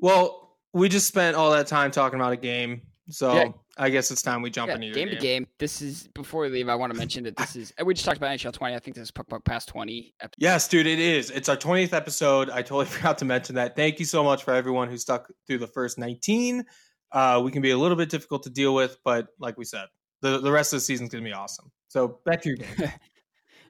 well, 0.00 0.49
we 0.72 0.88
just 0.88 1.06
spent 1.08 1.36
all 1.36 1.50
that 1.52 1.66
time 1.66 1.90
talking 1.90 2.18
about 2.20 2.32
a 2.32 2.36
game, 2.36 2.82
so 3.08 3.34
Yeah. 3.34 3.48
I 3.78 3.88
guess 3.88 4.10
it's 4.10 4.20
time 4.22 4.42
we 4.42 4.50
jump 4.50 4.68
Yeah, 4.68 4.74
into 4.74 4.86
your 4.88 4.94
game 4.94 5.08
game. 5.08 5.16
to 5.16 5.22
game. 5.22 5.46
This 5.58 5.80
is 5.80 6.08
before 6.14 6.42
we 6.42 6.48
leave. 6.50 6.68
I 6.68 6.74
want 6.74 6.92
to 6.92 6.98
mention 6.98 7.24
that 7.24 7.36
this 7.36 7.56
is. 7.56 7.72
We 7.84 7.94
just 7.94 8.04
talked 8.04 8.18
about 8.18 8.30
NHL 8.38 8.52
20. 8.52 8.74
I 8.74 8.78
think 8.78 8.94
this 8.94 9.04
is 9.04 9.10
Puck 9.10 9.28
Puck 9.28 9.44
Pass 9.44 9.64
20. 9.66 10.14
ep- 10.20 10.34
Yes, 10.38 10.68
dude, 10.68 10.86
it 10.86 10.98
is. 10.98 11.30
It's 11.30 11.48
our 11.48 11.56
20th 11.56 11.92
episode. 11.94 12.50
I 12.50 12.62
totally 12.62 12.84
forgot 12.96 13.16
to 13.18 13.24
mention 13.24 13.54
that. 13.54 13.74
Thank 13.76 13.98
you 13.98 14.04
so 14.04 14.22
much 14.22 14.44
for 14.44 14.52
everyone 14.52 14.88
who 14.90 14.98
stuck 14.98 15.28
through 15.46 15.58
the 15.58 15.66
first 15.66 15.98
19. 15.98 16.64
Uh, 17.12 17.40
we 17.42 17.50
can 17.50 17.62
be 17.62 17.70
a 17.70 17.78
little 17.78 17.96
bit 17.96 18.10
difficult 18.10 18.42
to 18.44 18.50
deal 18.50 18.74
with, 18.74 18.98
but 19.04 19.28
like 19.38 19.56
we 19.56 19.64
said, 19.64 19.86
the, 20.22 20.38
the 20.40 20.52
rest 20.52 20.72
of 20.72 20.76
the 20.76 20.82
season's 20.82 21.08
going 21.10 21.24
to 21.24 21.28
be 21.28 21.34
awesome. 21.34 21.72
So 21.88 22.20
back 22.26 22.42
to 22.42 22.48
your 22.50 22.58
game. 22.58 22.92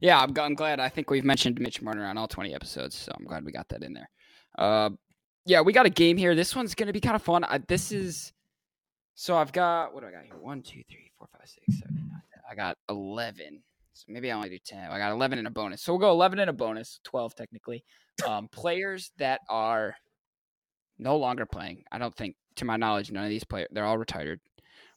Yeah, 0.02 0.18
I'm, 0.18 0.32
I'm 0.38 0.54
glad. 0.54 0.80
I 0.80 0.88
think 0.88 1.10
we've 1.10 1.26
mentioned 1.26 1.60
Mitch 1.60 1.82
Marner 1.82 2.06
on 2.06 2.16
all 2.16 2.26
20 2.26 2.54
episodes, 2.54 2.96
so 2.96 3.12
I'm 3.18 3.26
glad 3.26 3.44
we 3.44 3.52
got 3.52 3.68
that 3.68 3.82
in 3.82 3.92
there. 3.92 4.08
Uh, 4.56 4.88
yeah, 5.46 5.60
we 5.60 5.72
got 5.72 5.86
a 5.86 5.90
game 5.90 6.16
here. 6.16 6.34
This 6.34 6.54
one's 6.54 6.74
going 6.74 6.86
to 6.88 6.92
be 6.92 7.00
kind 7.00 7.16
of 7.16 7.22
fun. 7.22 7.44
I, 7.44 7.58
this 7.58 7.92
is. 7.92 8.32
So 9.14 9.36
I've 9.36 9.52
got. 9.52 9.94
What 9.94 10.00
do 10.02 10.06
I 10.08 10.12
got 10.12 10.24
here? 10.24 10.36
One, 10.38 10.62
two, 10.62 10.82
three, 10.90 11.10
four, 11.18 11.28
five, 11.32 11.48
six, 11.48 11.78
seven, 11.80 11.96
eight, 11.98 12.08
nine, 12.08 12.22
10. 12.34 12.42
I 12.50 12.54
got 12.54 12.76
11. 12.88 13.62
So 13.92 14.04
maybe 14.08 14.30
I 14.30 14.36
only 14.36 14.48
do 14.48 14.58
10. 14.64 14.90
I 14.90 14.98
got 14.98 15.12
11 15.12 15.38
in 15.38 15.46
a 15.46 15.50
bonus. 15.50 15.82
So 15.82 15.92
we'll 15.92 16.00
go 16.00 16.10
11 16.10 16.38
in 16.38 16.48
a 16.48 16.52
bonus, 16.52 17.00
12 17.04 17.34
technically. 17.34 17.84
Um, 18.26 18.48
players 18.48 19.12
that 19.18 19.40
are 19.48 19.94
no 20.98 21.16
longer 21.16 21.44
playing. 21.46 21.84
I 21.92 21.98
don't 21.98 22.14
think, 22.14 22.36
to 22.56 22.64
my 22.64 22.76
knowledge, 22.76 23.10
none 23.10 23.24
of 23.24 23.30
these 23.30 23.44
players, 23.44 23.68
they're 23.72 23.84
all 23.84 23.98
retired, 23.98 24.40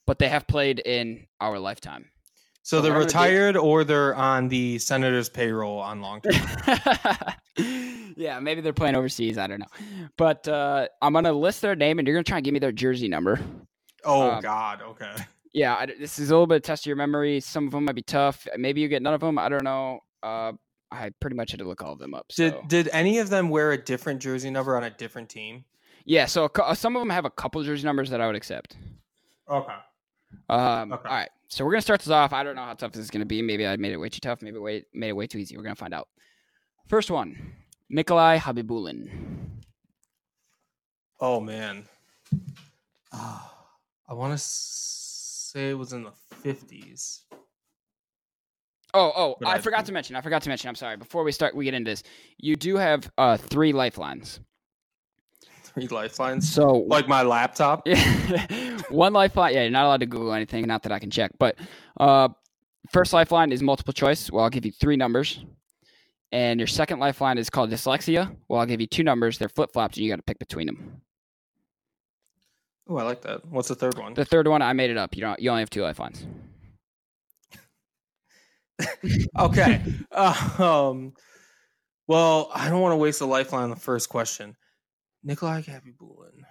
but 0.07 0.19
they 0.19 0.29
have 0.29 0.47
played 0.47 0.79
in 0.79 1.25
our 1.41 1.59
lifetime. 1.59 2.05
So 2.61 2.77
So 2.77 2.81
they're 2.81 2.93
do- 2.93 2.99
retired 2.99 3.57
or 3.57 3.83
they're 3.83 4.15
on 4.15 4.47
the 4.47 4.79
Senators 4.79 5.27
payroll 5.29 5.79
on 5.79 5.99
long 6.01 6.21
term. 6.21 6.33
yeah, 8.15 8.39
maybe 8.39 8.61
they're 8.61 8.73
playing 8.73 8.95
overseas. 8.95 9.37
I 9.37 9.47
don't 9.47 9.59
know. 9.59 10.07
But 10.17 10.47
uh, 10.47 10.87
I'm 11.01 11.13
going 11.13 11.25
to 11.25 11.33
list 11.33 11.61
their 11.61 11.75
name 11.75 11.99
and 11.99 12.07
you're 12.07 12.15
going 12.15 12.23
to 12.23 12.29
try 12.29 12.37
and 12.37 12.45
give 12.45 12.53
me 12.53 12.59
their 12.59 12.71
jersey 12.71 13.07
number. 13.07 13.39
Oh, 14.05 14.31
Um, 14.31 14.41
God. 14.41 14.81
Okay. 14.81 15.15
Yeah, 15.53 15.75
I, 15.75 15.85
this 15.85 16.17
is 16.19 16.31
a 16.31 16.33
little 16.33 16.47
bit 16.47 16.55
of 16.57 16.61
test 16.63 16.83
of 16.83 16.87
your 16.87 16.95
memory. 16.95 17.39
Some 17.39 17.67
of 17.67 17.71
them 17.73 17.85
might 17.85 17.95
be 17.95 18.01
tough. 18.01 18.47
Maybe 18.57 18.81
you 18.81 18.87
get 18.87 19.01
none 19.01 19.13
of 19.13 19.21
them. 19.21 19.37
I 19.37 19.49
don't 19.49 19.63
know. 19.63 19.99
Uh, 20.23 20.53
I 20.91 21.11
pretty 21.19 21.35
much 21.35 21.51
had 21.51 21.59
to 21.59 21.65
look 21.65 21.83
all 21.83 21.93
of 21.93 21.99
them 21.99 22.13
up. 22.13 22.25
So. 22.31 22.49
Did 22.49 22.67
did 22.67 22.89
any 22.93 23.19
of 23.19 23.29
them 23.29 23.49
wear 23.49 23.71
a 23.71 23.77
different 23.77 24.21
jersey 24.21 24.49
number 24.49 24.75
on 24.77 24.83
a 24.83 24.89
different 24.89 25.29
team? 25.29 25.65
yeah, 26.05 26.25
so 26.25 26.45
a 26.45 26.61
uh, 26.63 26.73
some 26.75 26.95
of 26.95 27.01
them 27.01 27.09
have 27.09 27.25
a 27.25 27.29
couple 27.29 27.61
jersey 27.63 27.85
numbers 27.85 28.09
that 28.09 28.19
I 28.21 28.27
would 28.27 28.35
accept. 28.35 28.77
Okay. 29.49 29.73
Um, 30.49 30.91
Okay. 30.91 31.07
All 31.09 31.15
right, 31.15 31.29
so 31.47 31.63
we're 31.65 31.71
gonna 31.71 31.81
start 31.81 31.99
this 32.01 32.09
off. 32.09 32.33
I 32.33 32.43
don't 32.43 32.55
know 32.55 32.63
how 32.63 32.73
tough 32.73 32.91
this 32.91 33.03
is 33.03 33.09
gonna 33.11 33.25
be. 33.25 33.41
Maybe 33.41 33.65
I 33.65 33.75
made 33.77 33.91
it 33.93 33.97
way 33.97 34.09
too 34.09 34.19
tough. 34.19 34.41
Maybe 34.41 34.57
way, 34.59 34.85
made 34.93 35.09
it 35.09 35.15
way 35.15 35.27
too 35.27 35.37
easy. 35.37 35.55
We're 35.57 35.63
gonna 35.63 35.75
find 35.75 35.93
out. 35.93 36.09
First 36.87 37.09
one, 37.11 37.53
Nikolai 37.89 38.37
Khabibulin. 38.39 39.09
Oh 41.19 41.39
man. 41.39 41.83
Ah, 43.11 43.51
I 44.09 44.13
want 44.13 44.33
to 44.33 44.37
say 44.43 45.69
it 45.71 45.77
was 45.77 45.93
in 45.93 46.03
the 46.03 46.11
fifties. 46.41 47.21
Oh, 48.95 49.11
oh, 49.15 49.35
But 49.39 49.49
I 49.49 49.53
I- 49.55 49.59
forgot 49.59 49.85
to 49.85 49.91
mention. 49.91 50.15
I 50.15 50.21
forgot 50.21 50.41
to 50.43 50.49
mention. 50.49 50.69
I'm 50.69 50.75
sorry. 50.75 50.97
Before 50.97 51.23
we 51.23 51.31
start, 51.31 51.55
we 51.55 51.65
get 51.65 51.73
into 51.73 51.89
this. 51.89 52.03
You 52.37 52.55
do 52.55 52.75
have 52.77 53.11
uh, 53.17 53.37
three 53.37 53.73
lifelines. 53.73 54.39
Three 55.63 55.87
lifelines. 55.87 56.47
So, 56.51 56.85
Like 56.87 57.07
my 57.07 57.23
laptop. 57.23 57.87
yeah, 57.87 58.77
one 58.89 59.13
lifeline. 59.13 59.53
Yeah, 59.55 59.61
you're 59.63 59.71
not 59.71 59.85
allowed 59.85 60.01
to 60.01 60.05
Google 60.05 60.31
anything. 60.33 60.65
Not 60.67 60.83
that 60.83 60.91
I 60.91 60.99
can 60.99 61.09
check. 61.09 61.31
But 61.39 61.57
uh, 61.99 62.29
first 62.91 63.13
lifeline 63.13 63.51
is 63.51 63.63
multiple 63.63 63.93
choice. 63.93 64.29
Well, 64.31 64.43
I'll 64.43 64.51
give 64.51 64.65
you 64.65 64.71
three 64.71 64.95
numbers. 64.95 65.43
And 66.33 66.59
your 66.59 66.65
second 66.65 66.97
lifeline 66.97 67.37
is 67.37 67.51
called 67.51 67.69
dyslexia. 67.69 68.35
Well, 68.47 68.59
I'll 68.59 68.65
give 68.65 68.81
you 68.81 68.87
two 68.87 69.03
numbers. 69.03 69.37
They're 69.37 69.49
flip 69.49 69.71
flops, 69.71 69.97
and 69.97 70.03
you 70.03 70.11
got 70.11 70.15
to 70.15 70.23
pick 70.23 70.39
between 70.39 70.65
them. 70.65 71.01
Oh, 72.89 72.97
I 72.97 73.03
like 73.03 73.21
that. 73.21 73.45
What's 73.45 73.67
the 73.67 73.75
third 73.75 73.99
one? 73.99 74.15
The 74.15 74.25
third 74.25 74.47
one, 74.47 74.63
I 74.63 74.73
made 74.73 74.89
it 74.89 74.97
up. 74.97 75.15
You 75.15 75.21
don't. 75.21 75.39
You 75.39 75.51
only 75.51 75.61
have 75.61 75.69
two 75.69 75.83
lifelines. 75.83 76.25
okay. 79.39 79.83
Um. 80.11 81.13
Well, 82.07 82.49
I 82.53 82.67
don't 82.67 82.81
want 82.81 82.93
to 82.93 82.97
waste 82.97 83.21
a 83.21 83.25
lifeline 83.25 83.65
on 83.65 83.69
the 83.69 83.75
first 83.75 84.09
question. 84.09 84.57
Nikolai 85.23 85.61
Khabibulin. 85.61 86.41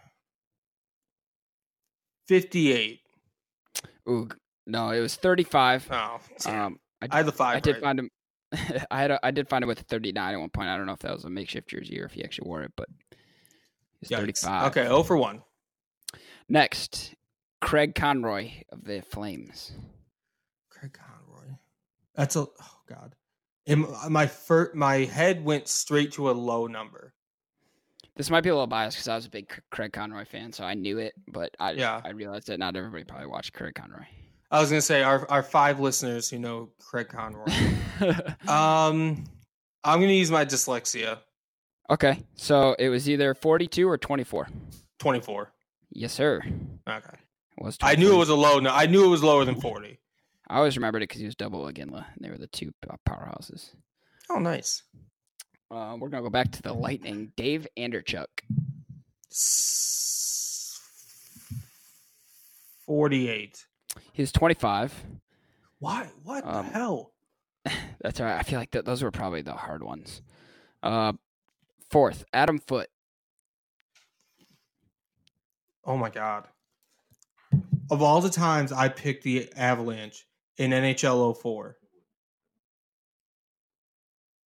Fifty-eight. 2.29 3.01
Ooh, 4.09 4.29
no, 4.65 4.91
it 4.91 5.01
was 5.01 5.17
35. 5.17 5.89
Oh. 5.91 6.21
Um, 6.47 6.79
I, 7.01 7.09
I 7.11 7.17
had 7.19 7.27
the 7.27 7.33
five. 7.33 7.57
I 7.57 7.61
did 7.61 7.73
right. 7.75 7.83
find 7.83 7.99
him. 7.99 8.11
I 8.91 9.01
had 9.01 9.11
a, 9.11 9.27
I 9.27 9.31
did 9.31 9.49
find 9.49 9.65
it 9.65 9.67
with 9.67 9.81
a 9.81 9.85
39 9.85 10.35
at 10.35 10.41
one 10.41 10.51
point. 10.51 10.69
I 10.69 10.77
don't 10.77 10.87
know 10.87 10.93
if 10.93 11.01
that 11.01 11.13
was 11.13 11.25
a 11.25 11.31
makeshift 11.31 11.69
jersey 11.69 12.01
or 12.01 12.05
if 12.05 12.13
he 12.13 12.25
actually 12.25 12.49
wore 12.49 12.63
it, 12.63 12.73
but 12.77 12.89
it's 14.01 14.11
35. 14.11 14.71
Okay, 14.71 14.85
0 14.85 15.03
for 15.05 15.17
one. 15.17 15.43
Next, 16.49 17.15
Craig 17.61 17.95
Conroy 17.95 18.51
of 18.71 18.85
the 18.85 19.01
Flames. 19.03 19.73
Craig 20.69 20.93
Conroy. 20.93 21.57
That's 22.15 22.37
a 22.37 22.41
oh 22.41 22.81
god. 22.89 23.15
Am- 23.67 23.87
my 24.11 24.29
my 24.75 24.97
head 25.05 25.45
went 25.45 25.69
straight 25.69 26.13
to 26.13 26.31
a 26.31 26.33
low 26.33 26.67
number. 26.67 27.15
This 28.17 28.29
might 28.29 28.43
be 28.43 28.51
a 28.51 28.55
little 28.55 28.67
biased 28.67 28.99
because 28.99 29.09
I 29.09 29.15
was 29.15 29.25
a 29.25 29.31
big 29.31 29.51
Craig 29.71 29.93
Conroy 29.93 30.27
fan, 30.27 30.53
so 30.53 30.65
I 30.65 30.75
knew 30.75 30.99
it, 30.99 31.15
but 31.27 31.55
I 31.59 31.73
Yeah. 31.73 32.01
I 32.05 32.11
realized 32.11 32.49
that 32.49 32.59
not 32.59 32.77
everybody 32.77 33.05
probably 33.05 33.29
watched 33.29 33.55
Craig 33.55 33.75
Conroy. 33.75 34.05
I 34.53 34.61
was 34.61 34.69
gonna 34.69 34.83
say 34.83 35.03
our 35.03 35.29
our 35.31 35.43
five 35.43 35.81
listeners 35.81 36.29
who 36.29 36.39
know 36.39 36.71
Craig 36.79 37.09
Conroy. 37.09 37.47
um, 38.47 39.25
I'm 39.83 40.01
gonna 40.01 40.13
use 40.13 40.31
my 40.31 40.45
dyslexia. 40.45 41.19
okay, 41.91 42.23
so 42.37 42.77
it 42.79 42.89
was 42.91 43.09
either 43.09 43.35
42 43.35 43.89
or 43.89 43.97
24. 43.99 44.49
Twenty 44.99 45.21
four. 45.21 45.53
Yes, 45.91 46.13
sir. 46.13 46.43
Okay. 46.89 47.17
It 47.59 47.65
was 47.65 47.77
I 47.83 47.97
knew 47.97 48.13
it 48.15 48.19
was 48.19 48.29
a 48.29 48.35
low. 48.37 48.61
No, 48.61 48.71
I 48.71 48.87
knew 48.87 49.05
it 49.05 49.09
was 49.09 49.23
lower 49.25 49.45
than 49.45 49.61
forty. 49.61 49.99
I 50.49 50.59
always 50.59 50.77
remembered 50.77 51.03
it 51.03 51.09
because 51.09 51.21
he 51.21 51.27
was 51.27 51.35
double 51.35 51.65
Iginla, 51.65 52.05
and 52.15 52.21
they 52.21 52.31
were 52.31 52.39
the 52.39 52.47
two 52.47 52.73
uh, 52.89 52.97
powerhouses. 53.09 53.71
Oh, 54.31 54.39
nice. 54.39 54.83
Uh, 55.71 55.97
we're 55.99 56.09
gonna 56.09 56.23
go 56.23 56.31
back 56.31 56.53
to 56.53 56.63
the 56.63 56.73
Lightning. 56.73 57.33
Dave 57.37 57.67
Andreychuk. 57.79 58.27
S- 59.31 60.79
48. 64.15 64.17
He's 64.23 64.33
25. 64.33 65.05
Why? 65.79 66.09
What 66.23 66.45
Um, 66.47 66.67
the 66.67 66.73
hell? 66.73 67.13
That's 68.01 68.21
all 68.21 68.27
right. 68.27 68.39
I 68.39 68.43
feel 68.43 68.59
like 68.59 68.71
th- 68.71 68.85
those 68.85 69.03
were 69.03 69.11
probably 69.11 69.43
the 69.43 69.53
hard 69.55 69.83
ones. 69.83 70.23
Uh, 70.83 71.13
fourth, 71.91 72.25
Adam 72.33 72.59
Foote. 72.59 72.89
Oh 75.85 75.97
my 75.97 76.11
god. 76.11 76.45
Of 77.91 78.03
all 78.03 78.21
the 78.21 78.31
times 78.31 78.73
I 78.73 78.89
picked 78.89 79.25
the 79.25 79.53
Avalanche 79.57 80.27
in 80.57 80.71
NHL 80.71 81.37
04, 81.37 81.77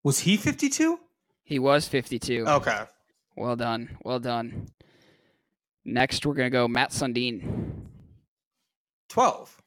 was 0.03 0.19
he 0.19 0.35
52? 0.37 0.99
He 1.43 1.59
was 1.59 1.87
52. 1.87 2.45
Okay. 2.47 2.79
Well 3.35 3.55
done. 3.55 3.97
Well 4.03 4.19
done. 4.19 4.67
Next, 5.85 6.25
we're 6.25 6.33
gonna 6.33 6.49
go 6.49 6.67
Mats 6.67 6.99
Sundin. 6.99 7.86
12. 9.09 9.57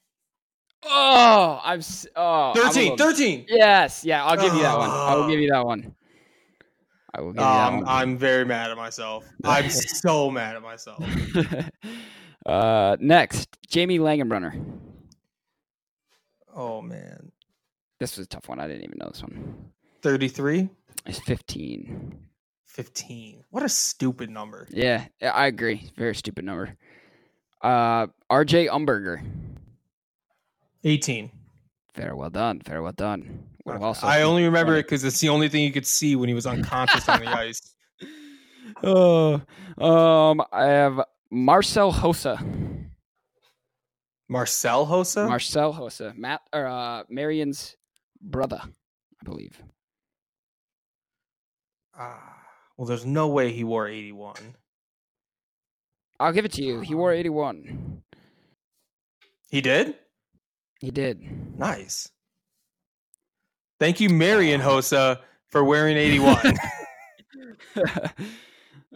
Oh, 0.83 1.61
I'm. 1.63 1.81
Oh, 2.17 2.53
I'm 2.55 2.57
a 2.57 2.73
13. 2.73 2.97
13. 2.97 3.45
Yes. 3.49 4.05
Yeah, 4.05 4.25
I'll 4.25 4.37
give 4.37 4.55
you 4.55 4.63
that 4.63 4.79
one. 4.79 4.89
I 4.91 5.15
will 5.15 5.25
Oh. 5.25 5.29
give 5.31 5.41
you 5.41 5.51
that 5.51 5.65
one. 5.65 5.95
I 7.15 7.21
will 7.21 7.33
give 7.33 7.41
you 7.41 7.47
that 7.47 7.69
Um, 7.69 7.75
one. 7.81 7.85
I'm 7.89 8.17
very 8.17 8.45
mad 8.45 8.71
at 8.71 8.77
myself. 8.77 9.27
I'm 9.45 9.69
so 9.71 10.31
mad 10.31 10.57
at 10.57 10.63
myself. 10.63 11.05
uh, 12.47 12.97
next, 13.01 13.49
Jamie 13.69 13.99
Langenbrunner. 13.99 14.79
Oh 16.55 16.81
man. 16.81 17.31
This 17.99 18.17
was 18.17 18.27
a 18.27 18.29
tough 18.29 18.49
one. 18.49 18.59
I 18.61 18.67
didn't 18.67 18.85
even 18.85 18.99
know 18.99 19.11
this 19.11 19.23
one. 19.23 19.71
33? 20.03 20.71
It's 21.05 21.19
15. 21.21 22.19
15. 22.65 23.45
What 23.51 23.63
a 23.63 23.69
stupid 23.69 24.31
number. 24.31 24.67
Yeah, 24.71 25.05
I 25.21 25.47
agree. 25.47 25.91
Very 25.97 26.15
stupid 26.15 26.45
number. 26.47 26.77
Uh, 27.63 28.07
RJ 28.31 28.69
Umberger. 28.69 29.23
18. 30.85 31.31
Very 31.95 32.15
well 32.15 32.31
done. 32.31 32.63
Very 32.65 32.81
well 32.81 32.93
done. 32.93 33.45
Would 33.67 33.83
also 33.83 34.07
I 34.07 34.23
only 34.23 34.45
remember 34.45 34.73
20. 34.73 34.81
it 34.81 34.83
because 34.85 35.05
it's 35.05 35.21
the 35.21 35.29
only 35.29 35.49
thing 35.49 35.63
you 35.65 35.73
could 35.73 35.87
see 35.87 36.17
when 36.17 36.29
he 36.29 36.35
was 36.35 36.47
unconscious 36.47 37.09
on 37.09 37.21
the 37.21 37.27
ice. 37.39 37.75
Oh, 38.83 39.35
um, 39.79 40.43
I 40.53 40.65
have 40.65 41.01
Marcel 41.31 41.93
Hossa. 41.93 42.39
Marcel 44.29 44.87
Hossa? 44.87 45.29
Marcel 45.29 45.75
Hossa, 45.75 46.17
Matt 46.17 46.41
or 46.53 46.67
uh, 46.67 47.03
Marian's 47.11 47.77
brother, 48.23 48.61
I 48.63 49.25
believe. 49.25 49.61
Ah, 51.99 52.37
well, 52.77 52.87
there's 52.87 53.05
no 53.05 53.29
way 53.29 53.53
he 53.53 53.65
wore 53.65 53.89
81. 53.89 54.35
I'll 56.21 56.33
give 56.33 56.45
it 56.45 56.53
to 56.53 56.63
you. 56.63 56.81
He 56.81 56.95
wore 56.95 57.13
81. 57.13 58.03
He 59.49 59.63
did? 59.63 59.95
He 60.79 60.91
did. 60.91 61.59
Nice. 61.59 62.11
Thank 63.81 64.01
you, 64.01 64.11
Marian 64.11 64.61
Hossa, 64.61 65.21
for 65.49 65.65
wearing 65.65 65.97
81. 65.97 66.37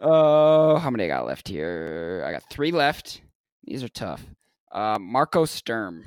uh, 0.00 0.78
how 0.78 0.90
many 0.90 1.04
I 1.04 1.08
got 1.08 1.26
left 1.26 1.48
here? 1.48 2.22
I 2.26 2.32
got 2.32 2.42
three 2.50 2.70
left. 2.70 3.22
These 3.64 3.82
are 3.82 3.88
tough. 3.88 4.22
Uh, 4.70 4.98
Marco 5.00 5.46
Sturm. 5.46 6.04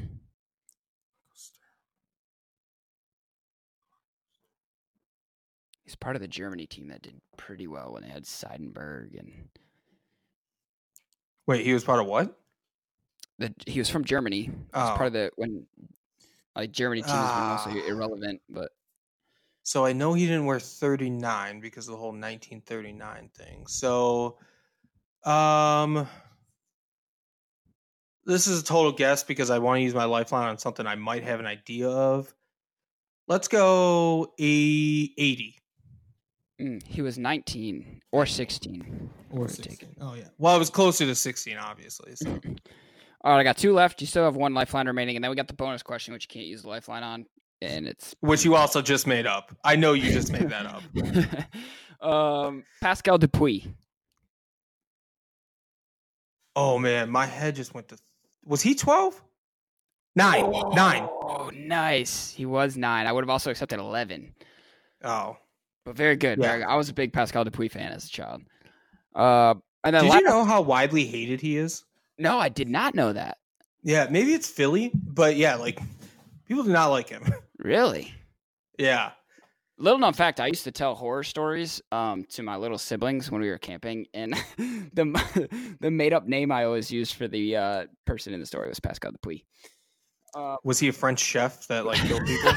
He's 5.83 5.95
part 5.95 6.15
of 6.15 6.21
the 6.21 6.27
Germany 6.27 6.67
team 6.67 6.89
that 6.89 7.01
did 7.01 7.19
pretty 7.37 7.65
well 7.65 7.93
when 7.93 8.03
they 8.03 8.09
had 8.09 8.25
Seidenberg 8.25 9.17
and 9.17 9.31
Wait, 11.47 11.65
he 11.65 11.73
was 11.73 11.83
part 11.83 11.99
of 11.99 12.05
what? 12.07 12.37
the, 13.39 13.53
he 13.67 13.79
was 13.79 13.89
from 13.89 14.03
Germany. 14.03 14.43
He 14.43 14.49
was 14.49 14.59
Oh. 14.73 14.95
part 14.95 15.07
of 15.07 15.13
the 15.13 15.31
when 15.35 15.65
like 16.55 16.71
Germany 16.71 17.01
were 17.01 17.07
Ah. 17.09 17.49
mostly 17.51 17.87
irrelevant, 17.87 18.41
but 18.49 18.71
So 19.63 19.85
I 19.85 19.93
know 19.93 20.13
he 20.13 20.25
didn't 20.25 20.45
wear 20.45 20.59
39 20.59 21.59
because 21.59 21.87
of 21.87 21.91
the 21.91 21.97
whole 21.97 22.13
1939 22.13 23.29
thing. 23.29 23.67
So 23.67 24.39
um 25.23 26.07
this 28.25 28.47
is 28.47 28.61
a 28.61 28.63
total 28.65 28.91
guess 28.91 29.23
because 29.23 29.49
I 29.49 29.59
want 29.59 29.77
to 29.77 29.81
use 29.83 29.93
my 29.93 30.05
lifeline 30.05 30.49
on 30.49 30.57
something 30.57 30.85
I 30.85 30.95
might 30.95 31.23
have 31.23 31.39
an 31.39 31.45
idea 31.45 31.89
of. 31.89 32.33
Let's 33.27 33.47
go 33.47 34.33
a 34.39 34.43
80 35.17 35.56
mm, 36.59 36.81
he 36.85 37.01
was 37.01 37.17
19 37.17 38.01
or 38.11 38.25
16. 38.25 39.09
or 39.31 39.47
16. 39.47 39.89
Oh 40.01 40.13
yeah. 40.15 40.25
Well, 40.37 40.55
it 40.55 40.59
was 40.59 40.69
closer 40.69 41.05
to 41.05 41.15
16 41.15 41.57
obviously. 41.57 42.15
So 42.15 42.29
All 43.21 43.33
right, 43.33 43.39
I 43.39 43.43
got 43.43 43.57
two 43.57 43.73
left. 43.73 43.99
You 43.99 44.07
still 44.07 44.23
have 44.23 44.35
one 44.35 44.53
lifeline 44.53 44.87
remaining, 44.87 45.15
and 45.15 45.23
then 45.23 45.29
we 45.29 45.35
got 45.35 45.47
the 45.47 45.53
bonus 45.53 45.81
question, 45.83 46.13
which 46.13 46.25
you 46.25 46.29
can't 46.29 46.45
use 46.45 46.61
the 46.61 46.69
lifeline 46.69 47.03
on, 47.03 47.25
and 47.61 47.87
it's 47.87 48.15
which 48.21 48.45
you 48.45 48.55
also 48.55 48.81
just 48.81 49.07
made 49.07 49.25
up. 49.25 49.55
I 49.63 49.75
know 49.75 49.93
you 49.93 50.11
just 50.11 50.31
made 50.31 50.49
that 50.49 50.65
up. 50.65 50.83
um, 52.07 52.63
Pascal 52.79 53.17
Dupuis. 53.17 53.63
Oh 56.55 56.77
man, 56.79 57.09
my 57.09 57.25
head 57.25 57.55
just 57.55 57.73
went 57.73 57.87
to 57.89 57.97
Was 58.45 58.61
he 58.61 58.75
12? 58.75 59.21
9. 60.15 60.51
9. 60.73 61.07
Oh, 61.11 61.51
nice. 61.53 62.31
He 62.31 62.45
was 62.45 62.75
nine. 62.75 63.05
I 63.05 63.11
would 63.11 63.23
have 63.23 63.29
also 63.29 63.51
accepted 63.51 63.79
11, 63.79 64.33
Oh. 65.03 65.37
But 65.87 65.95
very 65.95 66.17
good. 66.17 66.37
Yeah. 66.37 66.47
Very 66.47 66.59
good. 66.59 66.67
I 66.67 66.75
was 66.75 66.89
a 66.89 66.93
big 66.93 67.13
Pascal 67.13 67.45
Dupuis 67.45 67.71
fan 67.71 67.93
as 67.93 68.05
a 68.05 68.09
child. 68.09 68.43
Uh, 69.15 69.55
and 69.85 69.95
then 69.95 70.03
Did 70.03 70.09
la- 70.09 70.15
you 70.17 70.23
know 70.23 70.43
how 70.43 70.61
widely 70.61 71.05
hated 71.05 71.39
he 71.39 71.55
is? 71.57 71.85
No, 72.17 72.37
I 72.37 72.49
did 72.49 72.67
not 72.67 72.93
know 72.93 73.13
that. 73.13 73.37
Yeah, 73.83 74.07
maybe 74.11 74.33
it's 74.33 74.49
Philly, 74.49 74.91
but 74.93 75.37
yeah, 75.37 75.55
like 75.55 75.79
people 76.45 76.63
do 76.63 76.71
not 76.71 76.87
like 76.87 77.09
him. 77.09 77.23
Really? 77.59 78.13
yeah. 78.77 79.11
Little 79.79 79.97
known 79.99 80.13
fact: 80.13 80.39
I 80.39 80.45
used 80.47 80.63
to 80.65 80.71
tell 80.71 80.93
horror 80.93 81.23
stories 81.23 81.81
um, 81.91 82.23
to 82.29 82.43
my 82.43 82.55
little 82.55 82.77
siblings 82.77 83.31
when 83.31 83.41
we 83.41 83.49
were 83.49 83.57
camping, 83.57 84.05
and 84.13 84.33
the 84.57 85.77
the 85.81 85.91
made 85.91 86.13
up 86.13 86.27
name 86.27 86.51
I 86.51 86.65
always 86.65 86.91
used 86.91 87.15
for 87.15 87.27
the 87.27 87.55
uh, 87.55 87.85
person 88.05 88.33
in 88.33 88.39
the 88.39 88.45
story 88.45 88.69
was 88.69 88.79
Pascal 88.79 89.11
Dupuis. 89.11 89.41
Uh, 90.35 90.57
Was 90.63 90.79
he 90.79 90.87
a 90.89 90.93
French 90.93 91.19
chef 91.19 91.67
that 91.67 91.85
like 91.85 91.97
killed 91.99 92.25
people? 92.25 92.51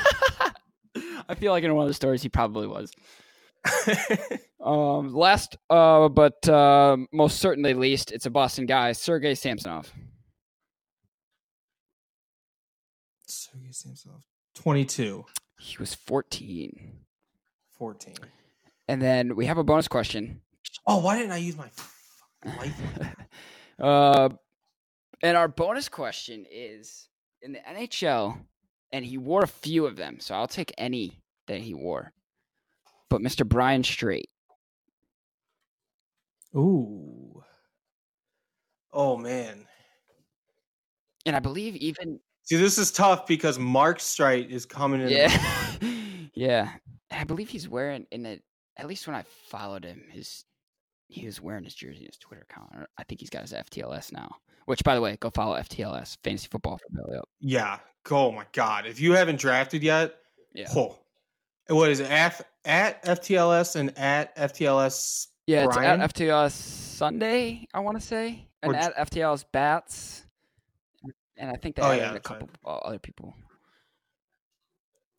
I 1.31 1.35
feel 1.35 1.53
like 1.53 1.63
in 1.63 1.75
one 1.75 1.85
of 1.85 1.89
the 1.89 1.95
stories 1.95 2.23
he 2.23 2.29
probably 2.29 2.67
was. 2.67 2.93
Um, 4.63 5.15
last, 5.15 5.57
uh, 5.71 6.11
but 6.11 6.47
uh, 6.47 6.99
most 7.13 7.39
certainly 7.39 7.73
least, 7.73 8.13
it's 8.13 8.27
a 8.27 8.31
Boston 8.31 8.67
guy, 8.67 8.93
Sergei 8.93 9.35
Samsonov. 9.35 9.91
Sergey 13.27 13.73
Samsonov. 13.73 14.21
22. 14.55 15.25
He 15.59 15.79
was 15.79 15.95
14. 15.95 16.99
14. 17.79 18.15
And 18.89 19.01
then 19.01 19.35
we 19.35 19.47
have 19.47 19.57
a 19.57 19.65
bonus 19.65 19.89
question. 19.89 20.43
Oh, 20.87 20.99
why 20.99 21.17
didn't 21.17 21.33
I 21.33 21.39
use 21.39 21.57
my 21.57 21.71
life? 22.59 22.83
uh, 23.79 24.29
and 25.23 25.37
our 25.39 25.49
bonus 25.49 25.89
question 25.89 26.45
is 26.51 27.09
in 27.41 27.53
the 27.53 27.61
NHL, 27.61 28.39
and 28.93 29.05
he 29.07 29.17
wore 29.17 29.43
a 29.43 29.49
few 29.49 29.87
of 29.87 29.97
them, 29.97 30.21
so 30.21 30.35
I'll 30.35 30.47
take 30.47 30.75
any 30.77 31.20
that 31.51 31.61
he 31.61 31.75
wore. 31.75 32.13
But 33.09 33.21
Mr. 33.21 33.47
Brian 33.47 33.83
Strait, 33.83 34.31
Ooh. 36.57 37.43
Oh 38.93 39.17
man. 39.17 39.67
and 41.27 41.37
I 41.37 41.41
believe 41.41 41.77
even 41.77 42.19
See, 42.43 42.57
this 42.57 42.79
is 42.79 42.91
tough 42.91 43.27
because 43.27 43.59
Mark 43.59 43.99
Streit 43.99 44.51
is 44.51 44.67
coming 44.67 45.01
in. 45.03 45.09
yeah, 45.11 45.77
yeah, 46.35 46.69
I 47.11 47.25
believe 47.25 47.49
he's 47.49 47.69
wearing 47.69 48.07
in 48.11 48.23
the 48.25 48.41
at 48.77 48.87
least 48.87 49.07
when 49.07 49.15
I 49.15 49.25
followed 49.49 49.85
him, 49.85 50.03
his 50.11 50.45
he 51.09 51.27
was 51.27 51.41
wearing 51.41 51.65
his 51.65 51.75
jersey 51.75 52.01
in 52.01 52.07
his 52.07 52.17
Twitter 52.17 52.47
account. 52.49 52.89
I 52.97 53.03
think 53.05 53.21
he's 53.21 53.31
got 53.31 53.43
his 53.43 53.53
FTLS 53.53 54.13
now. 54.13 54.37
Which, 54.67 54.85
by 54.85 54.95
the 54.95 55.01
way, 55.01 55.17
go 55.21 55.31
follow 55.31 55.57
FTLS 55.57 56.17
Fantasy 56.23 56.47
Football 56.49 56.79
for 56.79 56.87
Belly 56.91 57.19
Up. 57.19 57.29
Yeah. 57.41 57.79
Oh 58.11 58.31
my 58.31 58.47
god. 58.53 58.87
If 58.87 59.01
you 59.01 59.13
haven't 59.13 59.41
drafted 59.41 59.83
yet, 59.83 60.15
Yeah, 60.55 60.69
oh. 60.77 60.99
What 61.71 61.91
is 61.91 62.01
it? 62.01 62.11
At, 62.11 62.47
at 62.65 63.03
FTLS 63.05 63.77
and 63.77 63.97
at 63.99 64.37
FTLS 64.37 65.29
yeah, 65.47 65.65
it's 65.65 65.77
at 65.77 66.15
FTLS 66.15 66.51
Sunday. 66.53 67.67
I 67.75 67.81
want 67.81 67.99
to 68.01 68.07
say, 68.07 68.47
and 68.63 68.73
Or 68.73 68.77
at 68.77 68.97
FTLS 68.97 69.45
Bats, 69.53 70.25
and 71.37 71.51
I 71.51 71.55
think 71.57 71.77
they 71.77 71.83
Oh, 71.83 71.87
added 71.87 71.99
yeah, 72.01 72.11
a 72.11 72.13
right. 72.15 72.23
couple 72.23 72.49
other 72.65 72.99
people. 72.99 73.35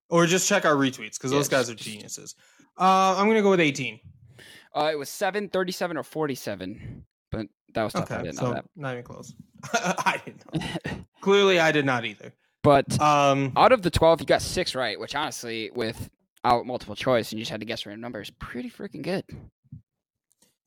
or 0.10 0.26
just 0.26 0.48
check 0.48 0.66
our 0.66 0.76
retweets 0.76 1.14
because 1.18 1.32
those 1.32 1.48
guys 1.50 1.70
are 1.70 1.76
geniuses. 1.76 2.36
Uh, 2.78 3.16
I'm 3.18 3.28
gonna 3.28 3.42
go 3.42 3.50
with 3.52 3.60
18. 3.60 4.00
Uh, 4.76 4.90
it 4.92 4.98
was 4.98 5.10
seven, 5.10 5.50
37, 5.50 5.98
or 5.98 6.04
forty-seven, 6.04 7.06
but 7.32 7.48
that 7.74 7.84
was 7.84 7.94
tough. 7.94 8.12
I 8.12 8.22
didn't 8.22 8.36
so 8.38 8.54
know 8.54 8.62
not 8.76 8.94
even 8.94 9.04
close. 9.04 9.34
I 9.74 10.22
didn't 10.24 10.44
know. 10.54 10.92
Clearly, 11.22 11.60
I 11.60 11.72
did 11.72 11.86
not 11.86 12.06
either. 12.06 12.34
But 12.64 13.00
Um, 13.02 13.52
out 13.58 13.72
of 13.72 13.82
the 13.82 13.90
12, 13.92 14.22
you 14.22 14.26
got 14.26 14.42
six 14.42 14.76
right, 14.76 15.00
which 15.00 15.16
honestly, 15.16 15.72
without 16.44 16.66
multiple 16.66 16.96
choice 16.96 17.32
and 17.32 17.40
you 17.40 17.44
just 17.44 17.52
had 17.52 17.60
to 17.62 17.66
guess 17.66 17.86
random 17.86 18.02
numbers, 18.02 18.30
pretty 18.40 18.70
freaking 18.70 19.02
good. 19.02 19.24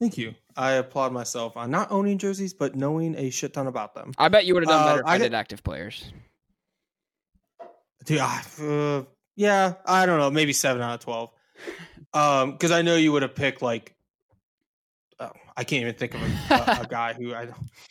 thank 0.01 0.19
you. 0.19 0.35
I 0.57 0.73
applaud 0.73 1.13
myself 1.13 1.57
on 1.57 1.71
not 1.71 1.91
owning 1.91 2.19
jerseys, 2.19 2.53
but 2.55 2.75
knowing 2.77 3.17
a 3.17 3.31
shit 3.31 3.55
ton 3.55 3.67
about 3.67 3.95
them. 3.95 4.13
I 4.19 4.29
bet 4.29 4.45
you 4.47 4.55
would 4.55 4.63
have 4.65 4.71
done 4.71 4.83
Uh, 4.83 4.87
better 4.87 5.01
if 5.01 5.07
I 5.07 5.15
I 5.15 5.19
did 5.19 5.35
active 5.35 5.63
players. 5.63 6.13
Dude, 8.05 8.19
I- 8.21 8.43
uh, 8.61 9.03
yeah, 9.37 9.75
I 9.87 10.07
don't 10.07 10.19
know, 10.19 10.31
maybe 10.31 10.53
seven 10.53 10.83
out 10.83 10.95
of 10.95 11.01
twelve. 11.01 11.31
Um, 12.13 12.53
because 12.53 12.71
I 12.71 12.83
know 12.83 12.95
you 12.95 13.11
would 13.11 13.23
have 13.23 13.35
picked 13.35 13.61
like, 13.61 13.93
uh, 15.19 15.31
I 15.57 15.65
can't 15.65 15.83
even 15.83 15.95
think 15.97 16.15
of 16.15 16.23
a, 16.23 16.55
a, 16.55 16.79
a 16.83 16.87
guy 16.89 17.13
who 17.13 17.35
I 17.35 17.49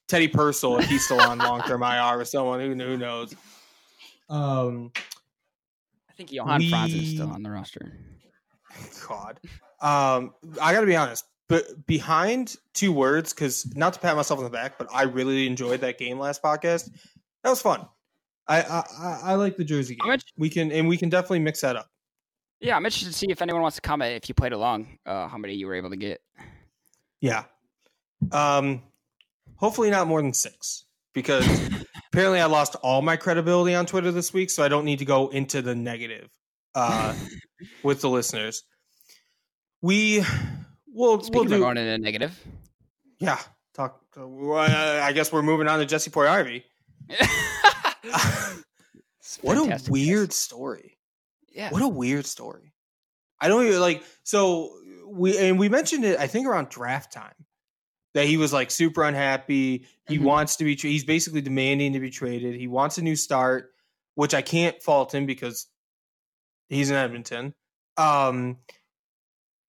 Teddy 0.07 0.29
Purcell 0.29 0.77
if 0.79 0.85
he's 0.87 1.03
still 1.03 1.19
on 1.19 1.39
long 1.39 1.59
term 1.63 1.83
IR 1.83 2.21
or 2.21 2.23
someone 2.23 2.61
who 2.61 2.73
who 2.73 2.95
knows. 2.95 3.35
Um, 4.29 4.93
I 6.13 6.15
think 6.15 6.31
Johan 6.31 6.61
Franz 6.69 6.93
is 6.93 7.11
still 7.11 7.31
on 7.31 7.41
the 7.41 7.49
roster. 7.49 7.91
God, 9.07 9.39
um, 9.81 10.33
I 10.61 10.73
got 10.73 10.81
to 10.81 10.85
be 10.85 10.95
honest. 10.95 11.25
But 11.49 11.85
behind 11.87 12.55
two 12.73 12.91
words, 12.91 13.33
because 13.33 13.75
not 13.75 13.93
to 13.93 13.99
pat 13.99 14.15
myself 14.15 14.39
on 14.39 14.43
the 14.43 14.49
back, 14.49 14.77
but 14.77 14.87
I 14.93 15.03
really 15.03 15.45
enjoyed 15.47 15.81
that 15.81 15.97
game 15.97 16.19
last 16.19 16.41
podcast. 16.41 16.89
That 17.43 17.49
was 17.49 17.61
fun. 17.61 17.87
I 18.47 18.61
I, 18.61 18.83
I, 18.99 19.19
I 19.23 19.35
like 19.35 19.57
the 19.57 19.63
Jersey 19.63 19.95
game. 19.95 20.19
We 20.37 20.49
can 20.49 20.71
and 20.71 20.87
we 20.87 20.97
can 20.97 21.09
definitely 21.09 21.39
mix 21.39 21.61
that 21.61 21.75
up. 21.75 21.89
Yeah, 22.59 22.77
I'm 22.77 22.85
interested 22.85 23.11
to 23.11 23.17
see 23.17 23.27
if 23.29 23.41
anyone 23.41 23.61
wants 23.61 23.75
to 23.75 23.81
comment 23.81 24.15
if 24.15 24.29
you 24.29 24.35
played 24.35 24.53
along, 24.53 24.97
uh, 25.05 25.27
how 25.27 25.37
many 25.37 25.55
you 25.55 25.67
were 25.67 25.75
able 25.75 25.89
to 25.89 25.97
get. 25.97 26.21
Yeah. 27.19 27.43
Um, 28.31 28.83
hopefully 29.55 29.89
not 29.89 30.07
more 30.07 30.21
than 30.21 30.33
six 30.33 30.85
because 31.13 31.45
apparently 32.13 32.39
I 32.39 32.45
lost 32.45 32.75
all 32.83 33.01
my 33.01 33.17
credibility 33.17 33.73
on 33.73 33.87
Twitter 33.87 34.11
this 34.11 34.31
week, 34.31 34.51
so 34.51 34.63
I 34.63 34.67
don't 34.67 34.85
need 34.85 34.99
to 34.99 35.05
go 35.05 35.29
into 35.29 35.63
the 35.63 35.73
negative 35.73 36.29
uh, 36.75 37.15
with 37.83 38.01
the 38.01 38.09
listeners. 38.09 38.63
We 39.81 40.23
will 40.87 41.21
we'll 41.31 41.45
do 41.45 41.59
going 41.59 41.77
into 41.77 41.97
negative. 41.97 42.39
yeah. 43.19 43.39
Talk. 43.73 43.99
Uh, 44.15 44.59
I 44.59 45.11
guess 45.13 45.33
we're 45.33 45.41
moving 45.41 45.67
on 45.67 45.79
to 45.79 45.85
Jesse 45.87 46.11
Ivy. 46.15 46.63
what 49.41 49.57
a 49.57 49.81
weird 49.89 50.31
story. 50.31 50.99
Yeah. 51.51 51.71
What 51.71 51.81
a 51.81 51.87
weird 51.87 52.27
story. 52.27 52.71
I 53.41 53.47
don't 53.47 53.65
even 53.65 53.79
like 53.81 54.03
so 54.23 54.69
we 55.07 55.35
and 55.39 55.57
we 55.57 55.69
mentioned 55.69 56.05
it 56.05 56.19
I 56.19 56.27
think 56.27 56.47
around 56.47 56.69
draft 56.69 57.11
time 57.11 57.33
that 58.13 58.25
he 58.25 58.37
was 58.37 58.53
like 58.53 58.69
super 58.71 59.03
unhappy. 59.03 59.85
He 60.07 60.17
Mhm. 60.17 60.23
wants 60.23 60.55
to 60.57 60.63
be 60.63 60.75
tra- 60.75 60.89
he's 60.89 61.03
basically 61.03 61.41
demanding 61.41 61.93
to 61.93 61.99
be 61.99 62.09
traded. 62.09 62.55
He 62.55 62.67
wants 62.67 62.97
a 62.97 63.01
new 63.01 63.15
start, 63.15 63.73
which 64.15 64.33
I 64.33 64.41
can't 64.41 64.81
fault 64.81 65.13
him 65.13 65.25
because 65.25 65.67
he's 66.69 66.89
in 66.89 66.95
Edmonton. 66.95 67.53
Um 67.97 68.59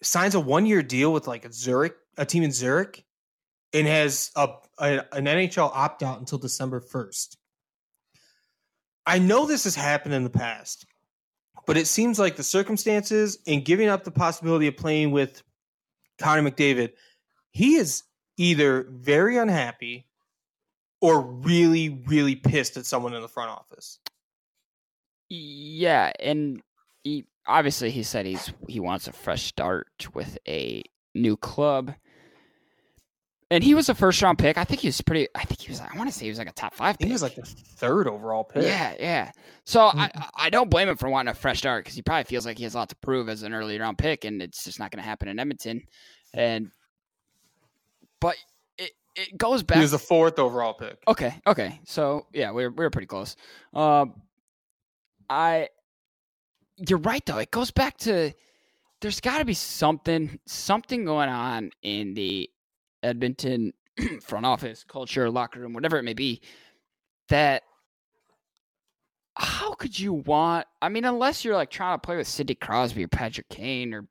signs 0.02 0.34
a 0.34 0.38
1-year 0.40 0.82
deal 0.82 1.12
with 1.12 1.26
like 1.26 1.44
a 1.44 1.52
Zurich, 1.52 1.94
a 2.18 2.26
team 2.26 2.42
in 2.42 2.52
Zurich 2.52 3.04
and 3.72 3.86
has 3.86 4.30
a, 4.36 4.48
a 4.78 5.04
an 5.14 5.24
NHL 5.26 5.70
opt 5.74 6.02
out 6.02 6.18
until 6.18 6.38
December 6.38 6.80
1st. 6.80 7.36
I 9.06 9.18
know 9.18 9.46
this 9.46 9.64
has 9.64 9.74
happened 9.74 10.14
in 10.14 10.24
the 10.24 10.30
past 10.30 10.86
but 11.66 11.76
it 11.78 11.86
seems 11.86 12.18
like 12.18 12.36
the 12.36 12.42
circumstances 12.42 13.38
and 13.46 13.64
giving 13.64 13.88
up 13.88 14.04
the 14.04 14.10
possibility 14.10 14.66
of 14.66 14.76
playing 14.76 15.12
with 15.12 15.42
Connor 16.18 16.50
McDavid, 16.50 16.92
he 17.52 17.76
is 17.76 18.02
either 18.36 18.86
very 18.90 19.36
unhappy 19.36 20.06
or 21.00 21.20
really, 21.20 22.02
really 22.06 22.36
pissed 22.36 22.76
at 22.76 22.86
someone 22.86 23.14
in 23.14 23.22
the 23.22 23.28
front 23.28 23.50
office. 23.50 23.98
Yeah, 25.28 26.12
and 26.20 26.62
he 27.02 27.26
obviously 27.46 27.90
he 27.90 28.02
said 28.02 28.26
he's 28.26 28.52
he 28.68 28.80
wants 28.80 29.08
a 29.08 29.12
fresh 29.12 29.44
start 29.44 30.08
with 30.14 30.38
a 30.48 30.82
new 31.14 31.36
club. 31.36 31.94
And 33.50 33.62
he 33.62 33.74
was 33.74 33.88
a 33.88 33.94
first 33.94 34.20
round 34.22 34.38
pick. 34.38 34.56
I 34.56 34.64
think 34.64 34.80
he 34.80 34.88
was 34.88 35.00
pretty 35.00 35.28
I 35.34 35.44
think 35.44 35.60
he 35.60 35.70
was 35.70 35.80
I 35.80 35.96
want 35.96 36.10
to 36.10 36.16
say 36.16 36.24
he 36.24 36.30
was 36.30 36.38
like 36.38 36.48
a 36.48 36.52
top 36.52 36.74
5 36.74 36.98
pick. 36.98 37.06
he 37.06 37.12
was 37.12 37.22
like 37.22 37.36
the 37.36 37.42
third 37.42 38.08
overall 38.08 38.42
pick. 38.42 38.64
Yeah, 38.64 38.94
yeah. 38.98 39.32
So 39.64 39.80
mm-hmm. 39.80 40.00
I 40.00 40.10
I 40.36 40.50
don't 40.50 40.70
blame 40.70 40.88
him 40.88 40.96
for 40.96 41.08
wanting 41.08 41.30
a 41.30 41.34
fresh 41.34 41.58
start 41.58 41.84
because 41.84 41.94
he 41.94 42.02
probably 42.02 42.24
feels 42.24 42.46
like 42.46 42.58
he 42.58 42.64
has 42.64 42.74
a 42.74 42.78
lot 42.78 42.88
to 42.88 42.96
prove 42.96 43.28
as 43.28 43.42
an 43.42 43.54
early 43.54 43.78
round 43.78 43.98
pick, 43.98 44.24
and 44.24 44.40
it's 44.42 44.64
just 44.64 44.78
not 44.78 44.90
going 44.90 45.02
to 45.02 45.08
happen 45.08 45.28
in 45.28 45.38
Edmonton. 45.38 45.82
And 46.32 46.70
but 48.24 48.36
it 48.78 48.92
it 49.14 49.36
goes 49.36 49.62
back. 49.62 49.76
He 49.76 49.82
was 49.82 49.90
the 49.90 49.98
fourth 49.98 50.38
overall 50.38 50.72
pick. 50.72 50.96
okay, 51.06 51.42
okay. 51.46 51.78
So 51.84 52.26
yeah, 52.32 52.52
we 52.52 52.64
were 52.64 52.70
we 52.70 52.84
were 52.84 52.90
pretty 52.90 53.06
close. 53.06 53.36
Um, 53.74 54.22
I 55.28 55.68
you're 56.88 56.98
right 57.00 57.24
though. 57.26 57.36
It 57.36 57.50
goes 57.50 57.70
back 57.70 57.98
to 57.98 58.32
there's 59.02 59.20
got 59.20 59.38
to 59.38 59.44
be 59.44 59.52
something 59.52 60.40
something 60.46 61.04
going 61.04 61.28
on 61.28 61.70
in 61.82 62.14
the 62.14 62.48
Edmonton 63.02 63.74
front 64.22 64.46
office 64.46 64.84
culture, 64.84 65.28
locker 65.28 65.60
room, 65.60 65.74
whatever 65.74 65.98
it 65.98 66.02
may 66.04 66.14
be, 66.14 66.40
that 67.28 67.62
how 69.36 69.74
could 69.74 69.98
you 69.98 70.14
want? 70.14 70.66
I 70.80 70.88
mean, 70.88 71.04
unless 71.04 71.44
you're 71.44 71.56
like 71.56 71.70
trying 71.70 71.98
to 71.98 72.00
play 72.00 72.16
with 72.16 72.26
Sidney 72.26 72.54
Crosby 72.54 73.04
or 73.04 73.08
Patrick 73.08 73.50
Kane 73.50 73.92
or 73.92 74.06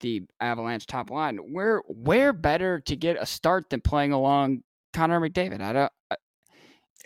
the 0.00 0.22
Avalanche 0.40 0.86
top 0.86 1.10
line, 1.10 1.36
where 1.52 1.80
where 1.86 2.32
better 2.32 2.80
to 2.80 2.96
get 2.96 3.16
a 3.20 3.26
start 3.26 3.70
than 3.70 3.80
playing 3.80 4.12
along 4.12 4.62
Connor 4.92 5.20
McDavid? 5.20 5.60
I 5.60 5.72
don't. 5.72 5.92
I, 6.10 6.16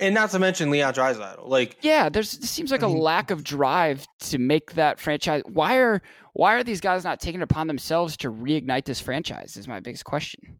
And 0.01 0.15
not 0.15 0.31
to 0.31 0.39
mention 0.39 0.71
Leon 0.71 0.95
Draisaitl. 0.95 1.47
Like, 1.49 1.77
yeah, 1.83 2.09
there's 2.09 2.35
it 2.35 2.45
seems 2.45 2.71
like 2.71 2.83
I 2.83 2.87
a 2.87 2.89
mean- 2.89 2.99
lack 2.99 3.31
of 3.31 3.45
drive 3.45 4.07
to 4.21 4.39
make 4.39 4.73
that 4.75 4.99
franchise. 5.01 5.43
Why 5.47 5.77
are 5.77 6.03
why 6.35 6.55
are 6.55 6.65
these 6.65 6.81
guys 6.81 7.05
not 7.05 7.21
taking 7.21 7.41
it 7.41 7.45
upon 7.45 7.67
themselves 7.67 8.17
to 8.19 8.31
reignite 8.33 8.85
this 8.85 9.01
franchise? 9.01 9.57
Is 9.57 9.69
my 9.69 9.81
biggest 9.81 10.05
question. 10.05 10.59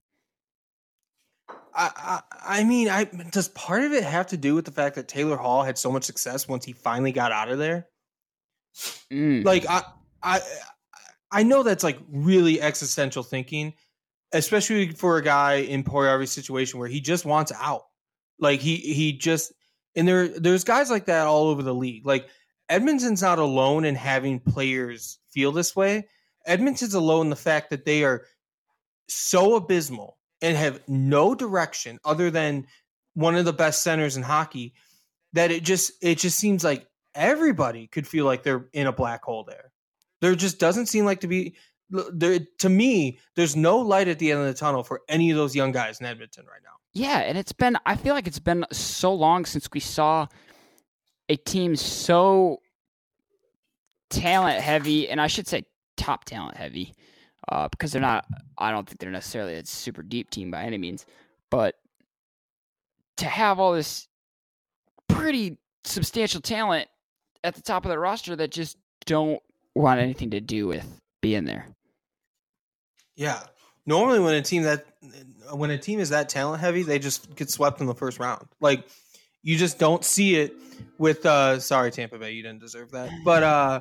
I, 1.75 2.21
I, 2.45 2.61
I 2.61 2.65
mean, 2.65 2.91
I 2.91 3.05
does 3.31 3.49
part 3.49 3.83
of 3.83 3.93
it 3.93 4.05
have 4.05 4.27
to 4.29 4.37
do 4.37 4.55
with 4.55 4.67
the 4.67 4.71
fact 4.73 4.97
that 4.97 5.09
Taylor 5.09 5.37
Hall 5.39 5.63
had 5.63 5.79
so 5.79 5.91
much 5.91 6.05
success 6.05 6.47
once 6.47 6.67
he 6.67 6.73
finally 6.73 7.13
got 7.13 7.33
out 7.33 7.49
of 7.51 7.59
there? 7.59 7.89
Mm. 9.11 9.45
like 9.45 9.65
I 9.69 9.83
I 10.23 10.41
I 11.33 11.43
know 11.43 11.63
that's 11.63 11.83
like 11.83 11.99
really 12.11 12.61
existential 12.61 13.23
thinking, 13.23 13.73
especially 14.33 14.91
for 14.93 15.17
a 15.17 15.23
guy 15.23 15.55
in 15.55 15.83
Poirier's 15.83 16.31
situation 16.31 16.79
where 16.79 16.89
he 16.89 17.01
just 17.01 17.25
wants 17.25 17.53
out. 17.59 17.85
Like 18.39 18.61
he 18.61 18.77
he 18.77 19.13
just 19.13 19.53
and 19.97 20.07
there 20.07 20.29
there's 20.29 20.65
guys 20.65 20.91
like 20.91 21.07
that 21.07 21.27
all 21.27 21.49
over 21.49 21.63
the 21.63 21.75
league. 21.75 22.07
Like 22.07 22.29
Edmonton's 22.69 23.23
not 23.23 23.39
alone 23.39 23.85
in 23.85 23.95
having 23.95 24.41
players 24.41 25.19
feel 25.31 25.53
this 25.53 25.75
way. 25.75 26.09
Edmonton's 26.47 26.95
alone 26.95 27.27
in 27.27 27.31
the 27.31 27.37
fact 27.37 27.71
that 27.71 27.85
they 27.85 28.05
are 28.05 28.25
so 29.09 29.57
abysmal 29.57 30.19
and 30.41 30.57
have 30.57 30.81
no 30.89 31.35
direction 31.35 31.99
other 32.05 32.31
than 32.31 32.67
one 33.15 33.37
of 33.37 33.45
the 33.45 33.53
best 33.53 33.83
centers 33.83 34.17
in 34.17 34.23
hockey 34.23 34.75
that 35.33 35.51
it 35.51 35.63
just 35.63 35.93
it 36.03 36.19
just 36.19 36.39
seems 36.39 36.65
like 36.65 36.87
everybody 37.15 37.87
could 37.87 38.07
feel 38.07 38.25
like 38.25 38.43
they're 38.43 38.67
in 38.73 38.87
a 38.87 38.93
black 38.93 39.23
hole 39.25 39.45
there. 39.45 39.72
There 40.23 40.35
just 40.37 40.59
doesn't 40.61 40.87
seem 40.87 41.05
like 41.05 41.21
to 41.21 41.29
be 41.29 41.57
there 41.91 42.39
to 42.59 42.69
me 42.71 43.19
there's 43.37 43.55
no 43.55 43.77
light 43.77 44.09
at 44.09 44.19
the 44.19 44.31
end 44.31 44.41
of 44.41 44.47
the 44.47 44.55
tunnel 44.55 44.83
for 44.83 45.03
any 45.09 45.31
of 45.31 45.37
those 45.37 45.55
young 45.55 45.73
guys 45.73 46.01
in 46.01 46.07
Edmonton 46.07 46.47
right 46.47 46.63
now. 46.65 46.71
Yeah, 46.95 47.19
and 47.19 47.37
it's 47.37 47.53
been 47.53 47.77
I 47.85 47.97
feel 47.97 48.15
like 48.15 48.27
it's 48.27 48.39
been 48.39 48.65
so 48.73 49.13
long 49.13 49.45
since 49.45 49.69
we 49.73 49.81
saw 49.81 50.27
a 51.29 51.37
team 51.37 51.77
so 51.77 52.61
talent 54.11 54.61
heavy 54.61 55.09
and 55.09 55.21
I 55.21 55.27
should 55.27 55.47
say 55.47 55.65
top 55.97 56.25
talent 56.25 56.57
heavy. 56.57 56.95
Uh, 57.49 57.69
because 57.69 57.91
they're 57.91 58.01
not 58.01 58.25
I 58.57 58.71
don't 58.71 58.89
think 58.89 59.01
they're 59.01 59.11
necessarily 59.11 59.57
a 59.57 59.67
super 59.67 60.03
deep 60.03 60.31
team 60.31 60.53
by 60.53 60.63
any 60.63 60.79
means. 60.79 61.05
But 61.51 61.75
to 63.17 63.27
have 63.27 63.59
all 63.59 63.73
this 63.73 64.07
pretty 65.09 65.59
substantial 65.85 66.41
talent 66.41 66.89
at 67.43 67.57
the 67.57 67.63
top 67.63 67.85
of 67.85 67.91
the 67.91 67.99
roster 67.99 68.37
that 68.37 68.53
just 68.53 68.79
don't 69.05 69.43
want 69.75 70.01
anything 70.01 70.31
to 70.31 70.41
do 70.41 70.67
with 70.67 70.87
being 71.21 71.45
there. 71.45 71.67
Yeah. 73.17 73.41
Normally 73.87 74.21
when 74.21 74.35
a 74.35 74.43
team 74.43 74.63
that 74.63 74.87
when 75.53 75.71
a 75.71 75.79
team 75.79 75.99
is 75.99 76.11
that 76.11 76.29
talent 76.29 76.61
heavy, 76.61 76.83
they 76.83 76.99
just 76.99 77.35
get 77.35 77.51
swept 77.51 77.81
in 77.81 77.87
the 77.87 77.95
first 77.95 78.19
round. 78.19 78.47
Like 78.61 78.87
you 79.43 79.57
just 79.57 79.79
don't 79.79 80.05
see 80.05 80.37
it 80.37 80.55
with 80.99 81.27
uh 81.27 81.59
sorry 81.59 81.91
Tampa 81.91 82.19
Bay, 82.19 82.33
you 82.33 82.43
didn't 82.43 82.61
deserve 82.61 82.93
that. 82.93 83.11
But 83.25 83.43
uh 83.43 83.81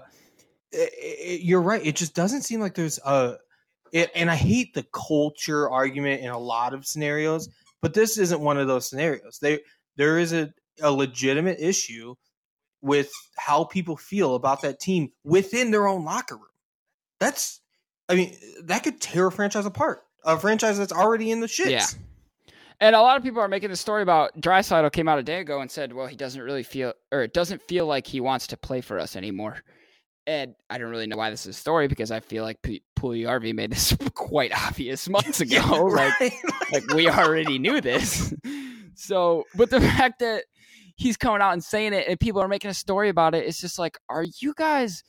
it, 0.72 0.94
it, 0.98 1.42
you're 1.42 1.62
right. 1.62 1.86
It 1.86 1.96
just 1.96 2.16
doesn't 2.16 2.44
seem 2.44 2.60
like 2.62 2.76
there's 2.76 3.00
a 3.00 3.38
it, 3.92 4.10
and 4.16 4.32
I 4.32 4.36
hate 4.36 4.74
the 4.74 4.86
culture 4.94 5.70
argument 5.70 6.22
in 6.22 6.30
a 6.30 6.40
lot 6.40 6.74
of 6.74 6.86
scenarios, 6.86 7.50
but 7.82 7.94
this 7.94 8.18
isn't 8.18 8.40
one 8.40 8.58
of 8.58 8.68
those 8.68 8.90
scenarios. 8.90 9.38
There 9.42 9.60
there 9.98 10.18
is 10.18 10.34
a, 10.34 10.54
a 10.82 10.92
legitimate 10.92 11.60
issue 11.60 12.16
with 12.82 13.12
how 13.38 13.64
people 13.64 13.98
feel 13.98 14.36
about 14.36 14.62
that 14.62 14.80
team 14.80 15.12
within 15.24 15.72
their 15.72 15.88
own 15.88 16.04
locker 16.04 16.36
room. 16.36 16.46
That's 17.20 17.62
I 18.10 18.16
mean, 18.16 18.36
that 18.64 18.84
could 18.84 19.00
tear 19.00 19.28
a 19.28 19.32
franchise 19.32 19.66
apart. 19.66 20.02
A 20.26 20.38
franchise 20.38 20.78
that's 20.78 20.92
already 20.92 21.32
in 21.32 21.40
the 21.40 21.48
shits. 21.48 21.70
Yeah. 21.70 21.86
And 22.80 22.96
a 22.96 23.02
lot 23.02 23.16
of 23.16 23.24
people 23.24 23.42
are 23.42 23.48
making 23.48 23.70
the 23.70 23.76
story 23.76 24.02
about 24.02 24.40
Draisaitl 24.42 24.92
came 24.92 25.08
out 25.08 25.20
a 25.20 25.24
day 25.24 25.40
ago 25.40 25.62
and 25.62 25.70
said, 25.70 25.94
"Well, 25.94 26.08
he 26.08 26.16
doesn't 26.16 26.42
really 26.42 26.64
feel, 26.64 26.94
or 27.12 27.22
it 27.22 27.34
doesn't 27.34 27.62
feel 27.62 27.86
like 27.86 28.08
he 28.08 28.20
wants 28.20 28.48
to 28.48 28.58
play 28.58 28.82
for 28.82 29.00
us 29.00 29.16
anymore." 29.16 29.64
And 30.28 30.56
I 30.70 30.78
don't 30.78 30.90
really 30.90 31.08
know 31.08 31.18
why 31.18 31.30
this 31.30 31.46
is 31.46 31.56
a 31.56 31.60
story 31.60 31.88
because 31.88 32.12
I 32.12 32.20
feel 32.20 32.44
like 32.44 32.62
P- 32.62 32.84
Puljujarvi 33.00 33.54
made 33.56 33.72
this 33.72 33.96
quite 34.14 34.52
obvious 34.68 35.08
months 35.08 35.42
ago. 35.42 35.56
Yeah, 35.56 36.14
Like, 36.20 36.34
like 36.72 36.94
we 36.94 37.08
already 37.08 37.60
knew 37.60 37.82
this. 37.82 38.34
So, 38.96 39.46
but 39.56 39.70
the 39.70 39.82
fact 39.82 40.20
that 40.20 40.46
he's 41.02 41.18
coming 41.18 41.42
out 41.42 41.54
and 41.54 41.64
saying 41.64 41.94
it 41.94 42.08
and 42.08 42.20
people 42.20 42.42
are 42.42 42.48
making 42.48 42.70
a 42.70 42.74
story 42.76 43.10
about 43.10 43.34
it, 43.36 43.46
it's 43.46 43.60
just 43.60 43.80
like, 43.80 43.98
are 44.10 44.26
you 44.40 44.54
guys 44.56 45.04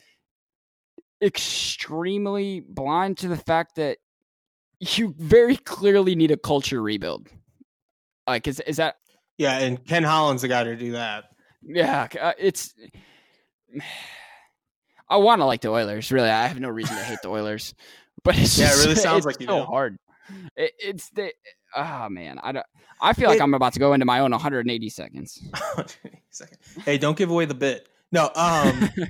extremely 1.23 2.61
blind 2.61 3.19
to 3.19 3.29
the 3.29 3.37
fact 3.37 3.77
that 3.77 3.99
you 4.81 5.15
very 5.19 5.57
clearly 5.57 6.15
need 6.15 6.31
a 6.31 6.37
culture 6.37 6.83
rebuild? 6.83 7.29
Like, 8.27 8.47
is 8.49 8.61
is 8.61 8.77
that 8.79 8.97
yeah, 9.39 9.59
and 9.59 9.85
Ken 9.85 10.03
Holland's 10.03 10.43
the 10.43 10.49
guy 10.49 10.65
to 10.65 10.77
do 10.77 10.93
that. 10.93 11.25
yeah? 11.63 12.07
uh, 12.21 12.33
It's. 12.39 12.75
I 15.09 15.17
want 15.17 15.41
to 15.41 15.45
like 15.47 15.61
the 15.61 15.69
Oilers. 15.71 16.11
Really, 16.13 16.29
I 16.31 16.47
have 16.47 16.61
no 16.61 16.69
reason 16.69 16.97
to 16.97 17.03
hate 17.03 17.19
the 17.23 17.29
Oilers, 17.29 17.75
but 18.25 18.39
it's 18.39 18.59
Yeah, 18.59 18.73
it 18.73 18.83
really 18.85 18.95
sounds 19.09 19.27
like 19.27 19.41
you 19.41 19.47
so 19.47 19.61
do. 19.61 19.65
hard. 19.65 19.99
It, 20.57 20.73
it's 20.79 21.11
the 21.11 21.33
oh 21.77 22.09
man, 22.09 22.39
I 22.43 22.53
don't. 22.53 22.67
I 23.01 23.13
feel 23.15 23.29
like 23.29 23.41
I'm 23.41 23.55
about 23.55 23.73
to 23.73 23.81
go 23.81 23.93
into 23.95 24.07
my 24.07 24.21
own 24.21 24.31
180 24.31 24.89
seconds. 24.89 25.43
Second. 26.31 26.59
Hey, 26.85 26.99
don't 26.99 27.17
give 27.17 27.31
away 27.31 27.47
the 27.47 27.55
bit. 27.55 27.89
No, 28.13 28.31
um, 28.37 28.89
it, 28.97 29.03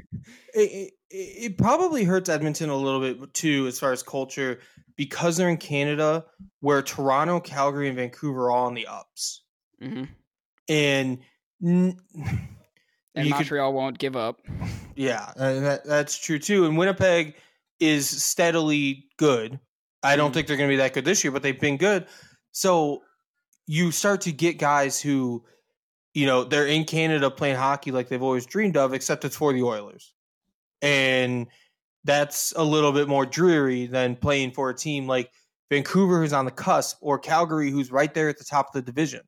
it, 0.55 0.93
it 1.11 1.59
probably 1.59 2.05
hurts 2.05 2.29
Edmonton 2.31 2.71
a 2.71 2.77
little 2.77 3.01
bit 3.01 3.35
too, 3.35 3.67
as 3.67 3.79
far 3.79 3.93
as 3.93 4.03
culture, 4.03 4.61
because 4.97 5.37
they're 5.37 5.51
in 5.51 5.59
Canada, 5.59 6.25
where 6.61 6.81
Toronto, 6.83 7.39
Calgary, 7.41 7.89
and 7.89 7.97
Vancouver 7.97 8.45
are 8.47 8.51
all 8.51 8.67
on 8.67 8.75
the 8.75 8.87
ups, 8.87 9.43
mm-hmm. 9.83 10.05
and 10.69 11.19
n- 11.63 11.99
And 13.15 13.27
you 13.27 13.33
could- 13.33 13.41
Montreal 13.41 13.75
won't 13.75 13.99
give 13.99 14.17
up. 14.17 14.41
yeah, 14.97 15.33
uh, 15.37 15.61
that, 15.61 15.85
that's 15.85 16.17
true 16.19 16.39
too. 16.39 16.65
And 16.65 16.79
Winnipeg 16.79 17.35
is 17.79 18.09
steadily 18.09 19.05
good. 19.19 19.61
I 20.03 20.17
don't 20.17 20.31
Mhm. 20.31 20.35
think 20.35 20.47
they're 20.47 20.57
going 20.57 20.71
to 20.71 20.73
be 20.73 20.79
that 20.79 20.95
good 20.95 21.05
this 21.05 21.23
year, 21.23 21.31
but 21.31 21.43
they've 21.43 21.61
been 21.61 21.77
good. 21.77 22.07
So 22.53 23.03
you 23.67 23.91
start 23.91 24.23
to 24.23 24.33
get 24.33 24.59
guys 24.59 25.01
who, 25.01 25.45
you 26.15 26.27
know, 26.27 26.45
they're 26.45 26.67
in 26.67 26.85
Canada 26.85 27.31
playing 27.31 27.57
hockey 27.57 27.91
like 27.91 28.09
they've 28.09 28.23
always 28.23 28.47
dreamed 28.47 28.77
of, 28.77 28.93
except 28.93 29.25
it's 29.25 29.37
for 29.37 29.53
the 29.53 29.63
Oilers. 29.63 30.15
And 30.83 31.47
that's 32.05 32.53
a 32.57 32.65
little 32.65 32.93
bit 32.93 33.09
more 33.09 33.25
dreary 33.25 33.87
than 33.87 34.17
playing 34.17 34.53
for 34.53 34.71
a 34.71 34.75
team 34.75 35.07
like 35.07 35.31
Vancouver, 35.71 36.21
who's 36.21 36.33
on 36.33 36.45
the 36.45 36.51
cusp, 36.51 36.99
or 37.01 37.19
Calgary, 37.19 37.71
who's 37.71 37.91
right 37.91 38.13
there 38.13 38.29
at 38.29 38.39
the 38.39 38.45
top 38.45 38.69
of 38.69 38.73
the 38.75 38.83
division. 38.83 39.23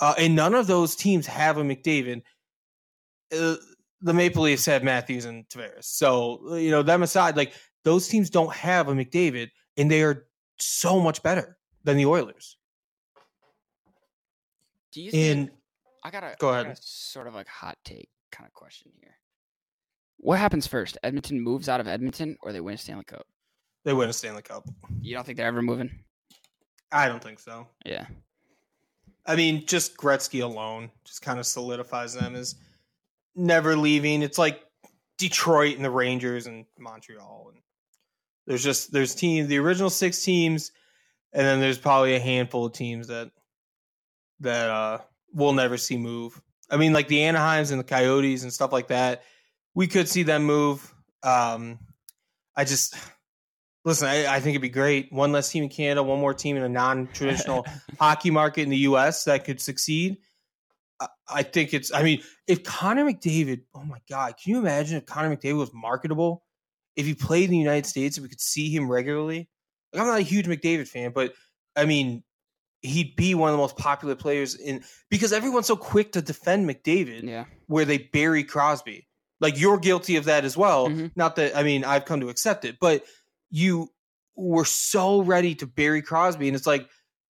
Uh, 0.00 0.14
and 0.18 0.34
none 0.34 0.54
of 0.54 0.66
those 0.66 0.96
teams 0.96 1.26
have 1.26 1.58
a 1.58 1.62
McDavid. 1.62 2.22
Uh, 3.36 3.56
the 4.00 4.14
Maple 4.14 4.44
Leafs 4.44 4.66
have 4.66 4.82
Matthews 4.82 5.26
and 5.26 5.46
Tavares. 5.48 5.84
So, 5.84 6.56
you 6.56 6.70
know, 6.70 6.82
them 6.82 7.02
aside, 7.02 7.36
like 7.36 7.52
those 7.84 8.08
teams 8.08 8.30
don't 8.30 8.52
have 8.54 8.88
a 8.88 8.94
McDavid, 8.94 9.50
and 9.76 9.90
they 9.90 10.02
are 10.02 10.26
so 10.58 11.00
much 11.00 11.22
better 11.22 11.58
than 11.84 11.96
the 11.96 12.06
Oilers. 12.06 12.56
Do 14.92 15.02
you 15.02 15.10
think? 15.10 15.50
I 16.04 16.10
got 16.10 16.24
a 16.24 16.34
Go 16.38 16.50
ahead. 16.50 16.66
a 16.66 16.76
sort 16.80 17.26
of 17.26 17.34
like 17.34 17.46
hot 17.48 17.78
take 17.84 18.08
kind 18.30 18.46
of 18.46 18.52
question 18.52 18.90
here. 19.00 19.16
What 20.18 20.38
happens 20.38 20.66
first? 20.66 20.98
Edmonton 21.02 21.40
moves 21.40 21.68
out 21.68 21.80
of 21.80 21.88
Edmonton, 21.88 22.36
or 22.42 22.52
they 22.52 22.60
win 22.60 22.74
a 22.74 22.78
Stanley 22.78 23.04
Cup? 23.04 23.26
they 23.84 23.92
win 23.92 24.08
a 24.08 24.12
Stanley 24.12 24.42
Cup. 24.42 24.64
You 25.00 25.14
don't 25.14 25.24
think 25.24 25.36
they're 25.36 25.46
ever 25.46 25.62
moving? 25.62 25.90
I 26.92 27.08
don't 27.08 27.22
think 27.22 27.40
so. 27.40 27.66
Yeah. 27.84 28.06
I 29.26 29.34
mean, 29.34 29.66
just 29.66 29.96
Gretzky 29.96 30.42
alone 30.42 30.90
just 31.04 31.22
kind 31.22 31.40
of 31.40 31.46
solidifies 31.46 32.14
them 32.14 32.36
as 32.36 32.54
never 33.34 33.76
leaving. 33.76 34.22
It's 34.22 34.38
like 34.38 34.62
Detroit 35.18 35.76
and 35.76 35.84
the 35.84 35.90
Rangers 35.90 36.46
and 36.46 36.64
Montreal, 36.78 37.50
and 37.54 37.62
there's 38.46 38.62
just 38.62 38.92
there's 38.92 39.14
teams, 39.14 39.48
the 39.48 39.58
original 39.58 39.90
six 39.90 40.22
teams, 40.22 40.70
and 41.32 41.46
then 41.46 41.60
there's 41.60 41.78
probably 41.78 42.14
a 42.14 42.20
handful 42.20 42.66
of 42.66 42.72
teams 42.72 43.08
that 43.08 43.30
that 44.40 44.70
uh 44.70 44.98
we'll 45.32 45.52
never 45.52 45.76
see 45.76 45.96
move. 45.96 46.40
I 46.70 46.76
mean, 46.76 46.92
like 46.92 47.08
the 47.08 47.18
Anaheims 47.18 47.70
and 47.70 47.80
the 47.80 47.84
Coyotes 47.84 48.42
and 48.42 48.52
stuff 48.52 48.72
like 48.72 48.88
that. 48.88 49.22
We 49.74 49.86
could 49.86 50.08
see 50.08 50.22
them 50.22 50.44
move. 50.44 50.92
Um, 51.22 51.78
I 52.56 52.64
just 52.64 52.96
listen. 53.84 54.08
I, 54.08 54.26
I 54.26 54.40
think 54.40 54.54
it'd 54.54 54.62
be 54.62 54.68
great. 54.68 55.12
One 55.12 55.32
less 55.32 55.50
team 55.50 55.62
in 55.62 55.68
Canada, 55.70 56.02
one 56.02 56.20
more 56.20 56.34
team 56.34 56.56
in 56.56 56.62
a 56.62 56.68
non-traditional 56.68 57.66
hockey 57.98 58.30
market 58.30 58.62
in 58.62 58.70
the 58.70 58.78
U.S. 58.78 59.24
that 59.24 59.44
could 59.44 59.60
succeed. 59.60 60.18
I, 61.00 61.08
I 61.28 61.42
think 61.42 61.72
it's. 61.72 61.92
I 61.92 62.02
mean, 62.02 62.22
if 62.46 62.64
Connor 62.64 63.04
McDavid, 63.04 63.62
oh 63.74 63.84
my 63.84 63.98
God, 64.10 64.34
can 64.42 64.52
you 64.52 64.58
imagine 64.58 64.98
if 64.98 65.06
Connor 65.06 65.34
McDavid 65.34 65.58
was 65.58 65.72
marketable? 65.72 66.44
If 66.96 67.06
he 67.06 67.14
played 67.14 67.44
in 67.44 67.52
the 67.52 67.58
United 67.58 67.86
States, 67.86 68.20
we 68.20 68.28
could 68.28 68.40
see 68.40 68.74
him 68.74 68.90
regularly. 68.90 69.48
Like, 69.92 70.00
I'm 70.02 70.06
not 70.08 70.18
a 70.18 70.22
huge 70.22 70.46
McDavid 70.46 70.88
fan, 70.88 71.12
but 71.14 71.34
I 71.76 71.84
mean, 71.84 72.22
he'd 72.82 73.14
be 73.16 73.34
one 73.34 73.48
of 73.50 73.52
the 73.54 73.58
most 73.58 73.76
popular 73.76 74.14
players 74.14 74.54
in 74.56 74.82
because 75.10 75.32
everyone's 75.32 75.66
so 75.66 75.76
quick 75.76 76.12
to 76.12 76.22
defend 76.22 76.68
McDavid 76.68 77.22
Yeah. 77.24 77.44
where 77.66 77.84
they 77.84 77.98
bury 77.98 78.42
Crosby. 78.44 79.06
Like 79.40 79.58
you're 79.58 79.78
guilty 79.78 80.16
of 80.16 80.24
that 80.26 80.44
as 80.44 80.56
well. 80.56 80.88
Mhm. 80.88 81.12
Not 81.16 81.36
that 81.36 81.56
I 81.56 81.62
mean 81.62 81.84
I've 81.84 82.04
come 82.04 82.20
to 82.20 82.28
accept 82.28 82.64
it, 82.64 82.78
but 82.80 83.04
you 83.50 83.90
were 84.34 84.64
so 84.64 85.20
ready 85.22 85.54
to 85.56 85.66
bury 85.66 86.00
Crosby, 86.02 86.48
and 86.48 86.56
it's 86.56 86.66
like, 86.66 86.88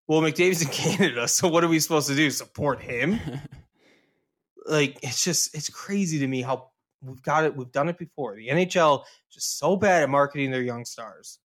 well, 0.09 0.21
McDavid's 0.23 0.63
in 0.63 0.69
Canada, 0.73 1.27
so 1.29 1.49
what 1.49 1.65
are 1.65 1.69
we 1.69 1.81
supposed 1.81 2.09
to 2.09 2.15
do? 2.15 2.31
Support 2.31 2.81
him? 2.81 3.19
Like 4.65 4.99
it's 5.03 5.25
just 5.25 5.55
it's 5.57 5.69
crazy 5.69 6.21
to 6.21 6.27
me 6.29 6.41
how 6.43 6.71
we've 7.03 7.21
got 7.23 7.45
it. 7.45 7.57
We've 7.57 7.73
done 7.73 7.89
it 7.89 7.99
before. 7.99 8.37
The 8.37 8.49
NHL 8.49 9.03
just 9.33 9.59
so 9.59 9.77
bad 9.77 10.05
at 10.05 10.09
marketing 10.09 10.51
their 10.53 10.63
young 10.63 10.85
stars. 10.85 11.39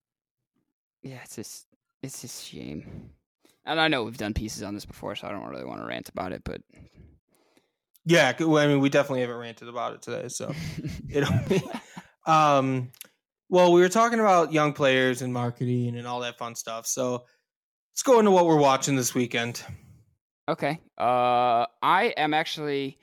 Yeah, 1.08 1.20
it's 1.24 1.36
just 1.36 1.68
it's 2.04 2.22
just 2.22 2.44
a 2.44 2.56
shame. 2.56 3.12
And 3.66 3.80
I 3.80 3.88
know 3.88 4.04
we've 4.04 4.18
done 4.18 4.34
pieces 4.34 4.64
on 4.64 4.74
this 4.74 4.86
before, 4.86 5.16
so 5.16 5.28
I 5.28 5.32
don't 5.32 5.48
really 5.48 5.66
want 5.66 5.82
to 5.82 5.88
rant 5.88 6.10
about 6.10 6.32
it, 6.32 6.42
but 6.46 6.62
Yeah, 8.06 8.34
I 8.38 8.68
mean 8.68 8.80
we 8.80 8.90
definitely 8.90 9.22
haven't 9.22 9.38
ranted 9.38 9.68
about 9.68 9.94
it 9.94 10.02
today, 10.02 10.28
so 10.30 10.54
it 11.10 11.64
um 12.26 12.92
well 13.50 13.72
we 13.72 13.82
were 13.82 13.90
talking 13.90 14.20
about 14.20 14.52
young 14.52 14.74
players 14.74 15.22
and 15.22 15.34
marketing 15.34 15.96
and 15.96 16.06
all 16.06 16.20
that 16.20 16.38
fun 16.38 16.54
stuff 16.56 16.86
so 16.86 17.24
let's 17.94 18.04
go 18.04 18.20
into 18.20 18.32
what 18.32 18.46
we're 18.46 18.58
watching 18.58 18.98
this 18.98 19.16
weekend 19.16 19.64
Okay. 20.50 20.80
Uh, 20.98 21.66
I 21.82 22.14
am 22.16 22.34
actually 22.34 22.98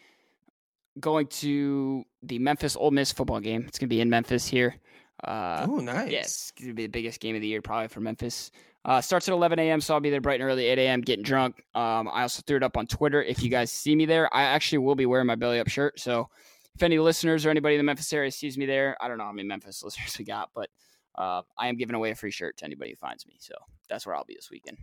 going 0.98 1.26
to 1.26 2.04
the 2.22 2.38
Memphis 2.38 2.76
Ole 2.76 2.90
Miss 2.90 3.12
football 3.12 3.40
game. 3.40 3.64
It's 3.68 3.78
gonna 3.78 3.88
be 3.88 4.00
in 4.00 4.08
Memphis 4.08 4.46
here. 4.46 4.76
Uh, 5.24 5.66
oh 5.68 5.76
nice 5.78 6.10
yeah, 6.10 6.20
it's 6.20 6.50
gonna 6.52 6.74
be 6.74 6.82
the 6.84 6.88
biggest 6.88 7.20
game 7.20 7.34
of 7.34 7.40
the 7.40 7.48
year 7.48 7.62
probably 7.62 7.88
for 7.88 8.00
Memphis. 8.00 8.50
Uh, 8.84 9.00
starts 9.00 9.26
at 9.28 9.32
11 9.32 9.58
a.m., 9.58 9.80
so 9.80 9.94
I'll 9.94 10.00
be 10.00 10.10
there 10.10 10.20
bright 10.20 10.40
and 10.42 10.48
early, 10.50 10.66
8 10.66 10.78
a.m. 10.78 11.00
getting 11.00 11.22
drunk. 11.22 11.64
Um, 11.74 12.06
I 12.06 12.20
also 12.20 12.42
threw 12.46 12.58
it 12.58 12.62
up 12.62 12.76
on 12.76 12.86
Twitter. 12.86 13.22
If 13.22 13.42
you 13.42 13.48
guys 13.48 13.72
see 13.72 13.96
me 13.96 14.04
there, 14.04 14.32
I 14.34 14.42
actually 14.42 14.78
will 14.78 14.94
be 14.94 15.06
wearing 15.06 15.26
my 15.26 15.36
belly 15.36 15.58
up 15.58 15.68
shirt. 15.68 15.98
So 15.98 16.28
if 16.74 16.82
any 16.82 16.98
listeners 16.98 17.46
or 17.46 17.50
anybody 17.50 17.76
in 17.76 17.78
the 17.78 17.84
Memphis 17.84 18.12
area 18.12 18.30
sees 18.30 18.58
me 18.58 18.66
there, 18.66 18.94
I 19.00 19.08
don't 19.08 19.16
know 19.16 19.24
how 19.24 19.32
many 19.32 19.48
Memphis 19.48 19.82
listeners 19.84 20.18
we 20.18 20.26
got, 20.26 20.50
but 20.54 20.68
uh, 21.14 21.40
I 21.56 21.68
am 21.68 21.76
giving 21.76 21.94
away 21.96 22.10
a 22.10 22.14
free 22.14 22.30
shirt 22.30 22.58
to 22.58 22.66
anybody 22.66 22.90
who 22.90 22.96
finds 22.96 23.26
me. 23.26 23.36
So 23.38 23.54
that's 23.88 24.04
where 24.04 24.14
I'll 24.14 24.24
be 24.26 24.34
this 24.34 24.50
weekend. 24.50 24.76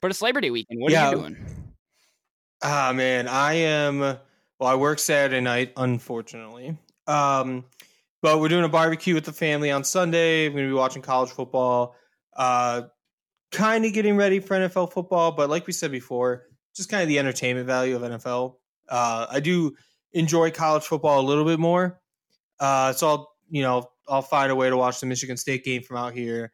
But 0.00 0.12
it's 0.12 0.22
Labor 0.22 0.40
Day 0.40 0.52
weekend. 0.52 0.80
What 0.80 0.92
Yeah. 0.92 1.08
are 1.08 1.10
you 1.10 1.16
doing? 1.16 1.36
ah 2.62 2.92
man 2.94 3.26
i 3.28 3.52
am 3.54 3.98
well 3.98 4.18
i 4.60 4.74
work 4.74 4.98
saturday 4.98 5.40
night 5.40 5.72
unfortunately 5.76 6.78
um 7.08 7.64
but 8.24 8.40
we're 8.40 8.48
doing 8.48 8.64
a 8.64 8.68
barbecue 8.70 9.12
with 9.12 9.26
the 9.26 9.32
family 9.32 9.70
on 9.70 9.84
sunday. 9.84 10.48
We're 10.48 10.60
gonna 10.60 10.68
be 10.68 10.72
watching 10.72 11.02
college 11.02 11.28
football 11.28 11.94
uh 12.34 12.84
kind 13.52 13.84
of 13.84 13.92
getting 13.92 14.16
ready 14.16 14.40
for 14.40 14.56
nfl 14.56 14.90
football 14.90 15.30
but 15.30 15.48
like 15.48 15.66
we 15.68 15.72
said 15.72 15.92
before 15.92 16.46
just 16.74 16.88
kind 16.88 17.02
of 17.02 17.08
the 17.08 17.20
entertainment 17.20 17.66
value 17.66 17.94
of 17.94 18.02
nfl 18.02 18.54
uh 18.88 19.26
i 19.30 19.38
do 19.38 19.76
enjoy 20.14 20.50
college 20.50 20.82
football 20.84 21.20
a 21.20 21.26
little 21.26 21.44
bit 21.44 21.60
more. 21.60 22.00
Uh 22.58 22.94
so 22.94 23.08
i'll 23.08 23.32
you 23.50 23.62
know 23.62 23.90
i'll 24.08 24.22
find 24.22 24.50
a 24.50 24.56
way 24.56 24.70
to 24.70 24.76
watch 24.76 25.00
the 25.00 25.06
michigan 25.06 25.36
state 25.36 25.62
game 25.62 25.82
from 25.82 25.98
out 25.98 26.14
here. 26.14 26.50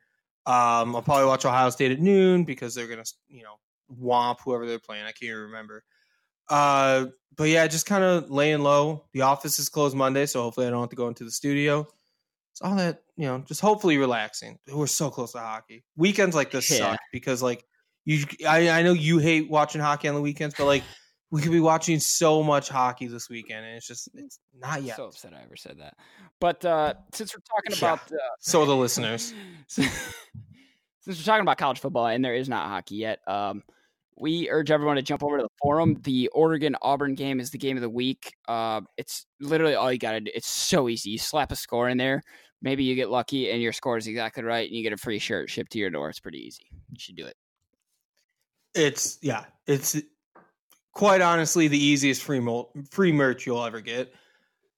Um 0.47 0.97
i'll 0.97 1.03
probably 1.03 1.27
watch 1.27 1.45
ohio 1.45 1.71
state 1.71 1.93
at 1.93 2.01
noon 2.01 2.43
because 2.43 2.75
they're 2.75 2.89
gonna 2.89 3.05
you 3.29 3.45
know 3.45 3.55
womp 4.03 4.39
whoever 4.45 4.67
they're 4.67 4.81
playing. 4.81 5.05
I 5.05 5.13
can't 5.13 5.31
even 5.31 5.43
remember 5.43 5.85
uh, 6.51 7.07
but 7.37 7.49
yeah, 7.49 7.67
just 7.67 7.87
kind 7.87 8.05
of 8.05 8.31
laying 8.31 8.61
low. 8.61 9.07
The 9.13 9.23
office 9.23 9.59
is 9.59 9.69
closed 9.69 9.97
Monday, 9.97 10.27
so 10.27 10.43
hopefully 10.43 10.67
I 10.67 10.71
don't 10.71 10.81
have 10.81 10.91
to 10.91 10.97
go 10.97 11.09
into 11.09 11.25
the 11.25 11.31
studio. 11.31 11.87
It's 12.53 12.61
all 12.61 12.77
that 12.77 13.03
you 13.17 13.27
know, 13.27 13.39
just 13.47 13.61
hopefully 13.61 13.99
relaxing. 13.99 14.59
We're 14.71 14.87
so 14.87 15.11
close 15.11 15.33
to 15.33 15.39
hockey. 15.39 15.85
Weekends 15.97 16.35
like 16.35 16.51
this 16.51 16.71
Yeah. 16.71 16.79
suck 16.79 16.99
because 17.13 17.43
like 17.43 17.65
you, 18.05 18.25
I, 18.49 18.71
I 18.71 18.83
know 18.83 18.93
you 18.93 19.19
hate 19.19 19.51
watching 19.51 19.81
hockey 19.81 20.09
on 20.09 20.15
the 20.15 20.21
weekends, 20.21 20.55
but 20.59 20.65
like 20.67 20.85
we 21.31 21.43
could 21.43 21.53
be 21.53 21.61
watching 21.61 22.01
so 22.01 22.43
much 22.43 22.69
hockey 22.69 23.07
this 23.07 23.29
weekend, 23.29 23.65
and 23.65 23.77
it's 23.77 23.87
just 23.87 24.09
it's 24.15 24.41
not 24.59 24.83
yet. 24.83 24.97
So 24.97 25.05
upset 25.07 25.33
I 25.35 25.43
ever 25.43 25.57
said 25.57 25.79
that. 25.79 25.97
But 26.41 26.65
uh, 26.65 26.95
since 27.13 27.35
we're 27.35 27.41
talking 27.41 27.73
Yeah. 27.79 27.93
about 27.93 28.11
uh, 28.11 28.17
So 28.41 28.65
the 28.65 28.75
listeners, 28.75 29.35
since 29.69 29.87
we're 31.07 31.15
talking 31.15 31.43
about 31.43 31.59
college 31.59 31.79
football 31.79 32.07
and 32.07 32.25
there 32.25 32.35
is 32.35 32.49
not 32.49 32.69
hockey 32.69 32.97
yet, 32.97 33.21
um, 33.29 33.63
we 34.21 34.51
urge 34.51 34.71
everyone 34.71 34.97
to 34.97 35.03
jump 35.03 35.25
over 35.25 35.39
to 35.39 35.43
the 35.43 35.49
forum. 35.61 35.97
The 36.03 36.29
Oregon 36.29 36.77
Auburn 36.83 37.15
game 37.15 37.41
is 37.41 37.51
the 37.51 37.59
game 37.59 37.77
of 37.77 37.81
the 37.81 37.89
week. 37.91 38.35
Uh, 38.47 38.83
it's 38.99 39.27
literally 39.41 39.75
all 39.75 39.91
you 39.91 39.99
got 39.99 40.13
to 40.13 40.21
do. 40.21 40.31
It's 40.35 40.49
so 40.49 40.89
easy. 40.89 41.11
You 41.11 41.19
slap 41.19 41.51
a 41.51 41.57
score 41.57 41.89
in 41.89 41.97
there. 41.97 42.23
Maybe 42.63 42.85
you 42.85 42.95
get 42.95 43.09
lucky 43.09 43.51
and 43.51 43.63
your 43.63 43.73
score 43.73 43.97
is 43.97 44.07
exactly 44.07 44.45
right, 44.45 44.69
and 44.69 44.77
you 44.77 44.83
get 44.83 44.93
a 44.93 44.99
free 44.99 45.19
shirt 45.19 45.49
shipped 45.49 45.73
to 45.73 45.79
your 45.79 45.89
door. 45.89 46.11
It's 46.11 46.21
pretty 46.21 46.39
easy. 46.39 46.67
You 46.91 46.99
should 46.99 47.17
do 47.17 47.25
it. 47.25 47.35
It's 48.75 49.19
yeah, 49.23 49.47
it's 49.67 49.97
quite 50.93 51.23
honestly 51.23 51.67
the 51.69 51.83
easiest 51.83 52.23
free 52.23 52.41
mo- 52.41 52.71
free 52.91 53.13
merch 53.13 53.47
you'll 53.47 53.65
ever 53.65 53.81
get. 53.81 54.13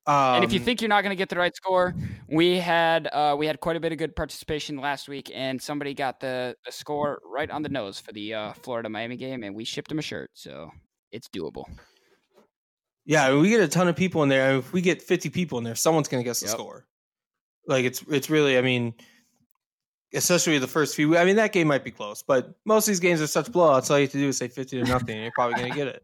Um, 0.05 0.37
and 0.37 0.45
if 0.45 0.53
you 0.53 0.59
think 0.59 0.81
you're 0.81 0.89
not 0.89 1.03
going 1.03 1.11
to 1.11 1.17
get 1.17 1.29
the 1.29 1.37
right 1.37 1.55
score, 1.55 1.95
we 2.29 2.59
had 2.59 3.07
uh, 3.13 3.37
we 3.39 3.47
had 3.47 3.61
quite 3.61 3.77
a 3.77 3.81
bit 3.81 3.93
of 3.93 3.99
good 3.99 4.17
participation 4.17 4.79
last 4.79 5.09
week, 5.09 5.31
and 5.33 5.63
somebody 5.63 5.95
got 5.95 6.19
the, 6.19 6.57
the 6.67 6.73
score 6.73 7.21
right 7.25 7.49
on 7.51 7.63
the 7.63 7.69
nose 7.69 8.01
for 8.01 8.13
the 8.13 8.35
uh, 8.35 8.53
Florida 8.55 8.89
Miami 8.89 9.17
game, 9.17 9.45
and 9.45 9.55
we 9.55 9.65
shipped 9.65 9.91
him 9.93 10.01
a 10.01 10.03
shirt, 10.03 10.31
so 10.35 10.71
it's 11.13 11.29
doable. 11.29 11.67
Yeah, 13.05 13.37
we 13.37 13.49
get 13.49 13.61
a 13.61 13.69
ton 13.69 13.87
of 13.89 13.95
people 13.97 14.23
in 14.25 14.29
there. 14.29 14.57
If 14.57 14.73
we 14.73 14.81
get 14.81 15.03
50 15.03 15.31
people 15.31 15.59
in 15.59 15.65
there, 15.65 15.75
someone's 15.75 16.09
going 16.09 16.23
to 16.23 16.29
guess 16.29 16.41
the 16.41 16.47
Yep. 16.47 16.55
score. 16.55 16.87
Like 17.69 17.85
it's 17.85 18.03
it's 18.11 18.29
really, 18.29 18.59
I 18.59 18.61
mean, 18.63 18.95
especially 20.15 20.59
the 20.59 20.67
first 20.67 20.97
few. 20.97 21.17
I 21.17 21.25
mean, 21.25 21.37
that 21.37 21.53
game 21.53 21.69
might 21.69 21.85
be 21.85 21.93
close, 21.93 22.23
but 22.25 22.55
most 22.65 22.89
of 22.89 22.93
these 22.93 23.01
games 23.01 23.21
are 23.23 23.27
such 23.29 23.47
blowouts. 23.53 23.89
All 23.91 23.99
you 23.99 24.05
have 24.07 24.13
to 24.13 24.19
do 24.19 24.29
is 24.29 24.37
say 24.37 24.49
50 24.49 24.83
to 24.83 24.89
nothing, 24.89 25.15
and 25.15 25.23
you're 25.23 25.33
probably 25.33 25.59
going 25.61 25.71
to 25.71 25.77
get 25.77 25.87
it. 25.89 26.03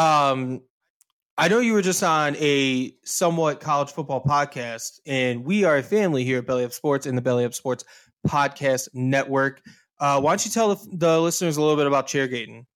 Um, 0.00 0.62
I 1.36 1.48
know 1.48 1.58
you 1.58 1.72
were 1.72 1.82
just 1.82 2.04
on 2.04 2.36
a 2.36 2.94
somewhat 3.04 3.58
college 3.58 3.90
football 3.90 4.22
podcast, 4.22 5.00
and 5.04 5.44
we 5.44 5.64
are 5.64 5.76
a 5.76 5.82
family 5.82 6.22
here 6.22 6.38
at 6.38 6.46
Belly 6.46 6.64
Up 6.64 6.72
Sports 6.72 7.06
and 7.06 7.18
the 7.18 7.22
Belly 7.22 7.44
Up 7.44 7.54
Sports 7.54 7.84
Podcast 8.24 8.88
Network. 8.94 9.60
Uh, 9.98 10.20
why 10.20 10.30
don't 10.30 10.44
you 10.44 10.52
tell 10.52 10.76
the, 10.76 10.96
the 10.96 11.20
listeners 11.20 11.56
a 11.56 11.60
little 11.60 11.76
bit 11.76 11.88
about 11.88 12.06
Chairgating? 12.06 12.66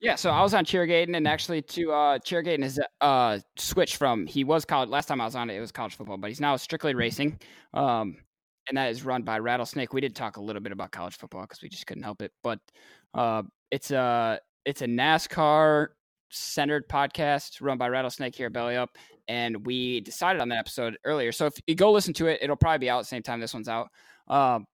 Yeah, 0.00 0.14
so 0.14 0.30
I 0.30 0.40
was 0.40 0.54
on 0.54 0.64
Chairgaten, 0.64 1.14
and 1.16 1.28
actually, 1.28 1.60
to 1.60 1.92
uh, 1.92 2.18
Chairgaten 2.20 2.62
has 2.62 2.80
uh, 3.02 3.40
switched 3.56 3.96
from 3.96 4.26
he 4.26 4.42
was 4.42 4.64
college. 4.64 4.88
Last 4.88 5.06
time 5.06 5.20
I 5.20 5.26
was 5.26 5.34
on 5.34 5.50
it, 5.50 5.56
it 5.56 5.60
was 5.60 5.72
college 5.72 5.96
football, 5.96 6.16
but 6.16 6.28
he's 6.28 6.40
now 6.40 6.56
strictly 6.56 6.94
racing, 6.94 7.38
um, 7.74 8.16
and 8.68 8.78
that 8.78 8.90
is 8.90 9.04
run 9.04 9.22
by 9.22 9.38
Rattlesnake. 9.38 9.92
We 9.92 10.00
did 10.00 10.16
talk 10.16 10.38
a 10.38 10.40
little 10.40 10.62
bit 10.62 10.72
about 10.72 10.92
college 10.92 11.16
football 11.16 11.42
because 11.42 11.60
we 11.62 11.68
just 11.68 11.86
couldn't 11.86 12.04
help 12.04 12.22
it, 12.22 12.32
but 12.42 12.58
uh, 13.12 13.42
it's 13.70 13.90
a 13.90 14.40
it's 14.64 14.80
a 14.80 14.86
NASCAR 14.86 15.88
centered 16.30 16.88
podcast 16.88 17.60
run 17.60 17.78
by 17.78 17.88
Rattlesnake 17.88 18.34
here 18.34 18.46
at 18.46 18.52
Belly 18.52 18.76
Up, 18.76 18.96
and 19.26 19.66
we 19.66 20.00
decided 20.00 20.40
on 20.40 20.48
that 20.50 20.58
episode 20.58 20.96
earlier. 21.04 21.32
So 21.32 21.46
if 21.46 21.54
you 21.66 21.74
go 21.74 21.92
listen 21.92 22.14
to 22.14 22.26
it, 22.26 22.40
it'll 22.42 22.56
probably 22.56 22.78
be 22.78 22.90
out 22.90 23.00
the 23.00 23.06
same 23.06 23.22
time 23.22 23.40
this 23.40 23.54
one's 23.54 23.68
out. 23.68 23.88
Um, 24.28 24.66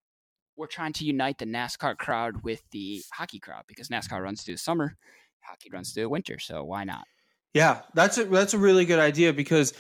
we're 0.57 0.67
trying 0.67 0.93
to 0.95 1.05
unite 1.05 1.39
the 1.39 1.47
NASCAR 1.47 1.97
crowd 1.97 2.45
with 2.45 2.63
the 2.71 3.03
hockey 3.13 3.41
crowd 3.41 3.65
because 3.67 3.89
NASCAR 3.89 4.23
runs 4.23 4.43
through 4.43 4.55
the 4.55 4.59
summer, 4.59 4.97
hockey 5.43 5.71
runs 5.73 5.93
through 5.93 6.05
the 6.05 6.09
winter. 6.09 6.39
So 6.39 6.65
why 6.65 6.85
not? 6.85 7.05
Yeah, 7.53 7.83
that's 7.95 8.19
a 8.19 8.25
that's 8.25 8.55
a 8.55 8.59
really 8.59 8.85
good 8.85 8.99
idea 8.99 9.33
because 9.33 9.75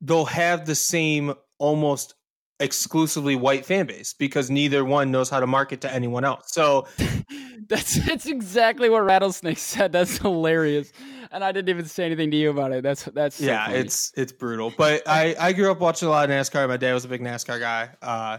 they'll 0.00 0.26
have 0.26 0.66
the 0.66 0.74
same 0.74 1.34
almost 1.58 2.14
exclusively 2.60 3.36
white 3.36 3.66
fan 3.66 3.86
base 3.86 4.14
because 4.14 4.50
neither 4.50 4.84
one 4.84 5.10
knows 5.10 5.28
how 5.28 5.40
to 5.40 5.46
market 5.46 5.80
to 5.82 5.92
anyone 5.92 6.24
else. 6.24 6.52
So 6.52 6.86
that's 7.68 8.04
that's 8.06 8.26
exactly 8.26 8.88
what 8.88 9.04
Rattlesnake 9.04 9.58
said. 9.58 9.92
That's 9.92 10.18
hilarious, 10.18 10.92
and 11.30 11.44
I 11.44 11.52
didn't 11.52 11.68
even 11.68 11.84
say 11.86 12.04
anything 12.06 12.30
to 12.30 12.36
you 12.36 12.50
about 12.50 12.72
it. 12.72 12.82
That's 12.82 13.04
that's 13.04 13.36
so 13.36 13.44
yeah, 13.44 13.66
funny. 13.66 13.78
it's 13.78 14.12
it's 14.16 14.32
brutal. 14.32 14.72
But 14.76 15.02
I 15.06 15.34
I 15.38 15.52
grew 15.52 15.70
up 15.70 15.80
watching 15.80 16.08
a 16.08 16.10
lot 16.10 16.28
of 16.28 16.30
NASCAR. 16.30 16.68
My 16.68 16.76
dad 16.76 16.94
was 16.94 17.04
a 17.04 17.08
big 17.08 17.20
NASCAR 17.20 17.60
guy. 17.60 17.90
Uh, 18.02 18.38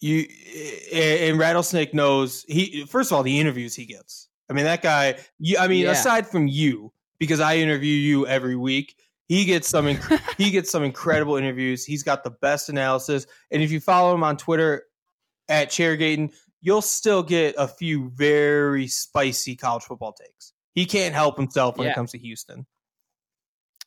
you 0.00 0.26
and 0.92 1.38
Rattlesnake 1.38 1.92
knows 1.94 2.44
he 2.48 2.84
first 2.86 3.10
of 3.10 3.16
all 3.16 3.22
the 3.22 3.38
interviews 3.38 3.74
he 3.74 3.84
gets. 3.84 4.28
I 4.50 4.52
mean 4.54 4.64
that 4.64 4.82
guy. 4.82 5.16
You, 5.38 5.58
I 5.58 5.68
mean 5.68 5.84
Yeah. 5.84 5.90
aside 5.92 6.26
from 6.26 6.46
you 6.48 6.92
because 7.18 7.40
I 7.40 7.56
interview 7.56 7.94
you 7.94 8.26
every 8.26 8.56
week. 8.56 8.96
He 9.28 9.44
gets 9.44 9.68
some 9.68 9.84
inc- 9.86 10.20
he 10.38 10.50
gets 10.50 10.70
some 10.70 10.82
incredible 10.82 11.36
interviews. 11.36 11.84
He's 11.84 12.02
got 12.02 12.24
the 12.24 12.30
best 12.30 12.68
analysis. 12.68 13.26
And 13.50 13.62
if 13.62 13.70
you 13.70 13.78
follow 13.80 14.14
him 14.14 14.24
on 14.24 14.36
Twitter 14.36 14.84
at 15.48 15.68
Chairgaten, 15.68 16.32
you'll 16.60 16.82
still 16.82 17.22
get 17.22 17.54
a 17.58 17.68
few 17.68 18.10
very 18.16 18.86
spicy 18.88 19.54
college 19.54 19.84
football 19.84 20.12
takes. 20.12 20.52
He 20.74 20.86
can't 20.86 21.14
help 21.14 21.36
himself 21.36 21.76
when 21.76 21.86
Yeah. 21.86 21.92
it 21.92 21.94
comes 21.94 22.10
to 22.12 22.18
Houston. 22.18 22.66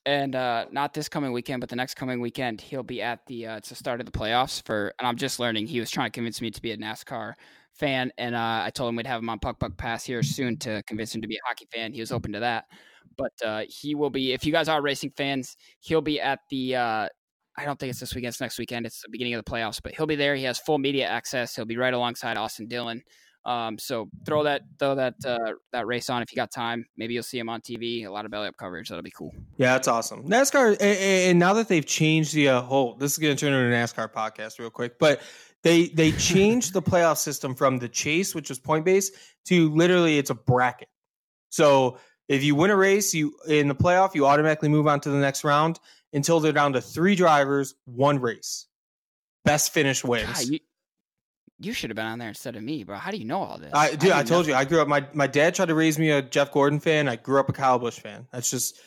and 0.05 0.35
uh, 0.35 0.65
not 0.71 0.93
this 0.93 1.07
coming 1.09 1.31
weekend, 1.31 1.59
but 1.61 1.69
the 1.69 1.75
next 1.75 1.93
coming 1.95 2.19
weekend, 2.21 2.59
he'll 2.59 2.81
be 2.83 3.01
at 3.01 3.25
the 3.27 3.47
uh, 3.47 3.57
it's 3.57 3.69
the 3.69 3.75
start 3.75 3.99
of 3.99 4.05
the 4.05 4.11
playoffs 4.11 4.63
for. 4.65 4.93
And 4.99 5.07
I'm 5.07 5.15
just 5.17 5.39
learning. 5.39 5.67
He 5.67 5.79
was 5.79 5.91
trying 5.91 6.07
to 6.07 6.11
convince 6.11 6.41
me 6.41 6.49
to 6.51 6.61
be 6.61 6.71
a 6.71 6.77
NASCAR 6.77 7.33
fan, 7.73 8.11
and 8.17 8.35
uh, 8.35 8.61
I 8.65 8.71
told 8.73 8.89
him 8.89 8.95
we'd 8.95 9.05
have 9.07 9.21
him 9.21 9.29
on 9.29 9.39
Puck 9.39 9.59
Puck 9.59 9.77
Pass 9.77 10.03
here 10.03 10.23
soon 10.23 10.57
to 10.57 10.81
convince 10.83 11.13
him 11.13 11.21
to 11.21 11.27
be 11.27 11.35
a 11.35 11.47
hockey 11.47 11.67
fan. 11.71 11.93
He 11.93 11.99
was 11.99 12.11
open 12.11 12.31
to 12.33 12.39
that, 12.39 12.65
but 13.17 13.33
uh, 13.45 13.63
he 13.67 13.95
will 13.95 14.09
be. 14.09 14.33
If 14.33 14.45
you 14.45 14.51
guys 14.51 14.67
are 14.67 14.81
racing 14.81 15.11
fans, 15.17 15.55
he'll 15.79 16.01
be 16.01 16.19
at 16.19 16.39
the. 16.49 16.75
Uh, 16.75 17.07
I 17.57 17.65
don't 17.65 17.77
think 17.77 17.91
it's 17.91 17.99
this 17.99 18.15
weekend. 18.15 18.29
It's 18.29 18.41
next 18.41 18.57
weekend. 18.57 18.85
It's 18.85 19.01
the 19.01 19.09
beginning 19.09 19.33
of 19.33 19.43
the 19.43 19.51
playoffs, 19.51 19.81
but 19.83 19.93
he'll 19.93 20.07
be 20.07 20.15
there. 20.15 20.35
He 20.35 20.43
has 20.43 20.57
full 20.57 20.77
media 20.77 21.07
access. 21.07 21.55
He'll 21.55 21.65
be 21.65 21.77
right 21.77 21.93
alongside 21.93 22.37
Austin 22.37 22.67
Dillon. 22.67 23.03
Um, 23.43 23.79
so 23.79 24.07
throw 24.25 24.43
that 24.43 24.61
throw 24.77 24.95
that 24.95 25.15
uh, 25.25 25.53
that 25.71 25.87
race 25.87 26.09
on 26.09 26.21
if 26.21 26.31
you 26.31 26.35
got 26.35 26.51
time. 26.51 26.85
Maybe 26.95 27.15
you'll 27.15 27.23
see 27.23 27.39
him 27.39 27.49
on 27.49 27.61
TV. 27.61 28.05
A 28.05 28.09
lot 28.09 28.25
of 28.25 28.31
belly 28.31 28.47
up 28.47 28.55
coverage. 28.57 28.89
That'll 28.89 29.01
be 29.01 29.11
cool. 29.11 29.31
Yeah, 29.57 29.73
that's 29.73 29.87
awesome. 29.87 30.27
NASCAR, 30.27 30.73
and, 30.73 30.81
and 30.81 31.39
now 31.39 31.53
that 31.53 31.67
they've 31.67 31.85
changed 31.85 32.33
the 32.35 32.49
uh, 32.49 32.61
whole, 32.61 32.95
this 32.95 33.13
is 33.13 33.17
going 33.17 33.35
to 33.35 33.39
turn 33.39 33.53
into 33.53 33.75
a 33.75 33.79
NASCAR 33.79 34.11
podcast 34.11 34.59
real 34.59 34.69
quick, 34.69 34.99
but 34.99 35.21
they 35.63 35.87
they 35.87 36.11
changed 36.13 36.73
the 36.73 36.81
playoff 36.81 37.17
system 37.17 37.55
from 37.55 37.79
the 37.79 37.89
chase, 37.89 38.35
which 38.35 38.49
was 38.49 38.59
point 38.59 38.85
based, 38.85 39.13
to 39.45 39.73
literally 39.73 40.19
it's 40.19 40.29
a 40.29 40.35
bracket. 40.35 40.89
So 41.49 41.97
if 42.31 42.43
you 42.45 42.55
win 42.55 42.71
a 42.71 42.75
race, 42.77 43.13
you 43.13 43.35
in 43.45 43.67
the 43.67 43.75
playoff, 43.75 44.15
you 44.15 44.25
automatically 44.25 44.69
move 44.69 44.87
on 44.87 45.01
to 45.01 45.09
the 45.09 45.17
next 45.17 45.43
round 45.43 45.79
until 46.13 46.39
they're 46.39 46.53
down 46.53 46.73
to 46.73 46.81
three 46.81 47.13
drivers, 47.13 47.75
one 47.83 48.19
race. 48.19 48.67
Best 49.43 49.73
finish 49.73 50.01
wins. 50.01 50.27
God, 50.27 50.45
you, 50.45 50.59
you 51.59 51.73
should 51.73 51.89
have 51.89 51.95
been 51.97 52.05
on 52.05 52.19
there 52.19 52.29
instead 52.29 52.55
of 52.55 52.63
me, 52.63 52.85
bro. 52.85 52.95
How 52.95 53.11
do 53.11 53.17
you 53.17 53.25
know 53.25 53.41
all 53.41 53.57
this? 53.57 53.71
I, 53.73 53.95
dude, 53.95 54.11
I, 54.11 54.23
do 54.23 54.29
told 54.29 54.47
you. 54.47 54.53
I 54.53 54.63
grew 54.63 54.81
up. 54.81 54.87
My 54.87 55.05
my 55.13 55.27
dad 55.27 55.55
tried 55.55 55.67
to 55.67 55.75
raise 55.75 55.99
me 55.99 56.09
a 56.09 56.21
Jeff 56.21 56.53
Gordon 56.53 56.79
fan. 56.79 57.09
I 57.09 57.17
grew 57.17 57.37
up 57.37 57.49
a 57.49 57.53
Kyle 57.53 57.77
Busch 57.79 57.99
fan. 57.99 58.27
That's 58.31 58.49
just 58.49 58.79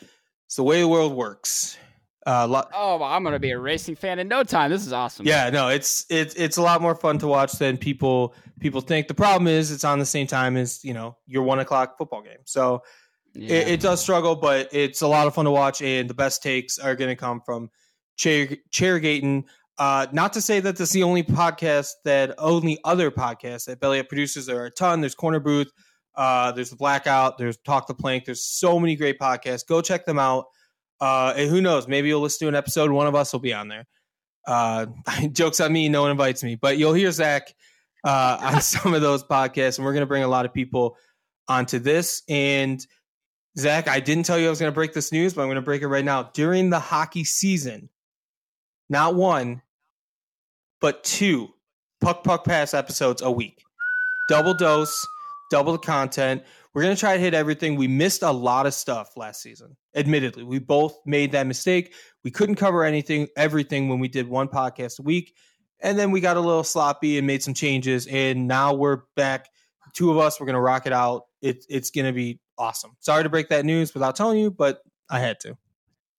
it's 0.47 0.55
the 0.55 0.63
way 0.63 0.79
the 0.81 0.87
world 0.87 1.13
works. 1.13 1.77
Uh, 2.25 2.63
Oh, 2.73 2.97
well, 2.97 3.03
I'm 3.03 3.23
gonna 3.23 3.37
be 3.37 3.51
a 3.51 3.59
racing 3.59 3.95
fan 3.95 4.17
in 4.17 4.27
no 4.27 4.43
time. 4.43 4.71
This 4.71 4.87
is 4.87 4.91
awesome. 4.91 5.27
Yeah, 5.27 5.51
no, 5.51 5.69
it's 5.69 6.07
it's 6.09 6.33
it's 6.33 6.57
a 6.57 6.63
lot 6.63 6.81
more 6.81 6.95
fun 6.95 7.19
to 7.19 7.27
watch 7.27 7.51
than 7.53 7.77
people 7.77 8.33
people 8.59 8.81
think. 8.81 9.07
The 9.07 9.13
problem 9.13 9.47
is 9.47 9.71
it's 9.71 9.83
on 9.83 9.99
the 9.99 10.05
same 10.07 10.25
time 10.25 10.57
as 10.57 10.83
you 10.83 10.95
know 10.95 11.17
your 11.27 11.43
one 11.43 11.59
o'clock 11.59 11.99
football 11.99 12.23
game, 12.23 12.39
so 12.45 12.81
Yeah. 13.35 13.53
it, 13.55 13.67
it 13.67 13.79
does 13.79 14.01
struggle, 14.01 14.35
but 14.35 14.69
it's 14.71 15.01
a 15.01 15.07
lot 15.07 15.27
of 15.27 15.35
fun 15.35 15.45
to 15.45 15.51
watch. 15.51 15.81
And 15.81 16.09
the 16.09 16.13
best 16.13 16.41
takes 16.41 16.79
are 16.79 16.95
going 16.95 17.09
to 17.09 17.15
come 17.15 17.41
from 17.45 17.69
Chair 18.17 18.47
Chairgaten. 18.71 19.43
Uh, 19.77 20.07
not 20.13 20.33
to 20.33 20.41
say 20.41 20.59
that 20.61 20.77
this 20.77 20.89
is 20.89 20.93
the 20.93 21.03
only 21.03 21.23
podcast 21.23 21.91
that 22.05 22.33
only 22.37 22.79
other 22.85 23.11
podcasts 23.11 23.65
that 23.65 23.79
Belly 23.79 23.99
Up 23.99 24.07
produces. 24.07 24.45
There 24.45 24.61
are 24.61 24.67
a 24.67 24.71
ton. 24.71 25.01
There's 25.01 25.15
Corner 25.15 25.39
Booth. 25.39 25.71
Uh, 26.15 26.51
there's 26.53 26.69
the 26.69 26.77
Blackout. 26.77 27.37
There's 27.37 27.57
Talk 27.57 27.87
the 27.87 27.93
Plank. 27.93 28.25
There's 28.25 28.45
so 28.45 28.79
many 28.79 28.95
great 28.95 29.19
podcasts. 29.19 29.67
Go 29.67 29.81
check 29.81 30.05
them 30.05 30.17
out. 30.17 30.45
Uh, 31.01 31.33
and 31.35 31.49
who 31.49 31.61
knows? 31.61 31.87
Maybe 31.87 32.07
you'll 32.07 32.21
listen 32.21 32.45
to 32.45 32.49
an 32.49 32.55
episode. 32.55 32.89
One 32.91 33.07
of 33.07 33.15
us 33.15 33.33
will 33.33 33.41
be 33.41 33.53
on 33.53 33.67
there. 33.67 33.85
Uh, 34.47 34.85
jokes 35.31 35.59
on 35.59 35.73
me. 35.73 35.89
No 35.89 36.03
one 36.03 36.11
invites 36.11 36.43
me, 36.43 36.55
but 36.55 36.77
you'll 36.77 36.93
hear 36.93 37.11
Zach 37.11 37.53
uh, 38.05 38.37
on 38.41 38.61
some 38.61 38.93
of 38.93 39.01
those 39.01 39.23
podcasts, 39.23 39.77
and 39.77 39.85
we're 39.85 39.93
going 39.93 40.01
to 40.01 40.07
bring 40.07 40.23
a 40.23 40.27
lot 40.27 40.45
of 40.45 40.53
people 40.53 40.95
onto 41.47 41.79
this. 41.79 42.23
And 42.29 42.85
Zach, 43.57 43.87
I 43.87 43.99
didn't 43.99 44.25
tell 44.25 44.37
you 44.37 44.47
I 44.47 44.49
was 44.49 44.59
going 44.59 44.71
to 44.71 44.75
break 44.75 44.93
this 44.93 45.11
news, 45.11 45.33
but 45.33 45.41
I'm 45.41 45.47
going 45.47 45.55
to 45.55 45.61
break 45.61 45.81
it 45.81 45.87
right 45.87 46.03
now. 46.03 46.23
During 46.33 46.69
the 46.69 46.79
hockey 46.79 47.23
season, 47.23 47.89
not 48.89 49.15
one, 49.15 49.61
but 50.81 51.03
two 51.03 51.49
puck 52.01 52.23
puck 52.23 52.43
pass 52.43 52.73
episodes 52.73 53.21
a 53.21 53.31
week. 53.31 53.63
Double 54.27 54.53
dose, 54.53 55.07
double 55.49 55.73
the 55.73 55.79
content. 55.79 56.43
We're 56.73 56.81
going 56.81 56.95
to 56.95 56.99
try 56.99 57.15
to 57.15 57.21
hit 57.21 57.33
everything. 57.33 57.77
We 57.77 57.87
missed 57.87 58.21
a 58.21 58.31
lot 58.31 58.65
of 58.65 58.73
stuff 58.73 59.15
last 59.15 59.41
season. 59.41 59.77
Admittedly, 59.95 60.43
we 60.43 60.59
both 60.59 60.97
made 61.05 61.31
that 61.31 61.47
mistake. 61.47 61.93
We 62.25 62.31
couldn't 62.31 62.55
cover 62.55 62.83
anything, 62.83 63.29
everything 63.37 63.87
when 63.87 63.99
we 63.99 64.09
did 64.09 64.27
one 64.27 64.49
podcast 64.49 64.99
a 64.99 65.03
week. 65.03 65.33
And 65.79 65.97
then 65.97 66.11
we 66.11 66.19
got 66.19 66.35
a 66.35 66.41
little 66.41 66.65
sloppy 66.65 67.17
and 67.17 67.25
made 67.25 67.41
some 67.41 67.53
changes. 67.53 68.07
And 68.07 68.47
now 68.47 68.73
we're 68.73 69.03
back. 69.15 69.47
Two 69.93 70.11
of 70.11 70.17
us, 70.17 70.39
we're 70.39 70.47
going 70.47 70.55
to 70.55 70.61
rock 70.61 70.85
it 70.85 70.91
out. 70.91 71.23
It, 71.41 71.63
it's 71.69 71.91
going 71.91 72.07
to 72.07 72.11
be 72.11 72.41
awesome. 72.57 72.95
Sorry 72.99 73.23
to 73.23 73.29
break 73.29 73.49
that 73.49 73.65
news 73.65 73.93
without 73.93 74.15
telling 74.15 74.39
you, 74.39 74.51
but 74.51 74.81
I 75.09 75.19
had 75.19 75.39
to. 75.41 75.57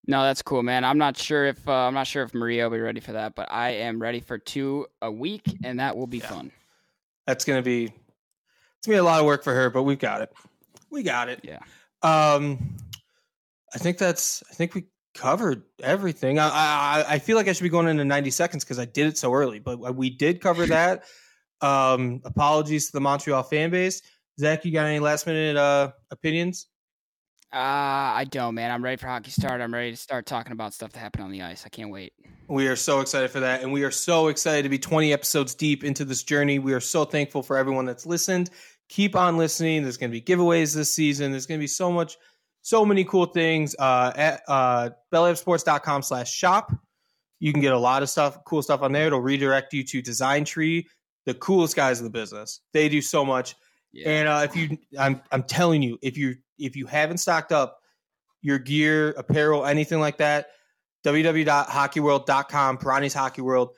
No, 0.09 0.23
that's 0.23 0.43
cool, 0.43 0.63
man. 0.63 0.85
I'm 0.85 0.99
not 0.99 1.17
sure 1.17 1.47
if 1.47 1.69
uh, 1.69 1.73
I'm 1.73 1.95
not 1.95 2.07
sure 2.07 2.23
if 2.23 2.33
Maria 2.33 2.65
will 2.65 2.77
be 2.77 2.81
ready 2.81 3.01
for 3.01 3.13
that, 3.13 3.35
but 3.35 3.51
I 3.51 3.71
am 3.71 4.01
ready 4.01 4.21
for 4.21 4.39
two 4.39 4.87
a 5.03 5.11
week, 5.11 5.43
and 5.65 5.81
that 5.81 5.97
will 5.97 6.07
be 6.07 6.19
Yeah. 6.19 6.29
fun. 6.29 6.53
That's 7.27 7.45
going 7.45 7.59
to 7.59 7.63
be 7.65 7.85
it's 7.87 8.85
to 8.85 8.91
be 8.91 8.97
a 8.97 9.03
lot 9.03 9.19
of 9.19 9.27
work 9.27 9.43
for 9.43 9.53
her, 9.53 9.69
but 9.69 9.83
we've 9.83 9.99
got 9.99 10.21
it. 10.21 10.33
We 10.91 11.03
got 11.03 11.29
it. 11.29 11.41
Yeah. 11.43 11.59
Um, 12.03 12.77
I 13.75 13.79
think 13.79 13.99
that's. 13.99 14.45
I 14.49 14.55
think 14.55 14.75
we 14.77 14.85
covered 15.15 15.63
everything. 15.83 16.39
I 16.39 16.49
I, 16.49 17.05
I 17.15 17.19
feel 17.19 17.37
like 17.37 17.49
I 17.49 17.53
should 17.53 17.65
be 17.65 17.69
going 17.69 17.89
into 17.89 18.05
ninety 18.05 18.31
seconds 18.31 18.63
because 18.63 18.79
I 18.79 18.85
did 18.85 19.09
it 19.09 19.19
so 19.19 19.35
early, 19.35 19.59
but 19.59 19.97
we 19.97 20.09
did 20.11 20.41
cover 20.41 20.67
that. 20.69 21.03
Um, 21.63 22.21
apologies 22.25 22.87
to 22.87 22.93
the 22.93 23.01
Montreal 23.01 23.43
fan 23.43 23.71
base. 23.71 24.03
Zach, 24.39 24.65
you 24.65 24.73
got 24.73 24.87
any 24.87 24.99
last 24.99 25.27
minute 25.27 25.57
uh, 25.57 25.93
opinions? 26.11 26.67
Uh, 27.53 27.57
I 27.59 28.27
don't, 28.29 28.55
man. 28.55 28.71
I'm 28.71 28.85
ready 28.85 28.97
for 28.97 29.07
hockey 29.07 29.31
start. 29.31 29.61
I'm 29.61 29.73
ready 29.73 29.93
to 29.93 29.97
start 29.97 30.27
talking 30.27 30.53
about 30.53 30.75
stuff 30.75 30.93
that 30.93 30.99
happened 30.99 31.25
on 31.25 31.31
the 31.31 31.43
ice. 31.43 31.65
I 31.65 31.71
can't 31.71 31.91
wait. 31.91 32.13
We 32.49 32.69
are 32.69 32.77
so 32.77 33.01
excited 33.01 33.31
for 33.31 33.41
that. 33.41 33.63
And 33.63 33.73
we 33.73 33.83
are 33.85 33.91
so 33.91 34.29
excited 34.29 34.65
to 34.65 34.69
be 34.69 34.79
20 34.79 35.13
episodes 35.13 35.55
deep 35.55 35.85
into 35.85 36.05
this 36.05 36.23
journey. 36.23 36.59
We 36.59 36.75
are 36.75 36.81
so 36.81 37.05
thankful 37.05 37.43
for 37.43 37.57
everyone 37.57 37.87
that's 37.87 38.05
listened. 38.05 38.51
Keep 38.89 39.17
on 39.17 39.39
listening. 39.39 39.83
There's 39.83 39.97
going 39.97 40.11
to 40.11 40.21
be 40.21 40.21
giveaways 40.21 40.75
this 40.75 40.93
season. 40.93 41.31
There's 41.31 41.47
going 41.47 41.59
to 41.59 41.63
be 41.63 41.69
so 41.69 41.91
much, 41.91 42.17
so 42.63 42.85
many 42.85 43.05
cool 43.05 43.27
things 43.27 43.75
uh, 43.79 44.13
at 44.15 44.43
uh, 44.49 44.91
bellyupsports.com 45.13 46.03
slash 46.03 46.31
shop. 46.31 46.73
You 47.41 47.53
can 47.53 47.63
get 47.63 47.73
a 47.73 47.79
lot 47.79 48.03
of 48.03 48.11
stuff, 48.11 48.45
cool 48.45 48.63
stuff 48.63 48.83
on 48.83 48.93
there. 48.93 49.07
It'll 49.07 49.21
redirect 49.21 49.73
you 49.73 49.83
to 49.85 50.03
Design 50.03 50.45
Tree, 50.45 50.87
the 51.25 51.35
coolest 51.35 51.75
guys 51.75 52.01
in 52.01 52.05
the 52.05 52.11
business. 52.11 52.61
They 52.73 52.89
do 52.89 53.01
so 53.01 53.25
much. 53.25 53.55
Yeah. 53.97 54.11
And 54.11 54.29
uh, 54.29 54.43
if 54.45 54.55
you, 54.55 54.77
I'm, 54.99 55.23
I'm 55.33 55.43
telling 55.43 55.81
you, 55.83 55.99
if 56.03 56.19
you, 56.19 56.37
if 56.59 56.77
you 56.77 56.87
haven't 56.87 57.19
stocked 57.19 57.53
up 57.53 57.81
your 58.43 58.59
gear, 58.59 59.15
apparel, 59.17 59.65
anything 59.65 60.01
like 60.01 60.19
that, 60.19 60.49
www.hockeyworld.com, 61.05 62.79
Piranha's 62.79 63.15
Hockey 63.15 63.41
World, 63.41 63.71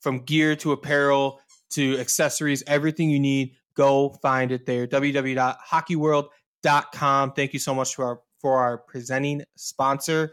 from 0.00 0.20
gear 0.20 0.54
to 0.56 0.72
apparel 0.72 1.40
to 1.70 1.98
accessories, 1.98 2.62
everything 2.66 3.08
you 3.10 3.18
need, 3.18 3.54
go 3.74 4.10
find 4.22 4.52
it 4.52 4.66
there. 4.66 4.86
www.hockeyworld.com. 4.86 7.32
Thank 7.32 7.52
you 7.52 7.58
so 7.58 7.74
much 7.74 7.96
for 7.96 8.04
our 8.04 8.20
for 8.38 8.58
our 8.58 8.78
presenting 8.78 9.42
sponsor. 9.56 10.32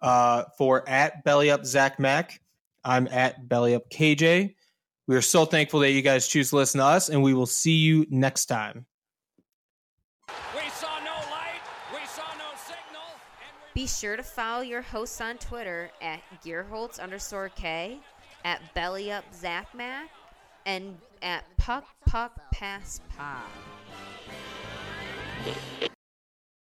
Uh, 0.00 0.42
for 0.58 0.88
at 0.88 1.22
Belly 1.22 1.48
Up 1.50 1.64
Zach 1.64 2.00
Mack, 2.00 2.40
I'm 2.82 3.06
at 3.08 3.48
Belly 3.48 3.74
Up 3.74 3.88
KJ. 3.90 4.54
We 5.08 5.16
are 5.16 5.22
so 5.22 5.44
thankful 5.44 5.80
that 5.80 5.90
you 5.90 6.02
guys 6.02 6.28
choose 6.28 6.50
to 6.50 6.56
listen 6.56 6.78
to 6.78 6.86
us, 6.86 7.08
and 7.08 7.22
we 7.22 7.34
will 7.34 7.46
see 7.46 7.72
you 7.76 8.06
next 8.08 8.46
time. 8.46 8.86
We 10.54 10.68
saw 10.70 10.98
no 11.00 11.10
light. 11.30 11.60
We 11.92 12.06
saw 12.06 12.22
no 12.38 12.50
signal. 12.56 13.02
We- 13.74 13.82
Be 13.82 13.86
sure 13.88 14.16
to 14.16 14.22
follow 14.22 14.62
your 14.62 14.82
hosts 14.82 15.20
on 15.20 15.38
Twitter 15.38 15.90
at 16.00 16.20
Gearholtz 16.44 17.00
underscore 17.00 17.48
K, 17.50 17.98
at 18.44 18.60
Belly 18.74 19.10
Up 19.10 19.24
Zach 19.34 19.74
Mac, 19.74 20.08
and 20.66 20.98
at 21.20 21.44
Puck 21.56 21.84
Puck 22.06 22.38
Pass 22.52 23.00
Pod. 23.16 23.42